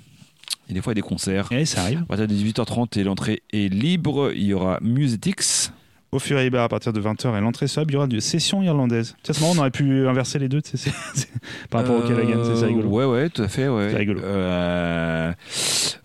Et 0.69 0.75
des 0.75 0.81
fois, 0.83 0.93
il 0.93 0.97
y 0.97 1.01
a 1.01 1.03
des 1.03 1.09
concerts. 1.09 1.51
Et 1.53 1.65
ça 1.65 1.83
arrive. 1.83 2.01
À 2.03 2.05
partir 2.07 2.27
de 2.29 2.35
18h30 2.35 2.99
et 2.99 3.05
l'entrée 3.05 3.43
est 3.53 3.73
libre. 3.73 4.33
Il 4.35 4.45
y 4.45 4.55
aura 4.55 4.79
Musetics. 4.81 5.71
Au 6.13 6.19
Fury 6.19 6.51
Bar, 6.51 6.65
à 6.65 6.69
partir 6.69 6.93
de 6.93 7.01
20h 7.01 7.39
et 7.39 7.41
l'entrée 7.41 7.65
Libre, 7.65 7.87
il 7.89 7.93
y 7.95 7.97
aura 7.97 8.05
une 8.05 8.21
session 8.21 8.63
irlandaise. 8.63 9.17
Tiens, 9.23 9.33
c'est 9.33 9.41
marrant, 9.41 9.55
on 9.57 9.59
aurait 9.61 9.71
pu 9.71 10.07
inverser 10.07 10.39
les 10.39 10.47
deux 10.51 10.61
tu 10.61 10.77
sais, 10.77 10.77
c'est- 10.77 10.93
c'est- 11.15 11.29
par 11.71 11.81
rapport 11.81 11.97
au 12.05 12.07
Callaghan, 12.07 12.45
c'est- 12.45 12.57
c'est 12.57 12.67
rigolo. 12.67 12.87
Euh, 12.87 12.91
Ouais, 12.91 13.05
ouais, 13.07 13.31
tout 13.31 13.41
à 13.41 13.49
fait. 13.49 13.67
Ouais. 13.67 13.89
C'est 13.91 13.97
rigolo. 13.97 14.21
Euh, 14.21 15.33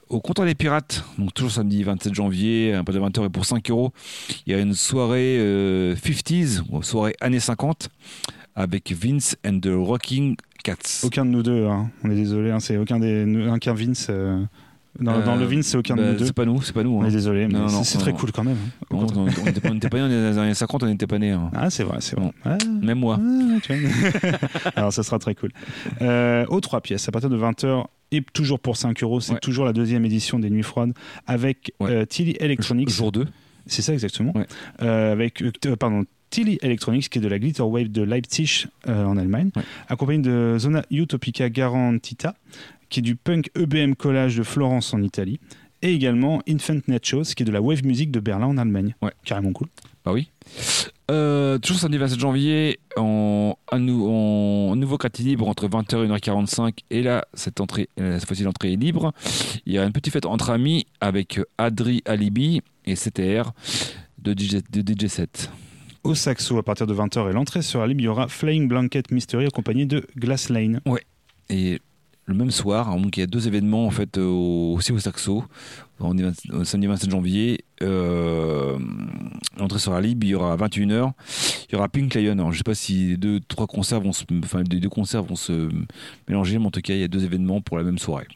au 0.07 0.21
comptoir 0.21 0.47
des 0.47 0.55
pirates, 0.55 1.03
donc 1.17 1.33
toujours 1.33 1.51
samedi 1.51 1.83
27 1.83 2.13
janvier, 2.13 2.73
à 2.73 2.83
partir 2.85 3.01
de 3.01 3.05
20h 3.07 3.25
et 3.25 3.29
pour 3.29 3.43
5 3.45 3.69
euros, 3.69 3.91
il 4.45 4.53
y 4.53 4.55
a 4.55 4.59
une 4.59 4.73
soirée 4.73 5.37
euh, 5.39 5.93
50s, 5.97 6.63
ou 6.69 6.81
soirée 6.83 7.13
années 7.19 7.41
50, 7.41 7.89
avec 8.57 8.91
Vince 8.91 9.37
and 9.45 9.59
the 9.61 9.69
Rocking 9.71 10.35
Cats. 10.63 11.01
Aucun 11.03 11.23
de 11.25 11.29
nous 11.31 11.43
deux, 11.43 11.65
hein. 11.67 11.89
on 12.03 12.09
est 12.11 12.15
désolé, 12.15 12.49
hein, 12.51 12.59
c'est 12.59 12.75
aucun 12.77 12.99
des, 12.99 13.47
aucun 13.53 13.73
Vince. 13.73 14.07
euh, 14.09 14.43
Dans, 14.99 15.19
dans 15.23 15.35
Euh, 15.37 15.39
le 15.41 15.45
Vince, 15.45 15.67
c'est 15.67 15.77
aucun 15.77 15.95
de 15.95 16.01
bah, 16.01 16.11
nous 16.13 16.17
deux. 16.17 16.25
C'est 16.25 16.33
pas 16.33 16.43
nous, 16.45 16.59
c'est 16.63 16.73
pas 16.73 16.81
nous. 16.83 16.89
On 16.97 17.03
hein. 17.03 17.07
est 17.07 17.11
désolé, 17.11 17.45
mais 17.45 17.53
Non, 17.53 17.67
non, 17.69 17.83
c'est- 17.83 17.99
très 17.99 18.11
non. 18.11 18.17
cool 18.17 18.31
quand 18.31 18.43
même. 18.43 18.57
On 18.89 19.05
n'était 19.45 19.59
pas, 19.61 19.69
nés 19.69 19.79
dans 19.79 20.07
les 20.07 20.37
années 20.39 20.53
50, 20.55 20.81
on 20.81 20.87
n'était 20.87 21.05
pas 21.05 21.19
nés. 21.19 21.29
hein. 21.31 21.51
Ah, 21.53 21.69
c'est 21.69 21.83
vrai, 21.83 21.97
c'est 21.99 22.19
vrai. 22.19 22.31
Ah, 22.43 22.57
Même 22.81 22.97
moi. 22.97 23.19
ah, 23.21 23.59
tu 23.61 23.75
vois. 23.75 23.91
Alors, 24.75 24.91
ça 24.91 25.03
sera 25.03 25.19
très 25.19 25.35
cool. 25.35 25.51
Euh, 26.01 26.45
aux 26.49 26.59
trois 26.61 26.81
pièces, 26.81 27.07
à 27.07 27.11
partir 27.11 27.29
de 27.29 27.37
20h, 27.37 27.85
et 28.11 28.23
toujours 28.33 28.59
pour 28.59 28.75
5 28.75 29.03
euros, 29.03 29.19
c'est 29.19 29.33
Ouais. 29.33 29.39
toujours 29.39 29.65
la 29.65 29.73
deuxième 29.73 30.03
édition 30.03 30.39
des 30.39 30.49
Nuits 30.49 30.63
Froides 30.63 30.93
avec 31.27 31.73
Ouais. 31.79 31.91
euh, 31.91 32.05
Tilly 32.05 32.35
Electronics. 32.39 32.89
Jour 32.89 33.11
2. 33.11 33.27
C'est 33.67 33.81
ça 33.83 33.93
exactement. 33.93 34.31
Ouais. 34.33 34.47
Euh, 34.81 35.11
avec, 35.11 35.43
euh, 35.43 35.51
pardon, 35.75 36.05
Tilly 36.29 36.57
Electronics, 36.61 37.09
qui 37.09 37.19
est 37.19 37.21
de 37.21 37.27
la 37.27 37.39
Glitter 37.39 37.61
Wave 37.63 37.89
de 37.89 38.01
Leipzig 38.01 38.65
euh, 38.87 39.05
en 39.05 39.17
Allemagne, 39.17 39.49
Ouais. 39.55 39.63
accompagné 39.87 40.19
de 40.21 40.55
Zona 40.57 40.83
Utopica 40.91 41.49
Garantita, 41.49 42.35
qui 42.89 42.99
est 42.99 43.03
du 43.03 43.15
punk 43.15 43.49
EBM 43.55 43.93
collage 43.95 44.37
de 44.37 44.43
Florence 44.43 44.93
en 44.93 45.01
Italie, 45.01 45.39
et 45.81 45.93
également 45.93 46.41
Infant 46.49 46.79
Nachos, 46.87 47.23
qui 47.35 47.43
est 47.43 47.45
de 47.45 47.51
la 47.51 47.61
wave 47.61 47.85
music 47.85 48.11
de 48.11 48.19
Berlin 48.19 48.47
en 48.47 48.57
Allemagne. 48.57 48.95
Ouais. 49.01 49.11
Carrément 49.23 49.51
cool. 49.53 49.67
Bah 50.03 50.11
oui. 50.13 50.29
Euh, 51.09 51.57
toujours 51.59 51.79
samedi 51.79 51.97
27 51.97 52.19
janvier, 52.19 52.79
en, 52.97 53.55
un, 53.71 53.79
nou- 53.79 54.75
nouveau 54.75 54.97
quartier 54.97 55.23
libre 55.23 55.47
entre 55.47 55.67
20h 55.67 56.03
et 56.03 56.07
1h45. 56.07 56.79
Et 56.89 57.01
là, 57.03 57.25
cette, 57.33 57.61
entrée, 57.61 57.89
euh, 57.99 58.17
cette 58.19 58.27
fois-ci, 58.27 58.43
l'entrée 58.43 58.73
est 58.73 58.75
libre. 58.77 59.13
Il 59.65 59.73
y 59.73 59.77
a 59.77 59.85
une 59.85 59.91
petite 59.93 60.11
fête 60.13 60.25
entre 60.25 60.49
amis 60.49 60.85
avec 60.99 61.39
Adri 61.57 62.01
Alibi 62.05 62.61
et 62.85 62.95
CTR 62.95 63.51
de 64.19 64.33
DJ, 64.33 64.57
de 64.71 64.81
DJ 64.81 65.07
7. 65.07 65.49
Au 66.07 66.15
saxo, 66.15 66.57
à 66.57 66.63
partir 66.63 66.87
de 66.87 66.93
20h 66.93 67.29
et 67.29 67.33
l'entrée 67.33 67.61
sera 67.61 67.85
libre, 67.85 67.99
il 68.01 68.05
y 68.05 68.07
aura 68.07 68.27
Flying 68.29 68.67
Blanket 68.67 69.11
Mystery 69.11 69.45
accompagné 69.45 69.85
de 69.85 70.07
Glass 70.17 70.49
Lane. 70.49 70.79
Et 71.49 71.79
le 72.25 72.33
même 72.33 72.51
soir, 72.51 72.95
donc 72.97 73.17
il 73.17 73.19
y 73.19 73.23
a 73.23 73.27
deux 73.27 73.47
événements 73.47 73.85
en 73.85 73.89
fait 73.89 74.17
euh, 74.17 74.25
au- 74.25 74.75
aussi 74.77 74.91
au 74.93 74.99
Saxo. 74.99 75.43
On 75.99 76.17
est 76.17 76.23
20 76.23 76.33
au 76.53 76.63
samedi 76.63 76.87
27 76.87 77.09
janvier. 77.11 77.65
Euh, 77.81 78.77
L'entrée 79.57 79.79
sera 79.79 79.99
libre. 79.99 80.25
Il 80.25 80.29
y 80.29 80.35
aura 80.35 80.53
à 80.53 80.55
21h. 80.57 81.11
Il 81.69 81.73
y 81.73 81.75
aura 81.75 81.89
Pink 81.89 82.13
Lion. 82.15 82.33
Alors, 82.33 82.51
je 82.53 82.57
sais 82.57 82.63
pas 82.63 82.75
si 82.75 83.07
les 83.09 83.17
deux 83.17 83.39
trois 83.41 83.67
concerts 83.67 83.99
vont 84.01 84.13
se, 84.13 84.23
enfin 84.43 84.63
les 84.69 84.79
deux 84.79 84.89
concerts 84.89 85.23
vont 85.23 85.35
se 85.35 85.69
mélanger, 86.29 86.57
mais 86.59 86.67
en 86.67 86.71
tout 86.71 86.81
cas 86.81 86.93
il 86.93 86.99
y 87.01 87.03
a 87.03 87.07
deux 87.09 87.23
événements 87.25 87.59
pour 87.61 87.77
la 87.77 87.83
même 87.83 87.97
soirée. 87.97 88.27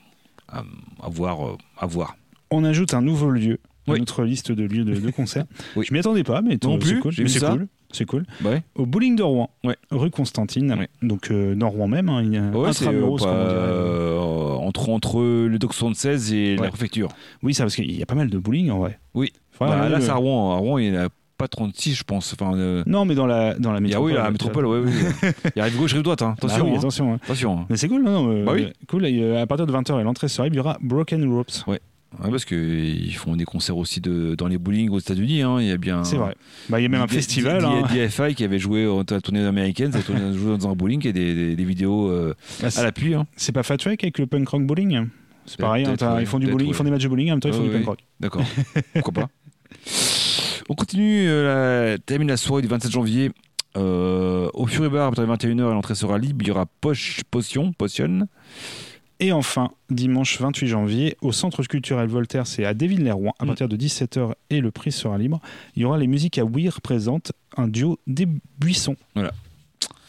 À, 0.50 0.64
à 1.02 1.10
voir, 1.10 1.48
euh, 1.48 1.58
à 1.78 1.86
voir. 1.86 2.18
On 2.50 2.64
ajoute 2.66 2.94
un 2.94 3.02
nouveau 3.02 3.30
lieu 3.30 3.60
Oui. 3.88 4.00
notre 4.00 4.24
liste 4.24 4.52
de 4.52 4.64
lieux 4.64 4.84
de, 4.86 4.94
de 4.96 5.12
concerts. 5.12 5.46
Oui. 5.76 5.86
Je 5.88 5.94
m'y 5.94 6.00
attendais 6.00 6.24
pas, 6.24 6.42
mais 6.42 6.58
Non 6.64 6.74
c'est 6.82 6.88
plus, 6.94 7.00
cool. 7.00 7.14
c'est 7.28 7.40
cool. 7.40 7.68
C'est 7.94 8.06
cool. 8.06 8.24
Bah 8.40 8.52
ouais. 8.52 8.62
Au 8.76 8.86
bowling 8.86 9.18
de 9.18 9.24
Rouen, 9.24 9.50
Ouais. 9.66 9.76
rue 9.92 10.12
Constantine, 10.12 10.72
Ouais. 10.80 10.88
donc 11.02 11.30
euh, 11.30 11.56
dans 11.56 11.70
Rouen 11.70 11.88
même, 11.90 12.08
hein, 12.08 12.22
il 12.24 12.34
y 12.34 12.38
a 12.38 12.42
Ouais, 12.44 12.68
euh, 12.68 12.70
intramuros, 12.70 13.18
pas, 13.20 13.26
comme 13.26 13.36
on 13.36 13.48
dirait. 13.48 13.54
euh, 13.60 14.18
entre 14.62 14.90
entre 14.90 15.22
le 15.22 15.58
Doc 15.60 15.74
76 15.74 16.32
et 16.34 16.56
la 16.56 16.70
préfecture. 16.70 17.10
Oui, 17.44 17.54
ça 17.54 17.64
parce 17.66 17.76
qu'il 17.76 17.92
y 17.92 18.02
a 18.02 18.06
pas 18.06 18.16
mal 18.16 18.30
de 18.30 18.38
bowling 18.38 18.70
en 18.72 18.80
vrai. 18.80 19.00
Oui. 19.14 19.34
Bah, 19.60 19.90
là, 19.90 19.98
le- 19.98 20.02
c'est 20.02 20.10
à 20.10 20.16
Rouen. 20.16 20.54
À 20.56 20.58
Rouen, 20.58 20.78
il 20.78 20.92
n'y 20.92 20.98
en 20.98 21.02
a 21.06 21.10
pas 21.38 21.48
36, 21.50 21.96
je 21.96 22.04
pense. 22.04 22.34
Enfin, 22.34 22.56
euh, 22.56 22.84
Non, 22.88 23.04
mais 23.06 23.14
dans 23.16 23.26
la 23.28 23.56
dans 23.56 23.72
la 23.74 23.80
il 23.80 23.90
y 23.90 23.94
a, 23.94 24.00
métropole. 24.00 24.12
oui, 24.12 24.14
la 24.18 24.32
métropole, 24.32 24.66
ouais, 24.68 24.80
oui. 24.86 24.92
Il 25.56 25.60
y 25.60 25.62
a 25.62 25.66
rive 25.66 25.78
gauche, 25.78 25.94
rive 25.94 26.02
droite. 26.04 26.22
Hein. 26.22 26.36
Ah 26.42 26.46
Attention. 26.46 26.66
oui, 26.66 26.72
hein. 26.76 26.78
attention. 26.78 27.14
hein. 27.14 27.20
Attention. 27.24 27.60
hein. 27.60 27.66
Mais 27.70 27.76
c'est 27.78 27.88
cool, 27.90 28.04
non, 28.04 28.12
non 28.24 28.32
euh, 28.32 28.46
Bah 28.46 28.52
oui. 28.56 28.68
Cool. 28.88 29.06
euh, 29.06 29.42
à 29.42 29.46
partir 29.48 29.66
de 29.68 29.74
20h 29.74 30.00
et 30.00 30.04
l'entrée 30.04 30.30
sera 30.30 30.46
libre, 30.46 30.56
il 30.56 30.58
y 30.58 30.62
aura 30.62 30.78
Broken 30.82 31.30
Ropes. 31.34 31.52
Ouais, 31.68 31.80
parce 32.20 32.46
qu'ils 32.46 33.16
font 33.16 33.36
des 33.36 33.46
concerts 33.46 33.78
aussi 33.78 34.02
de, 34.02 34.36
dans 34.36 34.48
les 34.48 34.58
bowling 34.58 34.90
aux 34.90 35.00
États-Unis. 35.00 35.42
Hein. 35.42 35.58
Il 35.62 35.68
y 35.68 35.72
a 35.72 35.78
bien. 35.78 36.04
C'est 36.04 36.18
vrai. 36.18 36.36
Bah, 36.70 36.80
il 36.80 36.84
y 36.84 36.86
a 36.86 36.90
même 36.90 37.02
un 37.02 37.08
festival. 37.08 37.60
D- 37.62 37.66
hein. 37.66 38.08
DFI 38.08 38.36
qui 38.36 38.44
avait 38.44 38.60
joué 38.60 38.86
la 39.10 39.22
tournée 39.22 39.46
américaine, 39.46 39.92
ça 39.92 40.00
a 40.00 40.02
tourné- 40.02 40.34
joué 40.38 40.58
dans 40.58 40.70
un 40.70 40.76
bowling 40.76 41.06
et 41.08 41.14
des, 41.14 41.34
des, 41.34 41.56
des 41.56 41.66
vidéos 41.66 42.10
euh, 42.10 42.34
Bah, 42.62 42.68
à 42.76 42.84
l'appui. 42.84 43.14
Hein. 43.14 43.26
c'est 43.36 43.52
pas 43.52 43.64
Fat 43.64 43.78
Track 43.78 44.04
avec 44.04 44.20
le 44.20 44.28
punk 44.28 44.48
rock 44.50 44.66
bowling? 44.66 45.08
C'est 45.46 45.58
pareil, 45.60 45.86
hein, 45.86 45.96
ouais, 46.14 46.22
ils 46.22 46.28
font 46.28 46.38
du 46.40 46.48
bowling, 46.48 46.68
ils 46.68 46.72
ouais. 46.72 46.76
font 46.78 46.84
des 46.84 46.92
matchs 46.92 47.04
de 47.04 47.08
bowling, 47.10 47.30
en 47.30 47.34
même 47.34 47.40
temps 47.40 47.50
ils 47.50 47.54
font 47.56 47.62
Ouais, 47.62 47.68
du 47.70 47.72
punk 47.74 47.82
ouais. 47.82 47.88
rock. 47.90 48.00
D'accord. 48.20 48.44
Pourquoi 48.94 49.14
pas 49.14 49.30
On 50.70 50.76
continue, 50.76 51.28
euh, 51.28 51.92
la, 51.94 51.98
termine 51.98 52.28
la 52.28 52.38
soirée 52.38 52.62
du 52.62 52.68
27 52.68 52.92
janvier. 52.92 53.32
Euh, 53.78 54.50
au 54.54 54.68
Fury 54.68 54.90
Bar, 54.90 55.08
à 55.08 55.12
partir 55.12 55.26
de 55.28 55.56
21h, 55.56 55.72
l'entrée 55.74 55.96
sera 55.96 56.18
libre. 56.18 56.40
Il 56.42 56.48
y 56.50 56.52
aura 56.52 56.66
Poche, 56.66 57.22
Potion, 57.32 57.72
Potion. 57.74 58.28
Et 59.24 59.32
enfin, 59.32 59.70
dimanche 59.92 60.42
28 60.42 60.68
janvier, 60.68 61.16
au 61.22 61.32
Centre 61.32 61.62
culturel 61.64 62.08
Voltaire, 62.10 62.48
c'est 62.48 62.66
à 62.66 62.74
Déville-les-Rouen, 62.74 63.34
à 63.40 63.44
Mm. 63.46 63.48
partir 63.48 63.70
de 63.70 63.78
17h 63.78 64.34
et 64.50 64.60
le 64.62 64.72
prix 64.72 64.92
sera 64.92 65.18
libre. 65.18 65.40
Il 65.76 65.84
y 65.84 65.86
aura 65.86 65.98
les 66.00 66.08
musiques 66.08 66.40
à 66.40 66.44
Weir 66.44 66.82
présente 66.82 67.32
un 67.56 67.68
duo 67.68 68.00
des 68.08 68.28
buissons. 68.60 68.96
Voilà. 69.16 69.32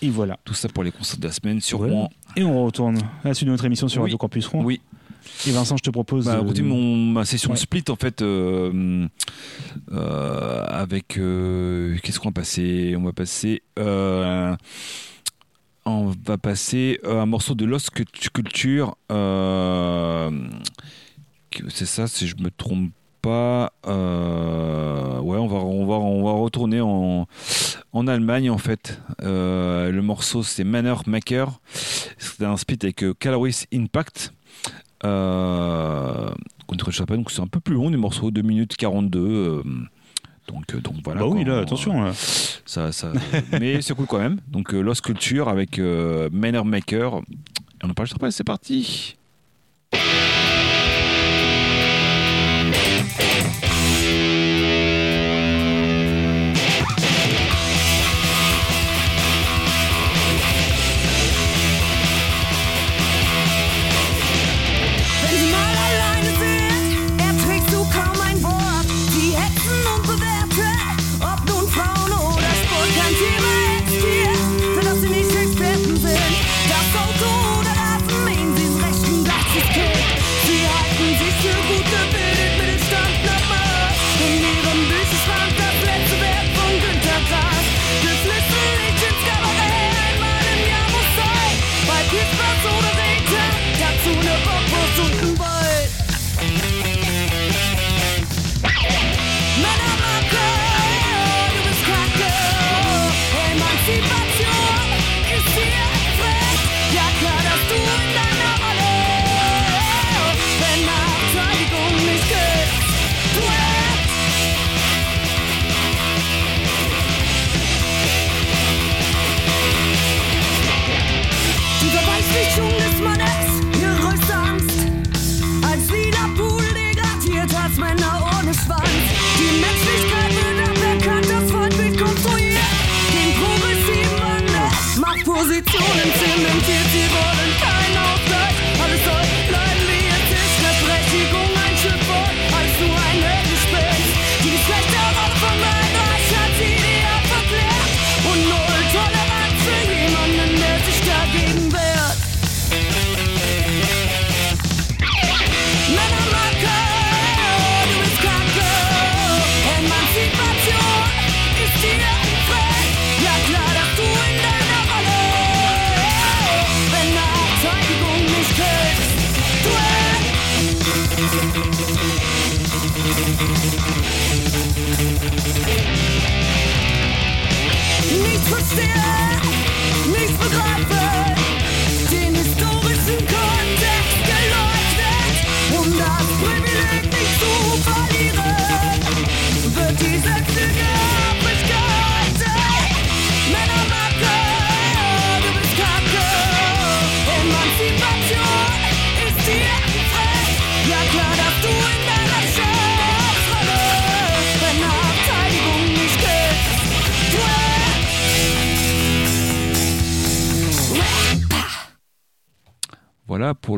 Et 0.01 0.09
voilà. 0.09 0.39
Tout 0.45 0.55
ça 0.55 0.69
pour 0.69 0.83
les 0.83 0.91
concerts 0.91 1.19
de 1.21 1.27
la 1.27 1.33
semaine 1.33 1.61
sur 1.61 1.81
Ouais. 1.81 1.91
Rouen. 1.91 2.11
Et 2.37 2.43
on 2.43 2.65
retourne 2.65 2.97
à 3.23 3.29
la 3.29 3.35
suite 3.35 3.47
de 3.47 3.53
notre 3.53 3.67
émission 3.67 3.87
sur 3.87 4.01
Oui. 4.01 4.07
Radio 4.07 4.17
Campus 4.19 4.47
Rouen. 4.47 4.65
Oui. 4.65 4.81
Et 5.47 5.51
Vincent, 5.53 5.77
je 5.77 5.83
te 5.83 5.91
propose. 5.91 6.25
Bah, 6.25 6.41
euh, 6.43 6.63
mon, 6.65 6.97
ma 6.97 7.25
session 7.25 7.51
ouais. 7.51 7.57
split 7.57 7.85
en 7.91 7.97
fait 7.97 8.23
euh, 8.23 9.07
euh, 9.93 10.65
avec 10.67 11.17
euh, 11.19 11.97
qu'est-ce 12.03 12.19
qu'on 12.19 12.29
va 12.31 12.33
passer? 12.33 12.95
On 12.99 13.03
va 13.05 13.13
passer 13.13 13.63
on 15.85 16.13
va 16.27 16.39
passer 16.39 16.99
euh, 17.05 17.21
un 17.23 17.27
morceau 17.27 17.55
de 17.55 17.65
Lost 17.65 17.91
Cult- 17.91 18.31
Culture. 18.33 18.97
euh, 19.11 20.31
c'est 21.69 21.87
ça, 21.87 22.07
si 22.07 22.27
je 22.29 22.37
me 22.37 22.51
trompe 22.51 22.91
pas. 23.21 23.73
euh, 23.87 25.21
ouais, 25.21 25.39
on 25.39 25.47
va 25.47 25.59
on 25.59 25.87
va 25.87 25.95
on 25.95 26.25
va 26.25 26.33
retourner 26.33 26.81
en 26.81 27.27
en 27.93 28.07
Allemagne 28.09 28.51
en 28.51 28.59
fait. 28.59 29.01
Le 29.21 30.01
morceau 30.01 30.43
c'est 30.43 30.65
Manor 30.65 31.03
Maker. 31.07 31.61
C'est 32.19 32.43
un 32.45 32.57
split 32.57 32.79
avec 32.83 33.05
Caloris 33.19 33.67
Impact. 33.73 34.33
Contre 35.03 36.91
Chapin, 36.91 37.17
donc 37.17 37.31
c'est 37.31 37.43
un 37.43 37.47
peu 37.49 37.61
plus 37.61 37.75
long, 37.75 37.91
des 37.91 37.97
morceaux, 37.97 38.31
2 38.31 38.43
minutes 38.43 38.77
42. 38.77 39.63
Euh, 40.53 40.81
donc, 40.81 40.83
donc 40.83 40.95
voilà. 41.05 41.21
Bah 41.21 41.27
oui, 41.27 41.45
là, 41.45 41.59
attention. 41.59 42.03
là. 42.03 42.13
Ça, 42.15 42.93
ça... 42.93 43.13
Mais 43.61 43.81
c'est 43.83 43.95
cool 43.95 44.07
quand 44.07 44.19
même. 44.19 44.39
Donc 44.49 44.75
euh, 44.75 44.81
Lost 44.81 45.03
Culture 45.03 45.49
avec 45.49 45.79
euh, 45.79 46.29
Manor 46.33 46.65
Maker. 46.65 47.17
Et 47.17 47.85
on 47.85 47.91
en 47.91 47.95
parle 47.95 48.07
juste 48.07 48.17
après, 48.17 48.31
c'est 48.31 48.45
parti. 48.45 49.17
Dù 94.97 95.32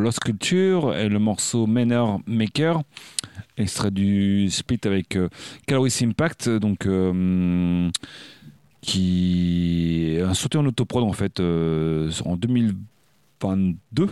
Lost 0.04 0.20
Culture 0.20 0.94
et 0.94 1.08
le 1.08 1.18
morceau 1.18 1.66
Manor 1.66 2.20
Maker, 2.26 2.82
extrait 3.56 3.90
du 3.90 4.50
split 4.50 4.80
avec 4.84 5.16
euh, 5.16 5.30
Caloris 5.66 6.02
Impact, 6.02 6.50
donc 6.50 6.84
euh, 6.84 7.88
qui 8.82 10.18
a 10.22 10.34
sauté 10.34 10.58
en 10.58 10.66
autoprod 10.66 11.04
en 11.04 11.14
fait 11.14 11.40
euh, 11.40 12.10
en 12.26 12.36
2022. 12.36 14.10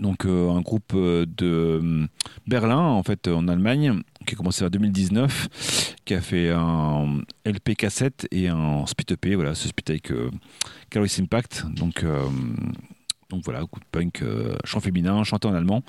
Donc 0.00 0.26
euh, 0.26 0.50
un 0.50 0.60
groupe 0.60 0.94
de 0.94 2.06
Berlin 2.46 2.80
en 2.80 3.02
fait 3.02 3.26
en 3.28 3.48
Allemagne 3.48 4.02
qui 4.26 4.34
a 4.34 4.36
commencé 4.36 4.66
en 4.66 4.68
2019, 4.68 5.94
qui 6.04 6.12
a 6.12 6.20
fait 6.20 6.50
un 6.50 7.22
LP 7.46 7.74
cassette 7.74 8.28
et 8.30 8.48
un 8.48 8.84
split 8.84 9.14
EP, 9.14 9.34
voilà 9.34 9.54
ce 9.54 9.66
split 9.66 9.84
avec 9.88 10.12
Caloris 10.90 11.18
Impact, 11.20 11.64
donc 11.74 12.04
donc 13.30 13.42
voilà, 13.44 13.60
coup 13.66 13.80
de 13.80 13.84
punk, 13.90 14.22
euh, 14.22 14.56
chant 14.64 14.80
féminin, 14.80 15.24
chanté 15.24 15.48
en 15.48 15.54
allemand, 15.54 15.82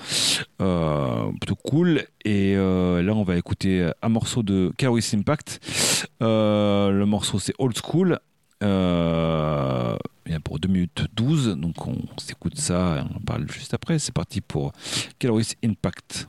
euh, 0.62 1.32
plutôt 1.40 1.56
cool. 1.56 2.04
Et 2.24 2.56
euh, 2.56 3.02
là, 3.02 3.14
on 3.14 3.24
va 3.24 3.38
écouter 3.38 3.90
un 4.02 4.10
morceau 4.10 4.44
de 4.44 4.72
Caloris 4.78 5.14
Impact. 5.14 5.60
Euh, 6.22 6.92
le 6.92 7.06
morceau, 7.06 7.40
c'est 7.40 7.54
Old 7.60 7.78
School. 7.78 8.20
A 8.62 10.40
pour 10.44 10.60
2 10.60 10.68
minutes 10.68 11.06
12, 11.16 11.56
donc 11.56 11.88
on 11.88 11.98
s'écoute 12.18 12.58
ça 12.58 12.98
et 12.98 13.02
on 13.02 13.18
en 13.18 13.22
parle 13.26 13.50
juste 13.50 13.74
après. 13.74 14.00
C'est 14.00 14.14
parti 14.14 14.42
pour 14.42 14.74
Caloris 15.20 15.56
Impact. 15.64 16.28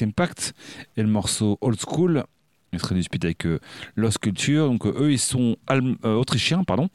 Impact 0.00 0.54
et 0.96 1.02
le 1.02 1.08
morceau 1.08 1.58
Old 1.60 1.78
School. 1.78 2.24
Extrait 2.72 2.94
du 2.94 3.02
split 3.02 3.18
avec 3.22 3.44
euh, 3.44 3.58
Lost 3.96 4.18
Culture. 4.18 4.66
Donc 4.66 4.86
euh, 4.86 4.94
eux, 4.98 5.12
ils 5.12 5.18
sont 5.18 5.56
euh, 5.70 6.14
autrichiens, 6.14 6.64
pardon. 6.64 6.88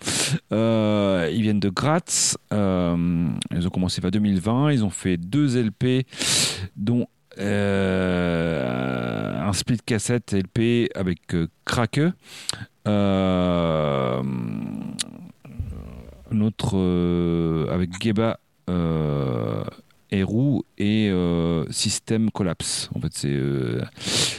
Ils 0.50 1.42
viennent 1.42 1.60
de 1.60 1.70
Graz. 1.70 2.36
Ils 2.52 3.68
ont 3.68 3.70
commencé 3.72 4.02
vers 4.02 4.10
2020. 4.10 4.72
Ils 4.72 4.84
ont 4.84 4.90
fait 4.90 5.18
deux 5.18 5.62
LP, 5.62 6.08
dont 6.76 7.06
un 7.38 7.44
split 9.54 9.78
cassette 9.86 10.34
LP 10.34 10.90
avec 10.96 11.20
Krake. 11.64 12.02
Euh, 16.74 17.68
avec 17.70 18.02
Geba. 18.02 18.40
Eru 20.12 20.62
et 20.78 21.10
euh, 21.10 21.66
System 21.72 22.32
Collapse. 22.32 22.90
En 22.96 23.00
fait, 23.02 23.12
c'est 23.14 23.34
euh, 23.34 23.82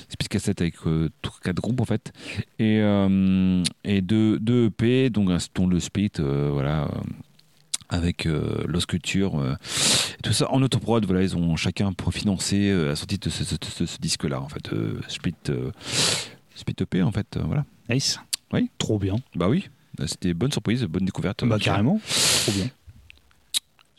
split 0.09 0.29
cassette 0.29 0.61
avec 0.61 0.75
euh, 0.87 1.09
quatre 1.43 1.61
groupes 1.61 1.81
en 1.81 1.85
fait 1.85 2.13
et 2.59 2.81
euh, 2.81 3.63
et 3.85 4.01
deux, 4.01 4.39
deux 4.39 4.67
EP 4.67 5.11
dont, 5.11 5.29
un- 5.31 5.39
dont 5.55 5.67
le 5.67 5.79
split 5.81 6.11
euh, 6.21 6.51
voilà 6.53 6.85
euh, 6.85 6.89
avec 7.91 8.27
euh, 8.27 8.65
Lost 8.67 8.87
Culture, 8.87 9.39
euh, 9.41 9.55
tout 10.23 10.33
ça 10.35 10.51
en 10.53 10.63
autoprod. 10.63 11.05
Voilà, 11.07 11.23
ils 11.23 11.37
ont 11.37 11.57
chacun 11.57 11.93
pour 11.95 12.13
financer 12.13 12.69
euh, 12.69 12.89
la 12.89 12.97
sortie 12.97 13.17
de 13.19 13.31
ce, 13.31 13.45
ce- 13.45 13.55
ce- 13.63 13.87
ce 13.87 13.99
disque-là, 13.99 14.43
en 14.43 14.49
fait, 14.49 14.71
split, 15.09 15.35
split 16.55 16.75
EP, 16.81 17.03
en 17.03 17.13
fait, 17.13 17.39
voilà. 17.43 17.65
Nice. 17.89 18.21
Oui. 18.53 18.71
Trop 18.79 18.99
bien. 18.99 19.17
Bah 19.35 19.49
oui, 19.49 19.69
c'était 20.07 20.35
bonne 20.35 20.53
surprise, 20.53 20.85
bonne 20.85 21.05
découverte. 21.07 21.45
Bah 21.47 21.57
carrément. 21.59 21.99
Trop 22.43 22.53
bien. 22.53 22.69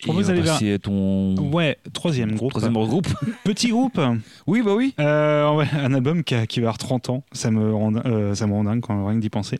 Et 0.01 0.03
propose 0.05 0.25
on 0.25 0.27
va 0.27 0.33
d'aller 0.41 0.41
vers- 0.69 0.79
ton 0.79 1.35
Ouais, 1.51 1.77
troisième 1.93 2.35
groupe. 2.35 2.51
troisième 2.51 2.73
groupe. 2.73 3.07
Petit 3.43 3.67
groupe. 3.69 3.99
oui, 4.47 4.61
bah 4.63 4.73
oui. 4.75 4.93
Euh, 4.99 5.53
ouais, 5.55 5.67
un 5.73 5.93
album 5.93 6.23
qui, 6.23 6.35
a- 6.35 6.47
qui 6.47 6.59
va 6.61 6.67
avoir 6.67 6.77
30 6.77 7.09
ans. 7.09 7.23
Ça 7.33 7.51
me 7.51 7.73
rend, 7.73 7.93
euh, 8.05 8.33
ça 8.35 8.47
me 8.47 8.53
rend 8.53 8.63
dingue 8.63 8.79
quand 8.81 9.05
rien 9.05 9.15
que 9.17 9.21
d'y 9.21 9.29
penser. 9.29 9.59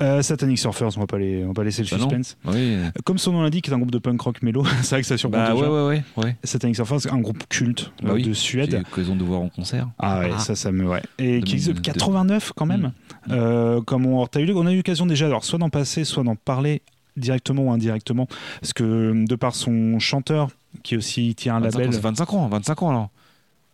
Euh, 0.00 0.20
Satanic 0.22 0.58
Surfers, 0.58 0.88
on 0.96 1.00
va 1.00 1.06
pas, 1.06 1.18
les, 1.18 1.44
on 1.44 1.48
va 1.48 1.54
pas 1.54 1.64
laisser 1.64 1.82
le 1.82 1.88
Bah 1.90 1.96
non. 1.96 2.08
suspense. 2.10 2.36
Oui. 2.46 2.76
Comme 3.04 3.18
son 3.18 3.32
nom 3.32 3.42
l'indique, 3.42 3.66
c'est 3.68 3.72
un 3.74 3.78
groupe 3.78 3.90
de 3.90 3.98
punk 3.98 4.20
rock 4.20 4.42
mélo. 4.42 4.64
c'est 4.82 4.90
vrai 4.96 5.00
que 5.00 5.06
ça 5.06 5.16
surprend 5.16 5.38
Bah 5.38 5.54
ouais, 5.54 5.60
déjà. 5.60 5.70
ouais, 5.72 5.86
ouais. 5.86 6.02
ouais. 6.24 6.36
Satanic 6.44 6.76
Surfers, 6.76 7.00
c'est 7.00 7.12
un 7.12 7.18
groupe 7.20 7.42
culte 7.48 7.92
Bah 8.02 8.10
oui. 8.14 8.20
de 8.20 8.24
J'ai 8.26 8.30
eu 8.30 8.34
Suède. 8.34 8.74
l'occasion 8.88 9.16
de 9.16 9.24
voir 9.24 9.40
en 9.40 9.48
concert. 9.48 9.88
Ah 9.98 10.20
ouais, 10.20 10.30
Ah. 10.34 10.38
ça, 10.38 10.54
ça 10.56 10.72
me. 10.72 10.86
Ouais. 10.86 11.02
Et 11.18 11.40
qui 11.40 11.54
existe 11.54 11.68
2002. 11.76 11.92
89 11.92 12.52
quand 12.54 12.66
même. 12.66 12.92
Mm. 13.26 13.32
Euh, 13.32 13.80
comme 13.82 14.06
on, 14.06 14.24
eu, 14.36 14.52
on 14.52 14.66
a 14.66 14.72
eu 14.72 14.76
l'occasion 14.76 15.06
déjà, 15.06 15.26
alors 15.26 15.44
soit 15.44 15.58
d'en 15.58 15.70
passer, 15.70 16.04
soit 16.04 16.22
d'en 16.24 16.36
parler 16.36 16.82
directement 17.16 17.64
ou 17.64 17.72
indirectement. 17.72 18.26
Parce 18.60 18.72
que 18.72 19.24
de 19.26 19.34
par 19.34 19.54
son 19.54 19.98
chanteur, 19.98 20.50
qui 20.82 20.96
aussi 20.96 21.34
tient 21.34 21.56
un 21.56 21.60
25 21.60 21.76
ans, 21.76 21.80
label 21.80 21.94
c'est 21.94 22.00
25 22.00 22.32
ans, 22.34 22.48
25 22.48 22.82
ans 22.82 22.90
alors. 22.90 23.10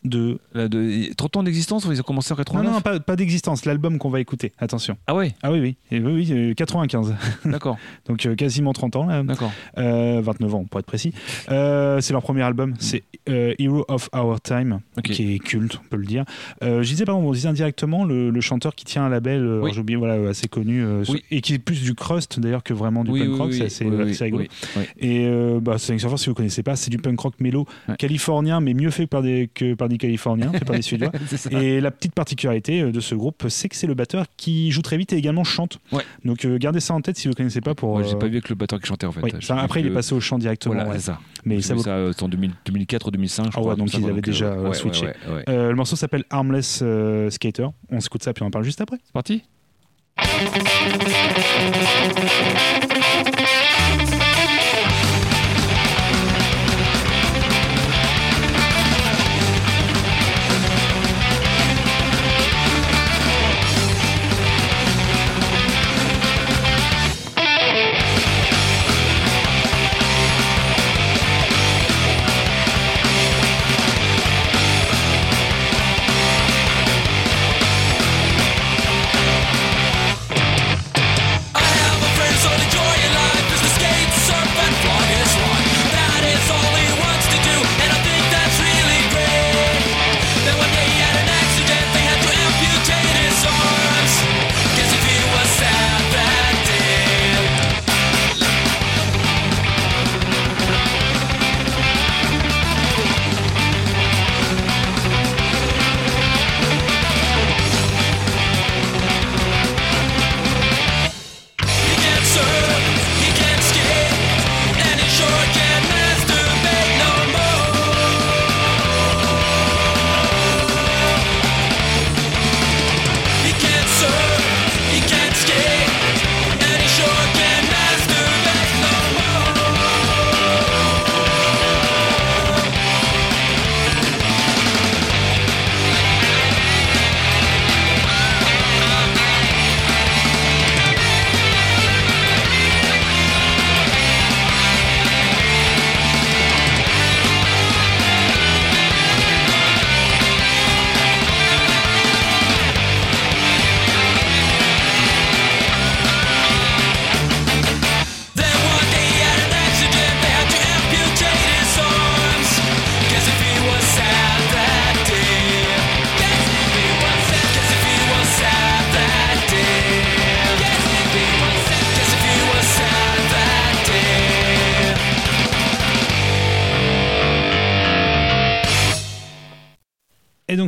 De. 0.09 0.39
De 0.55 1.15
30 1.15 1.37
ans 1.39 1.43
d'existence, 1.43 1.87
ils 1.91 2.01
ont 2.01 2.03
commencé 2.05 2.33
en 2.33 2.37
Non, 2.37 2.45
89 2.45 2.73
non, 2.75 2.81
pas, 2.81 3.01
pas 3.01 3.17
d'existence, 3.17 3.65
l'album 3.65 3.99
qu'on 3.99 4.11
va 4.11 4.21
écouter, 4.21 4.53
attention. 4.59 4.97
Ah 5.07 5.15
ouais, 5.15 5.35
Ah 5.43 5.53
oui, 5.53 5.61
oui, 5.61 5.77
Et 5.91 6.01
oui, 6.01 6.13
oui, 6.13 6.33
euh, 6.51 6.55
95. 6.55 7.15
d'accord, 7.45 7.77
Donc 8.07 8.25
euh, 8.27 8.35
quasiment 8.35 8.73
30 8.73 8.97
ans, 8.97 9.07
là. 9.07 9.23
d'accord. 9.23 9.53
Euh, 9.79 10.21
29 10.23 10.55
ans 10.55 10.65
pour 10.65 10.81
être 10.81 10.87
précis. 10.87 11.13
Euh, 11.51 12.01
c'est 12.01 12.13
leur 12.13 12.23
premier 12.23 12.43
album, 12.43 12.75
c'est 12.79 13.03
euh, 13.29 13.55
Hero 13.59 13.85
of 13.89 14.09
Our 14.15 14.41
Time, 14.41 14.81
qui 15.05 15.35
est 15.35 15.39
culte, 15.39 15.79
on 15.85 15.89
peut 15.89 15.97
le 15.97 16.07
dire. 16.07 16.25
Euh, 16.63 16.83
je 16.83 16.89
disais, 16.89 17.05
pardon, 17.05 17.23
on 17.29 17.33
disait 17.33 17.49
indirectement 17.49 18.05
le, 18.05 18.31
le 18.31 18.41
chanteur 18.41 18.75
qui 18.75 18.85
tient 18.85 19.05
un 19.05 19.09
label, 19.09 19.41
euh, 19.43 19.57
Oui. 19.57 19.63
alors 19.65 19.75
j'ai 19.75 19.81
oublié, 19.81 19.97
voilà, 19.97 20.29
assez 20.29 20.49
connu, 20.49 20.83
euh, 20.85 21.05
et 21.31 21.41
qui 21.41 21.55
est 21.55 21.59
plus 21.59 21.83
du 21.83 21.95
crust 21.95 22.39
d'ailleurs 22.41 22.63
que 22.63 22.73
vraiment 22.75 23.05
du 23.05 23.13
punk 23.13 23.37
rock, 23.37 23.53
c'est 23.53 23.65
assez, 23.67 23.85
rigolo. 24.25 24.45
Et 24.99 25.27
euh, 25.27 25.61
bah, 25.61 25.79
Sonic 25.79 26.01
Surfer, 26.01 26.17
si 26.17 26.29
vous 26.29 26.35
connaissez 26.35 26.63
pas, 26.63 26.77
c'est 26.77 26.91
du 26.91 26.99
punk 26.99 27.19
rock 27.21 27.35
mélo 27.41 27.67
Ouais. 27.89 27.97
californien, 27.97 28.61
mais 28.61 28.75
mieux 28.75 28.91
fait 28.91 29.07
par 29.07 29.23
des, 29.23 29.49
que 29.53 29.75
par 29.75 29.89
des 29.89 29.96
Californiens, 29.99 30.53
fait 30.53 30.65
par 30.65 30.77
des 30.77 30.83
Suédois. 30.83 31.11
C'est. 31.27 31.53
Et 31.53 31.81
la 31.81 31.91
petite 31.91 32.13
particularité 32.15 32.81
euh, 32.83 32.93
de 32.93 33.01
ce 33.01 33.15
groupe, 33.15 33.45
c'est 33.49 33.69
que 33.69 33.77
c'est 33.77 33.87
le 33.87 33.95
batteur 33.95 34.27
qui 34.37 34.71
joue 34.71 34.83
très 34.83 34.97
vite 34.97 35.13
et 35.13 35.17
également 35.17 35.45
chante. 35.45 35.79
Ouais. 35.93 36.03
Donc 36.25 36.45
euh, 36.45 36.59
gardez 36.59 36.81
ça 36.81 36.95
en 36.95 37.01
tête 37.01 37.17
si 37.17 37.29
vous 37.29 37.33
ne 37.33 37.37
connaissez 37.37 37.61
pas 37.61 37.75
pour. 37.75 38.03
J'ai 38.03 38.15
euh, 38.15 38.19
pas 38.19 38.27
vu 38.27 38.33
avec 38.35 38.49
le 38.49 38.55
batteur 38.55 38.81
qui 38.81 38.87
chantait 38.87 39.07
en 39.07 39.13
fait. 39.13 39.21
oui, 39.23 39.33
après, 39.51 39.81
il 39.81 39.87
que- 39.87 39.91
est 39.91 39.95
passé 39.95 40.15
au 40.15 40.21
chant 40.21 40.39
directement. 40.39 40.75
Voilà, 40.75 40.91
ouais. 40.91 40.97
c'est 40.99 41.07
ça. 41.07 41.19
Mais 41.45 41.57
J'ai 41.57 41.63
ça 41.63 41.75
vaut- 41.75 41.83
ça 41.83 41.91
euh, 41.91 42.13
en 42.21 42.29
2000 42.29 42.53
2004 42.67 43.07
ou 43.09 43.11
2005. 43.13 43.45
je 43.45 43.49
Ah 43.49 43.61
crois, 43.61 43.77
donc 43.77 43.93
ils 43.95 44.01
va, 44.01 44.09
avaient 44.11 44.21
déjà, 44.21 44.47
euh, 44.47 44.69
ouais, 44.69 44.75
switché. 44.75 45.07
ouais, 45.07 45.15
ouais, 45.29 45.35
ouais. 45.35 45.45
Euh, 45.49 45.71
le 45.71 45.77
morceau 45.77 45.97
s'appelle 45.97 46.25
Armless 46.31 46.81
euh, 46.83 47.31
Skater. 47.31 47.67
On 47.91 48.01
s'écoute 48.01 48.23
ça 48.23 48.33
puis 48.33 48.43
on 48.43 48.47
en 48.47 48.51
parle 48.51 48.65
juste 48.65 48.81
après. 48.81 48.97
C'est 49.05 49.13
parti 49.13 49.43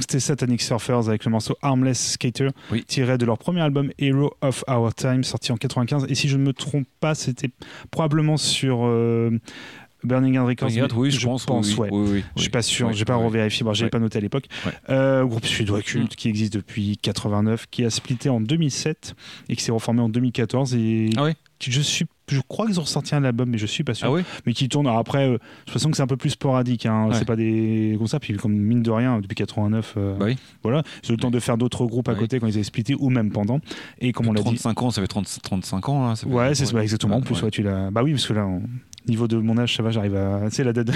c'était 0.09 0.21
Satanic 0.21 0.63
Surfers 0.63 1.09
avec 1.09 1.27
le 1.27 1.31
morceau 1.31 1.57
Armless 1.61 2.13
Skater, 2.13 2.49
Oui. 2.73 2.83
tiré 2.87 3.19
de 3.19 3.27
leur 3.27 3.37
premier 3.37 3.61
album 3.61 3.91
Hero 3.99 4.33
of 4.41 4.65
Our 4.67 4.95
Time, 4.95 5.23
sorti 5.23 5.53
en 5.53 5.59
95. 5.59 6.07
Et 6.09 6.15
si 6.15 6.29
je 6.29 6.39
ne 6.39 6.45
me 6.45 6.55
trompe 6.55 6.87
pas, 6.99 7.15
c'était 7.15 7.51
probablement 7.91 8.39
sur 8.39 8.87
euh, 8.87 9.39
Burning 10.05 10.39
Hand 10.39 10.49
Records. 10.49 10.71
Regarde, 10.71 10.93
oui, 10.97 11.11
je, 11.11 11.27
pense. 11.27 11.47
oui, 11.47 11.75
ouais. 11.77 11.89
oui, 11.93 12.25
Je 12.37 12.41
suis 12.41 12.51
pas 12.51 12.63
sûr, 12.63 12.91
j'ai 12.95 13.05
pas 13.05 13.17
revérifié, 13.17 13.65
bon, 13.65 13.75
je 13.75 13.85
pas 13.87 13.99
noté 13.99 14.17
à 14.17 14.23
l'époque. 14.23 14.47
Euh, 14.89 15.25
groupe 15.27 15.45
suédois 15.45 15.83
culte 15.83 16.17
qui 16.17 16.29
existe 16.29 16.55
depuis 16.55 16.97
89, 16.97 17.67
qui 17.71 17.85
a 17.85 17.91
splitté 17.91 18.31
en 18.31 18.41
2007 18.41 19.15
et 19.51 19.57
qui 19.57 19.63
s'est 19.63 19.73
reformé 19.73 20.01
en 20.01 20.09
2014 20.09 20.75
et 20.75 21.11
Ah 21.19 21.29
je 21.61 21.81
suis, 21.83 22.07
je 22.29 22.41
crois 22.49 22.67
qu'ils 22.67 22.79
ont 22.79 22.83
ressorti 22.85 23.15
un 23.15 23.25
album, 23.25 23.49
mais 23.51 23.59
je 23.59 23.67
suis 23.67 23.85
pas 23.85 23.95
sûr. 23.95 24.09
Ah 24.09 24.13
oui 24.13 24.23
Mais 24.47 24.53
qui 24.53 24.69
tourne. 24.69 24.87
Alors 24.87 24.99
après, 24.99 25.29
euh, 25.29 25.39
je 25.67 25.73
façon 25.73 25.91
que 25.91 25.97
c'est 25.97 26.03
un 26.03 26.07
peu 26.07 26.17
plus 26.17 26.31
sporadique. 26.31 26.87
Hein. 26.87 27.09
Ouais. 27.09 27.15
C'est 27.15 27.25
pas 27.25 27.37
des 27.37 27.95
comme 27.99 28.07
ça. 28.07 28.21
Puis 28.21 28.35
comme 28.35 28.53
mine 28.55 28.83
de 28.83 28.91
rien, 28.91 29.21
depuis 29.21 29.35
89, 29.35 29.95
euh, 29.97 30.17
Bah 30.19 30.25
oui. 30.27 30.37
voilà, 30.63 30.83
ils 31.03 31.11
ont 31.11 31.15
eu 31.15 31.17
le 31.17 31.23
temps 31.23 31.31
de 31.31 31.41
faire 31.41 31.57
d'autres 31.59 31.87
groupes 31.87 32.09
à 32.09 32.13
Ouais. 32.13 32.19
côté 32.19 32.41
quand 32.41 32.47
ils 32.47 32.55
avaient 32.55 32.63
splitté 32.63 32.95
ou 32.99 33.11
même 33.11 33.31
pendant. 33.31 33.61
Et 34.01 34.13
comme 34.13 34.29
on 34.29 34.33
l'a 34.33 34.41
dit. 34.41 34.45
35 34.47 34.83
ans, 34.83 34.91
ça 34.91 35.01
fait 35.01 35.09
30 35.09 35.39
35 35.43 35.89
ans. 35.89 36.09
Là, 36.09 36.17
fait- 36.17 36.27
Ouais, 36.27 36.55
c'est 36.55 36.67
ça, 36.67 36.83
exactement. 36.83 37.17
En 37.17 37.21
plus, 37.21 37.37
ouais. 37.37 37.45
ouais, 37.45 37.51
tu 37.51 37.63
l'as. 37.63 37.91
Bah 37.91 38.03
oui, 38.03 38.13
parce 38.13 38.27
que 38.27 38.33
là, 38.33 38.47
au 38.47 38.61
niveau 39.09 39.29
de 39.29 39.37
mon 39.37 39.59
âge, 39.59 39.77
ça 39.77 39.83
va, 39.83 39.91
j'arrive 39.91 40.15
à. 40.17 40.43
C'est 40.51 40.65
la 40.65 40.73
date. 40.73 40.87
de- 40.89 40.93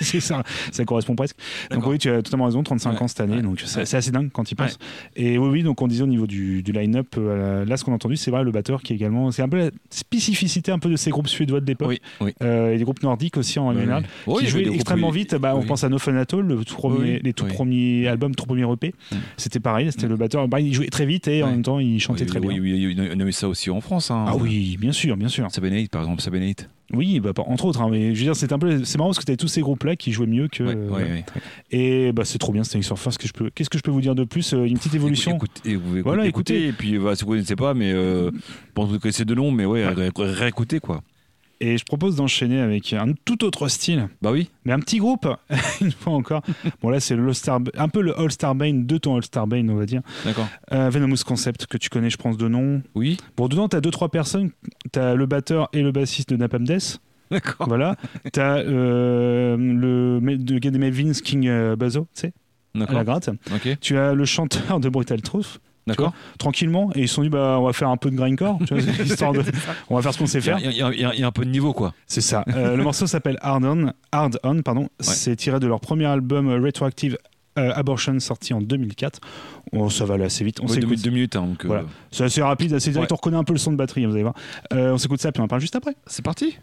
c'est 0.00 0.20
ça, 0.20 0.42
ça 0.72 0.84
correspond 0.84 1.14
presque. 1.14 1.36
Donc 1.70 1.86
oui, 1.86 1.98
tu 1.98 2.08
as 2.10 2.22
totalement 2.22 2.46
raison, 2.46 2.62
35 2.62 2.92
Ouais. 2.92 3.02
ans 3.02 3.08
cette 3.08 3.20
année, 3.20 3.36
Ouais. 3.36 3.42
donc 3.42 3.60
c'est 3.64 3.80
Ouais. 3.80 3.86
c'est 3.86 3.96
assez 3.96 4.10
dingue 4.10 4.30
quand 4.32 4.50
il 4.50 4.54
pense. 4.54 4.78
Et 5.16 5.38
oui, 5.38 5.48
oui, 5.48 5.62
donc 5.62 5.80
on 5.82 5.88
disait 5.88 6.02
au 6.02 6.06
niveau 6.08 6.26
du, 6.26 6.62
du 6.62 6.72
line-up, 6.72 7.08
euh, 7.18 7.64
là, 7.64 7.76
ce 7.76 7.84
qu'on 7.84 7.92
a 7.92 7.94
entendu, 7.96 8.16
c'est 8.16 8.30
vrai, 8.30 8.44
le 8.44 8.50
batteur 8.52 8.82
qui 8.82 8.92
est 8.92 8.96
également. 8.96 9.30
C'est 9.30 9.42
un 9.42 9.48
peu 9.48 9.58
la 9.58 9.70
spécificité 9.90 10.70
un 10.72 10.78
peu 10.78 10.88
de 10.90 10.96
ces 10.96 11.10
groupes 11.10 11.28
suédois 11.28 11.60
de 11.60 11.66
l'époque. 11.66 11.88
Oui, 11.88 12.00
oui. 12.20 12.32
Euh, 12.42 12.72
et 12.72 12.78
des 12.78 12.84
groupes 12.84 13.02
nordiques 13.02 13.36
aussi 13.36 13.58
en 13.58 13.72
général. 13.74 14.04
Oui, 14.26 14.44
qui 14.44 14.50
jouaient 14.50 14.68
extrêmement 14.72 15.10
vite. 15.10 15.34
Bah, 15.36 15.54
On 15.56 15.62
pense 15.62 15.84
à 15.84 15.88
No 15.88 15.98
Fun 15.98 16.16
At 16.16 16.26
All, 16.32 16.40
le 16.40 16.64
tout 16.64 16.74
premier, 16.74 16.98
Oui, 17.14 17.20
les 17.22 17.32
tout 17.32 17.46
premiers 17.46 18.06
albums, 18.08 18.34
tout 18.34 18.44
premier 18.46 18.70
EP. 18.70 18.94
Mm. 19.12 19.16
C'était 19.36 19.60
pareil, 19.60 19.90
c'était 19.90 20.08
le 20.08 20.16
batteur. 20.16 20.46
Bah, 20.48 20.60
il 20.60 20.72
jouait 20.72 20.86
très 20.88 21.06
vite 21.06 21.28
et 21.28 21.42
en 21.42 21.50
même 21.50 21.62
temps, 21.62 21.78
il 21.78 21.98
chantait 22.00 22.26
très 22.26 22.40
bien. 22.40 22.50
Oui, 22.50 22.60
oui, 22.60 22.96
on 23.14 23.20
a 23.20 23.24
eu 23.24 23.32
ça 23.32 23.48
aussi 23.48 23.70
en 23.70 23.80
France. 23.80 24.10
Hein. 24.10 24.24
Ah 24.28 24.36
oui, 24.36 24.76
bien 24.80 24.92
sûr, 24.92 25.16
bien 25.16 25.28
sûr. 25.28 25.50
Sabanate, 25.50 25.88
par 25.88 26.02
exemple, 26.02 26.22
Sabanate. 26.22 26.68
Oui, 26.92 27.18
bah, 27.20 27.32
entre 27.36 27.64
autres. 27.64 27.80
hein, 27.82 27.88
mais 27.90 28.14
je 28.14 28.18
veux 28.20 28.24
dire, 28.26 28.36
c'est 28.36 28.52
un 28.52 28.58
peu, 28.58 28.84
c'est 28.84 28.96
marrant 28.98 29.08
parce 29.10 29.18
que 29.18 29.24
t'avais 29.24 29.36
tous 29.36 29.48
ces 29.48 29.60
groupes-là 29.60 29.96
qui 29.96 30.12
jouaient 30.12 30.26
mieux 30.26 30.46
que. 30.48 30.62
Ouais, 30.62 30.70
euh, 30.76 30.82
ouais, 30.82 30.88
voilà. 30.88 31.06
ouais. 31.06 31.24
Et 31.72 32.12
bah, 32.12 32.24
c'est 32.24 32.38
trop 32.38 32.52
bien, 32.52 32.62
Stanley 32.64 32.82
Surfer. 32.84 33.10
Qu'est-ce 33.10 33.18
que 33.18 33.26
je 33.28 33.32
peux, 33.32 33.50
qu'est-ce 33.50 33.70
que 33.70 33.78
je 33.78 33.82
peux 33.82 33.90
vous 33.90 34.00
dire 34.00 34.14
de 34.14 34.24
plus 34.24 34.52
Euh, 34.54 34.64
Une 34.66 34.78
petite 34.78 34.94
évolution? 34.94 35.38
Voilà, 36.04 36.26
écoutez, 36.26 36.54
écoutez. 36.54 36.68
et 36.68 36.72
puis 36.72 36.98
bah, 36.98 37.16
si 37.16 37.24
vous 37.24 37.30
connaissez 37.32 37.56
pas, 37.56 37.74
mais 37.74 37.92
euh, 37.92 38.30
bon, 38.74 38.84
vous 38.84 38.98
connaissez 39.00 39.24
de 39.24 39.34
nom, 39.34 39.50
mais 39.50 39.64
ouais, 39.64 39.86
ré- 39.88 40.10
réécoutez 40.16 40.78
quoi. 40.80 41.02
Et 41.60 41.78
je 41.78 41.84
propose 41.84 42.16
d'enchaîner 42.16 42.60
avec 42.60 42.92
un 42.92 43.12
tout 43.24 43.42
autre 43.44 43.68
style, 43.68 44.08
Bah 44.20 44.30
oui. 44.30 44.50
mais 44.66 44.72
un 44.72 44.78
petit 44.80 44.98
groupe, 44.98 45.26
une 45.80 45.90
fois 45.90 46.12
encore. 46.12 46.42
Bon, 46.82 46.90
là, 46.90 47.00
c'est 47.00 47.16
un 47.16 47.88
peu 47.88 48.02
le 48.02 48.18
All-Star 48.20 48.54
Bane 48.54 48.84
de 48.86 48.98
ton 48.98 49.16
All-Star 49.16 49.46
Bane, 49.46 49.70
on 49.70 49.76
va 49.76 49.86
dire. 49.86 50.02
D'accord. 50.24 50.46
Euh, 50.72 50.90
Venomous 50.90 51.24
Concept, 51.26 51.64
que 51.66 51.78
tu 51.78 51.88
connais, 51.88 52.10
je 52.10 52.18
pense, 52.18 52.36
de 52.36 52.46
nom. 52.48 52.82
Oui. 52.94 53.16
Bon, 53.38 53.48
dedans, 53.48 53.68
t'as 53.68 53.80
deux, 53.80 53.90
trois 53.90 54.10
personnes. 54.10 54.50
T'as 54.92 55.14
le 55.14 55.24
batteur 55.26 55.68
et 55.72 55.80
le 55.82 55.92
bassiste 55.92 56.28
de 56.30 56.36
Napalm 56.36 56.64
Death. 56.64 57.00
D'accord. 57.30 57.66
Voilà. 57.68 57.96
T'as 58.32 58.58
euh, 58.58 59.56
le, 59.56 60.18
le 60.20 60.58
gars 60.58 60.70
des 60.70 60.78
Mavins, 60.78 61.12
King 61.12 61.48
euh, 61.48 61.74
Bazo, 61.74 62.06
tu 62.14 62.20
sais, 62.20 62.32
à 62.86 62.92
la 62.92 63.02
gratte. 63.04 63.30
Ok. 63.54 63.78
Tu 63.80 63.96
as 63.96 64.12
le 64.12 64.24
chanteur 64.26 64.78
de 64.78 64.88
Brutal 64.90 65.22
Truth. 65.22 65.60
D'accord. 65.86 66.12
tranquillement 66.38 66.90
et 66.96 67.02
ils 67.02 67.08
se 67.08 67.14
sont 67.14 67.22
dit 67.22 67.28
bah 67.28 67.56
on 67.60 67.64
va 67.66 67.72
faire 67.72 67.88
un 67.90 67.96
peu 67.96 68.10
de 68.10 68.16
grindcore 68.16 68.58
tu 68.66 68.74
vois, 68.74 68.82
histoire 69.04 69.32
de 69.32 69.42
on 69.88 69.94
va 69.96 70.02
faire 70.02 70.12
ce 70.12 70.18
qu'on 70.18 70.26
sait 70.26 70.40
faire 70.40 70.58
il 70.58 70.64
y 70.64 70.82
a- 70.82 70.90
il 70.92 71.00
y 71.00 71.04
a- 71.04 71.14
il 71.14 71.20
y 71.20 71.22
a 71.22 71.26
un 71.26 71.30
peu 71.32 71.44
de 71.44 71.50
niveau 71.50 71.72
quoi. 71.72 71.94
c'est 72.08 72.20
ça 72.20 72.44
Euh, 72.48 72.76
le 72.76 72.82
morceau 72.82 73.06
s'appelle 73.06 73.38
Hard 73.40 73.64
On 73.64 73.92
Hard 74.10 74.40
On 74.42 74.62
pardon 74.62 74.88
c'est 75.00 75.36
tiré 75.36 75.60
de 75.60 75.66
leur 75.68 75.80
premier 75.80 76.06
album 76.06 76.48
Retroactive 76.48 77.16
euh, 77.58 77.72
Abortion 77.74 78.18
sorti 78.20 78.52
en 78.52 78.60
2004 78.60 79.20
Oh, 79.72 79.88
ça 79.88 80.04
va 80.04 80.14
aller 80.14 80.24
assez 80.24 80.44
vite 80.44 80.58
on 80.60 80.64
Ouais, 80.64 80.68
deux, 80.68 80.74
s'écoute 80.74 80.88
minutes- 80.90 81.04
deux 81.04 81.10
minutes. 81.10 81.36
hein, 81.36 81.42
donc, 81.46 81.64
euh, 81.64 81.68
Voilà. 81.68 81.84
c'est 82.10 82.24
assez 82.24 82.42
rapide 82.42 82.72
assez 82.74 82.90
direct 82.90 83.10
Ouais. 83.10 83.14
on 83.14 83.16
reconnaît 83.16 83.36
un 83.38 83.44
peu 83.44 83.52
le 83.52 83.58
son 83.60 83.70
de 83.70 83.76
batterie 83.76 84.04
vous 84.06 84.12
allez 84.14 84.22
voir 84.24 84.34
on 84.72 84.98
s'écoute 84.98 85.20
ça 85.20 85.30
puis 85.30 85.40
on 85.40 85.44
en 85.44 85.48
parle 85.48 85.60
juste 85.60 85.76
après 85.76 85.94
C'est 86.06 86.24
parti. 86.24 86.58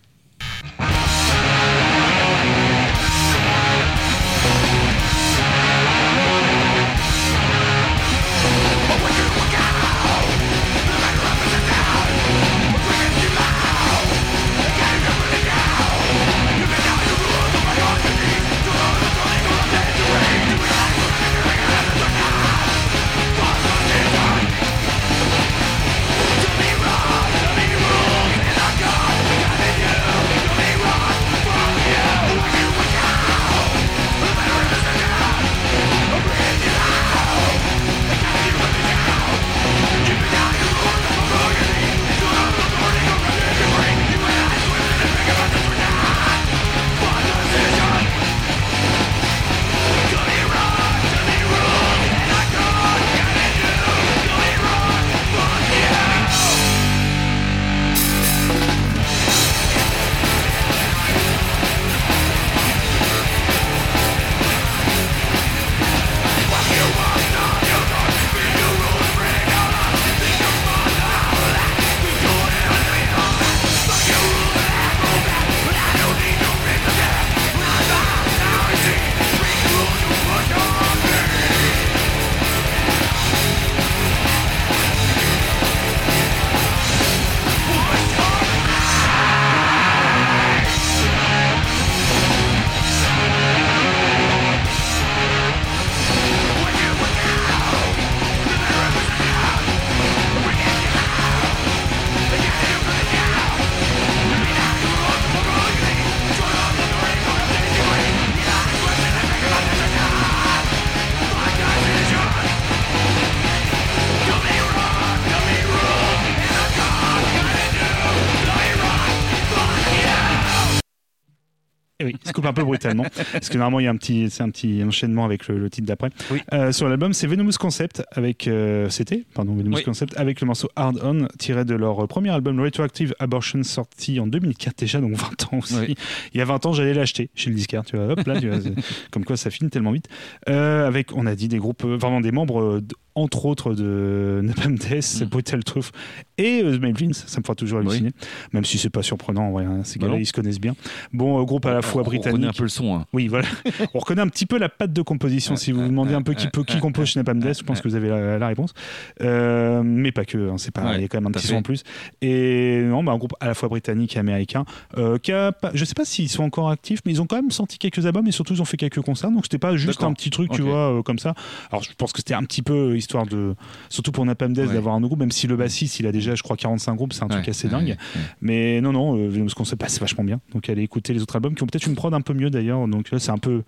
parce 123.32 123.50
que 123.50 123.58
normalement 123.58 123.80
il 123.80 123.84
y 123.84 123.88
a 123.88 123.92
un 123.92 123.96
petit, 123.98 124.30
c'est 124.30 124.44
un 124.44 124.50
petit 124.50 124.84
enchaînement 124.84 125.26
avec 125.26 125.48
le, 125.48 125.58
le 125.58 125.70
titre 125.70 125.88
d'après. 125.88 126.10
Oui. 126.32 126.40
Euh, 126.54 126.72
sur 126.72 126.88
l'album, 126.90 127.14
c'est 127.14 127.28
Venomous 127.28 127.54
Concept 127.60 128.04
avec 128.12 128.48
euh, 128.48 128.90
c'était 128.90 129.24
pardon 129.34 129.54
Venomous 129.56 129.78
Oui. 129.78 129.84
Concept 129.84 130.18
avec 130.18 130.42
le 130.42 130.48
morceau 130.48 130.70
Hard 130.76 131.00
On 131.04 131.28
tiré 131.38 131.66
de 131.66 131.76
leur 131.76 132.08
premier 132.08 132.30
album 132.32 132.60
Retroactive 132.60 133.14
Abortion 133.20 133.64
sorti 133.64 134.20
en 134.20 134.28
2004 134.28 134.78
déjà 134.80 135.00
donc 135.02 135.14
20 135.14 135.54
ans 135.54 135.58
aussi. 135.60 135.76
Oui. 135.80 135.96
Il 136.34 136.38
y 136.38 136.42
a 136.42 136.46
20 136.46 136.66
ans, 136.66 136.74
j'allais 136.74 136.94
l'acheter 136.94 137.30
chez 137.36 137.50
le 137.50 137.56
disquaire, 137.56 137.84
tu 137.86 137.96
vois. 137.96 138.10
Hop 138.14 138.26
là, 138.28 138.40
tu 138.40 138.50
vois, 138.50 138.60
c'est- 138.62 138.74
comme 139.12 139.26
quoi 139.26 139.38
ça 139.38 139.50
finit 139.50 139.70
tellement 139.70 139.92
vite. 139.92 140.08
Euh, 140.50 140.88
avec 140.88 141.16
on 141.16 141.26
a 141.26 141.36
dit 141.36 141.48
des 141.48 141.58
groupes 141.58 141.84
vraiment 141.86 142.22
des 142.22 142.32
membres 142.32 142.82
entre 143.16 143.46
autres 143.46 143.74
de 143.76 144.42
Napalm 144.44 144.76
Death, 144.78 145.22
Mm. 145.22 145.26
Brutal 145.26 145.64
Truth 145.64 145.92
et 146.38 146.62
euh, 146.64 146.78
The 146.78 146.82
Melvins, 146.82 147.14
ça 147.14 147.40
me 147.40 147.44
fera 147.44 147.54
toujours 147.56 147.80
Oui. 147.80 147.86
halluciner, 147.88 148.12
même 148.54 148.66
si 148.66 148.78
c'est 148.78 148.90
pas 148.90 149.04
surprenant, 149.04 149.48
en 149.48 149.52
vrai, 149.52 149.66
hein, 149.66 149.82
ces 149.84 150.00
Bah 150.00 150.08
gars-là 150.08 150.20
ils 150.20 150.26
se 150.26 150.34
connaissent 150.34 150.60
bien. 150.60 150.76
Bon, 151.14 151.40
euh, 151.40 151.44
groupe 151.44 151.66
à 151.66 151.74
la 151.74 151.82
fois 151.82 152.02
on, 152.02 152.06
on 152.06 152.08
britannique. 152.08 152.32
connaît 152.40 152.48
un 152.48 152.54
peu 152.54 152.64
le 152.64 152.70
son. 152.70 152.96
hein. 152.96 153.06
Oui, 153.14 153.28
voilà. 153.28 153.48
On 153.94 154.00
reconnaît 154.00 154.22
un 154.22 154.28
petit 154.28 154.46
peu 154.46 154.58
la 154.58 154.70
patte 154.70 154.94
de 154.94 155.02
composition. 155.02 155.56
Si 155.56 155.72
vous 155.72 155.82
vous 155.82 155.88
demandez 155.90 156.14
un 156.16 156.22
peu 156.24 156.34
qui, 156.34 156.48
peut, 156.48 156.64
qui 156.64 156.80
compose 156.80 157.08
chez 157.10 157.20
Napalm 157.20 157.40
Death, 157.40 157.60
je 157.60 157.64
pense 157.64 157.82
que 157.82 157.88
vous 157.88 157.96
avez 157.96 158.10
la, 158.10 158.40
la 158.40 158.48
réponse. 158.48 158.74
Euh, 159.22 159.84
mais 159.84 160.12
pas 160.12 160.26
que. 160.26 160.50
hein, 160.50 160.56
c'est 160.58 160.72
pas. 160.72 160.84
Ouais, 160.84 160.96
il 160.98 161.02
y 161.02 161.06
a 161.06 161.08
quand 161.08 161.18
même 161.20 161.28
un 161.28 161.32
petit 161.32 161.44
fait. 161.48 161.54
son 161.54 161.58
en 161.58 161.62
plus. 161.62 161.84
Et 162.22 162.82
non, 162.84 163.04
bah, 163.04 163.12
un 163.12 163.18
groupe 163.18 163.34
à 163.40 163.48
la 163.48 163.54
fois 163.54 163.70
britannique 163.70 164.16
et 164.16 164.20
américain. 164.20 164.66
euh, 164.98 165.18
qui 165.18 165.32
a 165.32 165.52
je 165.74 165.86
sais 165.86 165.94
pas 165.94 166.06
s'ils 166.06 166.30
sont 166.30 166.44
encore 166.44 166.70
actifs, 166.70 167.00
mais 167.06 167.12
ils 167.12 167.22
ont 167.22 167.26
quand 167.26 167.36
même 167.36 167.52
sorti 167.52 167.78
quelques 167.78 168.06
albums 168.06 168.28
et 168.28 168.32
surtout 168.32 168.54
ils 168.54 168.62
ont 168.62 168.66
fait 168.66 168.78
quelques 168.78 169.02
concerts. 169.02 169.32
Donc 169.32 169.44
c'était 169.44 169.58
pas 169.60 169.76
juste 169.76 170.04
un 170.04 170.14
petit 170.14 170.30
truc, 170.30 170.52
tu 170.52 170.62
vois, 170.62 171.02
comme 171.06 171.20
ça. 171.20 171.34
Alors 171.72 171.84
je 171.84 171.90
pense 171.98 172.12
que 172.12 172.20
c'était 172.20 172.34
un 172.34 172.44
petit 172.44 172.62
peu 172.62 172.96
histoire 173.04 173.26
de, 173.26 173.56
surtout 173.90 174.12
pour 174.12 174.26
Napalm 174.26 174.54
Death, 174.54 174.68
Ouais. 174.68 174.74
d'avoir 174.74 174.96
un 174.96 175.02
groupe, 175.02 175.20
même 175.20 175.32
si 175.32 175.46
le 175.48 175.56
bassiste 175.56 176.00
il 176.00 176.08
a 176.08 176.12
déjà, 176.12 176.36
je 176.36 176.44
crois, 176.44 176.58
45 176.58 176.96
groupes, 176.96 177.14
c'est 177.14 177.24
un 177.24 177.28
truc 177.28 177.48
assez 177.48 177.68
dingue. 177.68 177.90
ouais. 177.90 178.22
Mais 178.42 178.82
non, 178.82 178.92
non, 178.92 179.18
euh, 179.18 179.30
Venomous 179.30 179.52
Concept, 179.56 179.80
bah, 179.82 179.88
c'est 179.90 180.00
vachement 180.02 180.24
bien. 180.24 180.40
Donc 180.54 180.70
allez 180.70 180.82
écouter 180.84 181.14
les 181.14 181.22
autres 181.22 181.36
albums 181.36 181.56
qui 181.56 181.64
ont 181.64 181.68
peut-être 181.68 181.86
une 181.88 181.96
prod 181.96 182.14
un 182.14 182.22
peu 182.22 182.34
mieux 182.34 182.50
d'ailleurs. 182.50 182.88
Donc 182.88 183.12
là, 183.12 183.20
c'est 183.20 183.32
un 183.32 183.38
peu 183.38 183.64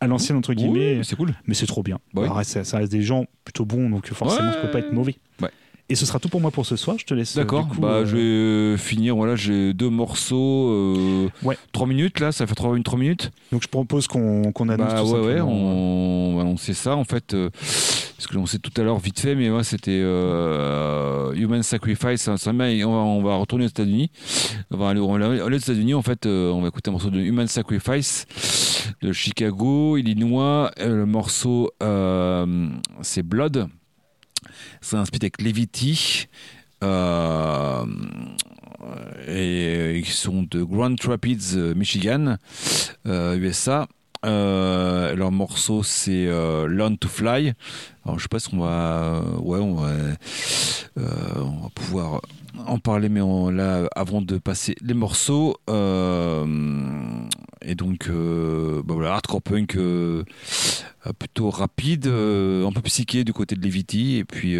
à 0.00 0.06
l'ancienne 0.06 0.38
entre 0.38 0.54
guillemets, 0.54 0.96
Oui, 0.96 1.04
c'est 1.04 1.14
cool. 1.16 1.34
mais 1.46 1.54
c'est 1.54 1.66
trop 1.66 1.82
bien. 1.82 1.98
Bah 2.14 2.22
oui. 2.22 2.28
Alors, 2.28 2.44
ça, 2.44 2.64
ça 2.64 2.78
reste 2.78 2.90
des 2.90 3.02
gens 3.02 3.26
plutôt 3.44 3.64
bons, 3.66 3.90
donc 3.90 4.06
forcément, 4.12 4.50
ça 4.52 4.58
peut 4.58 4.70
pas 4.70 4.78
être 4.78 4.92
mauvais. 4.92 5.16
Ouais. 5.42 5.50
Et 5.90 5.96
ce 5.96 6.06
sera 6.06 6.18
tout 6.20 6.28
pour 6.28 6.40
moi 6.40 6.50
pour 6.52 6.64
ce 6.64 6.76
soir. 6.76 6.96
Je 6.98 7.04
te 7.04 7.12
laisse. 7.14 7.36
euh, 7.36 7.40
D'accord. 7.40 7.66
bah, 7.78 7.88
euh, 7.88 8.06
je 8.06 8.16
vais 8.16 8.22
euh, 8.22 8.76
finir. 8.76 9.16
Voilà, 9.16 9.34
j'ai 9.36 9.74
deux 9.74 9.90
morceaux. 9.90 10.68
Euh, 10.70 11.28
Ouais. 11.42 11.58
3 11.72 11.86
minutes 11.86 12.20
là, 12.20 12.30
ça 12.32 12.46
fait 12.46 12.54
3 12.54 12.70
minutes, 12.70 12.84
3 12.86 12.98
minutes. 12.98 13.30
Donc 13.52 13.62
je 13.62 13.68
propose 13.68 14.06
qu'on 14.06 14.52
qu'on 14.52 14.68
annonce 14.68 14.92
Bah 14.94 15.00
tout 15.02 15.08
ouais, 15.10 15.20
ouais, 15.34 15.40
on 15.40 16.34
va 16.36 16.42
annoncer 16.42 16.74
ça 16.74 16.94
en 16.96 17.04
fait. 17.04 17.34
euh, 17.34 17.50
ce 17.62 18.28
que 18.28 18.34
l'on 18.34 18.44
sait 18.46 18.58
tout 18.58 18.72
à 18.78 18.84
l'heure 18.84 18.98
vite 18.98 19.18
fait, 19.18 19.34
mais 19.34 19.50
ouais, 19.50 19.64
c'était 19.64 19.98
euh, 20.00 21.32
Human 21.32 21.62
Sacrifice. 21.62 22.28
hein, 22.28 22.36
ça 22.36 22.50
on, 22.52 22.56
va, 22.58 22.64
on 22.66 23.22
va 23.22 23.36
retourner 23.36 23.64
aux 23.64 23.68
États-Unis. 23.68 24.10
On 24.70 24.76
va 24.76 24.90
aller, 24.90 25.00
on 25.00 25.16
va 25.18 25.26
aller 25.26 25.40
aux 25.40 25.50
États-Unis. 25.58 25.94
En 25.94 26.02
fait, 26.02 26.26
euh, 26.26 26.50
on 26.52 26.60
va 26.60 26.68
écouter 26.68 26.90
un 26.90 26.92
morceau 26.92 27.10
de 27.10 27.18
Human 27.18 27.46
Sacrifice 27.46 28.26
de 29.02 29.12
Chicago, 29.12 29.96
Illinois. 29.96 30.70
Le 30.78 31.06
morceau, 31.06 31.70
euh, 31.82 32.68
c'est 33.00 33.22
Blood. 33.22 33.68
C'est 34.80 34.96
un 34.96 35.02
avec 35.02 35.40
Levity. 35.40 36.28
Euh, 36.82 37.84
et 39.28 39.98
ils 39.98 40.06
sont 40.06 40.42
de 40.42 40.62
Grand 40.62 40.94
Rapids, 41.04 41.54
euh, 41.54 41.74
Michigan, 41.74 42.36
euh, 43.06 43.36
USA. 43.36 43.86
Euh, 44.26 45.14
leur 45.16 45.32
morceau 45.32 45.82
c'est 45.82 46.26
euh, 46.26 46.68
Learn 46.68 46.98
to 46.98 47.08
Fly. 47.08 47.54
Alors 48.04 48.18
je 48.18 48.24
sais 48.24 48.28
pas 48.28 48.38
si 48.38 48.54
on 48.54 48.58
va, 48.58 49.22
ouais, 49.38 49.58
euh, 49.58 50.14
on 51.36 51.62
va 51.62 51.68
pouvoir 51.74 52.20
en 52.66 52.78
parler, 52.78 53.08
mais 53.08 53.20
on- 53.20 53.50
là, 53.50 53.88
avant 53.94 54.22
de 54.22 54.38
passer 54.38 54.74
les 54.80 54.94
morceaux. 54.94 55.56
euh, 55.68 56.46
et 57.62 57.74
donc, 57.74 58.08
euh, 58.08 58.82
bah 58.84 58.94
voilà, 58.94 59.12
hardcore 59.14 59.42
punk 59.42 59.76
euh, 59.76 60.24
plutôt 61.18 61.50
rapide, 61.50 62.06
un 62.06 62.72
peu 62.72 62.80
psyché 62.82 63.24
du 63.24 63.32
côté 63.32 63.54
de 63.56 63.62
Levity. 63.62 64.16
Et 64.16 64.24
puis, 64.24 64.56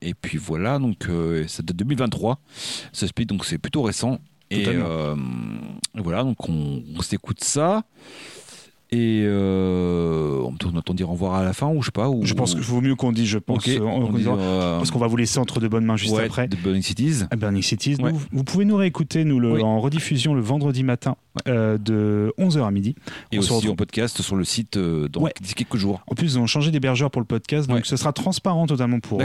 et 0.00 0.14
puis 0.14 0.38
voilà, 0.38 0.78
donc 0.78 1.06
ça 1.48 1.62
date 1.62 1.76
de 1.76 1.84
2023, 1.84 2.38
ce 2.92 3.06
split, 3.06 3.26
donc 3.26 3.44
c'est 3.44 3.58
plutôt 3.58 3.82
récent. 3.82 4.18
Et 4.50 4.64
voilà, 5.94 6.22
donc 6.24 6.48
on, 6.48 6.82
on 6.96 7.02
s'écoute 7.02 7.42
ça. 7.44 7.82
Et 8.90 9.22
euh, 9.26 10.40
on 10.42 10.54
on 10.74 10.78
attend 10.78 10.94
dire 10.94 11.08
au 11.08 11.12
revoir 11.12 11.34
à 11.34 11.44
la 11.44 11.52
fin, 11.52 11.68
ou 11.68 11.80
je 11.82 11.86
sais 11.86 11.92
pas. 11.92 12.08
Ou, 12.08 12.24
Je 12.24 12.32
pense 12.34 12.54
qu'il 12.54 12.62
vaut 12.62 12.80
mieux 12.80 12.94
qu'on 12.94 13.12
dise, 13.12 13.26
je 13.26 13.38
pense, 13.38 13.66
euh, 13.68 13.80
on 13.80 14.12
dit, 14.12 14.24
euh, 14.26 14.78
parce 14.78 14.90
qu'on 14.90 14.98
va 14.98 15.06
vous 15.06 15.16
laisser 15.16 15.38
entre 15.38 15.60
de 15.60 15.68
bonnes 15.68 15.84
mains 15.84 15.96
juste 15.96 16.14
ouais, 16.14 16.24
après. 16.24 16.48
de 16.48 16.56
Burning 16.56 16.82
Cities. 16.82 17.24
à 17.30 17.36
Burning 17.36 17.62
Cities. 17.62 17.96
Ouais. 18.00 18.12
Nous, 18.12 18.20
vous 18.32 18.44
pouvez 18.44 18.64
nous 18.64 18.76
réécouter 18.76 19.24
nous, 19.24 19.40
le, 19.40 19.52
Oui. 19.52 19.62
en 19.62 19.80
rediffusion 19.80 20.34
le 20.34 20.40
vendredi 20.40 20.84
matin 20.84 21.16
euh, 21.48 21.76
de 21.78 22.32
11h 22.38 22.64
à 22.66 22.70
midi. 22.70 22.94
Et 23.30 23.36
On 23.36 23.40
aussi 23.40 23.52
retrouve- 23.52 23.72
en 23.72 23.76
podcast 23.76 24.20
sur 24.22 24.36
le 24.36 24.44
site 24.44 24.78
dans 24.78 25.26
quelques 25.54 25.76
jours. 25.76 26.00
En 26.10 26.14
plus, 26.14 26.34
ils 26.34 26.38
ont 26.38 26.46
changé 26.46 26.70
d'hébergeur 26.70 27.10
pour 27.10 27.20
le 27.20 27.26
podcast, 27.26 27.68
donc 27.68 27.84
ce 27.86 27.96
sera 27.96 28.12
transparent 28.12 28.66
totalement 28.66 29.00
pour, 29.00 29.18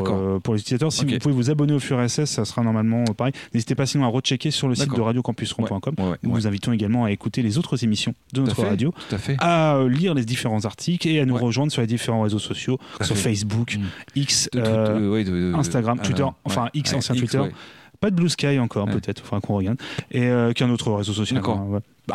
pour 0.43 0.53
les 0.55 0.59
utilisateurs. 0.59 0.91
Si 0.91 1.05
vous 1.05 1.17
pouvez 1.19 1.33
vous 1.33 1.49
abonner 1.49 1.73
au 1.73 1.79
Fur 1.79 1.99
SS, 2.07 2.29
ça 2.31 2.43
sera 2.45 2.63
normalement 2.63 3.05
pareil. 3.15 3.33
N'hésitez 3.53 3.75
pas 3.75 3.85
sinon 3.85 4.03
à 4.05 4.07
rechecker 4.07 4.51
sur 4.51 4.67
le 4.67 4.75
site 4.75 4.93
de 4.93 5.01
radiocampusron.com. 5.01 5.95
Nous 6.23 6.31
vous 6.31 6.47
invitons 6.47 6.73
également 6.73 7.05
à 7.05 7.11
écouter 7.11 7.41
les 7.41 7.57
autres 7.57 7.83
émissions 7.83 8.13
de 8.33 8.37
Tout 8.39 8.41
à 8.43 8.45
notre 8.47 8.61
fait, 8.61 8.67
radio, 8.69 8.93
Tout 9.09 9.15
à 9.15 9.17
fait. 9.17 9.35
à 9.39 9.52
euh, 9.53 9.89
lire 9.89 10.13
les 10.13 10.25
différents 10.25 10.65
articles 10.65 11.07
et 11.07 11.19
à 11.19 11.25
nous 11.25 11.35
Ouais. 11.35 11.41
rejoindre 11.41 11.71
sur 11.71 11.81
les 11.81 11.87
différents 11.87 12.21
réseaux 12.21 12.39
sociaux, 12.39 12.77
à 12.99 13.03
sur. 13.03 13.15
Facebook. 13.17 13.77
X, 14.15 14.49
euh, 14.55 15.53
Instagram, 15.55 15.99
Twitter, 16.01 16.25
enfin, 16.45 16.69
X, 16.73 16.93
ancien 16.93 17.15
Twitter. 17.15 17.41
pas 17.99 18.09
de 18.09 18.15
Blue 18.15 18.27
Sky 18.29 18.59
encore, 18.59 18.85
peut-être, 18.87 19.21
enfin 19.25 19.39
qu'on 19.39 19.55
regarde, 19.55 19.77
et 20.11 20.23
euh, 20.25 20.51
qu'un 20.51 20.69
autre 20.69 20.91
réseau 20.91 21.13
social. 21.13 21.41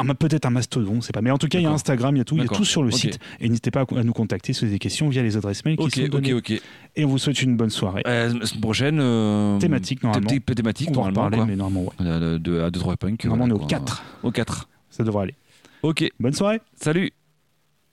Mais 0.04 0.14
peut-être 0.14 0.44
un 0.44 0.50
mastodon, 0.50 0.96
on 0.96 1.00
sait 1.00 1.12
pas. 1.12 1.22
Mais 1.22 1.30
en 1.30 1.38
tout 1.38 1.48
cas, 1.48 1.58
il 1.58 1.62
y 1.62 1.66
a. 1.66 1.70
Instagram, 1.70 2.14
il 2.14 2.18
y 2.18 2.20
a 2.20 2.24
tout, 2.24 2.34
il 2.36 2.42
y 2.42 2.44
a 2.44 2.48
tout 2.48 2.64
sur 2.66 2.82
le 2.82 2.90
site. 2.90 3.18
Et 3.40 3.48
n'hésitez 3.48 3.70
pas 3.70 3.80
à, 3.90 3.98
à 3.98 4.02
nous 4.04 4.12
contacter 4.12 4.52
si 4.52 4.60
vous 4.60 4.64
avez 4.66 4.74
des 4.74 4.78
questions 4.78 5.08
via 5.08 5.22
les 5.22 5.36
adresses 5.38 5.64
mail 5.64 5.76
qui 5.78 5.82
Ok, 5.84 5.94
sont 5.94 6.02
ok, 6.02 6.10
données. 6.10 6.34
ok. 6.34 6.52
Et 6.96 7.04
on 7.06 7.08
vous 7.08 7.16
souhaite 7.18 7.40
une 7.42 7.56
bonne 7.56 7.70
soirée. 7.70 8.02
Euh, 8.06 8.34
prochaine. 8.60 8.98
euh, 9.00 9.58
Thématique, 9.58 10.02
normalement. 10.02 10.28
thé- 10.28 10.40
thé- 10.40 10.54
Thématique, 10.56 10.90
on 10.90 10.92
va 10.94 11.00
en 11.00 11.12
normalement. 11.12 11.36
quoi. 11.38 11.46
mais 11.46 11.56
normalement, 11.56 11.90
ouais. 12.00 12.38
De- 12.38 12.60
à 12.60 12.70
2-3 12.70 12.96
punk. 12.98 13.24
Normalement, 13.24 13.46
on 13.54 13.56
est 13.56 13.58
au 13.58 13.58
quoi. 13.60 13.68
4. 13.68 14.02
Au 14.24 14.30
4. 14.30 14.68
Ça 14.90 15.04
devrait 15.04 15.22
aller. 15.22 15.34
Ok, 15.82 16.06
Bonne 16.20 16.32
soirée. 16.34 16.60
salut. 16.74 17.12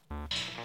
Thank 0.09 0.33
you. 0.59 0.64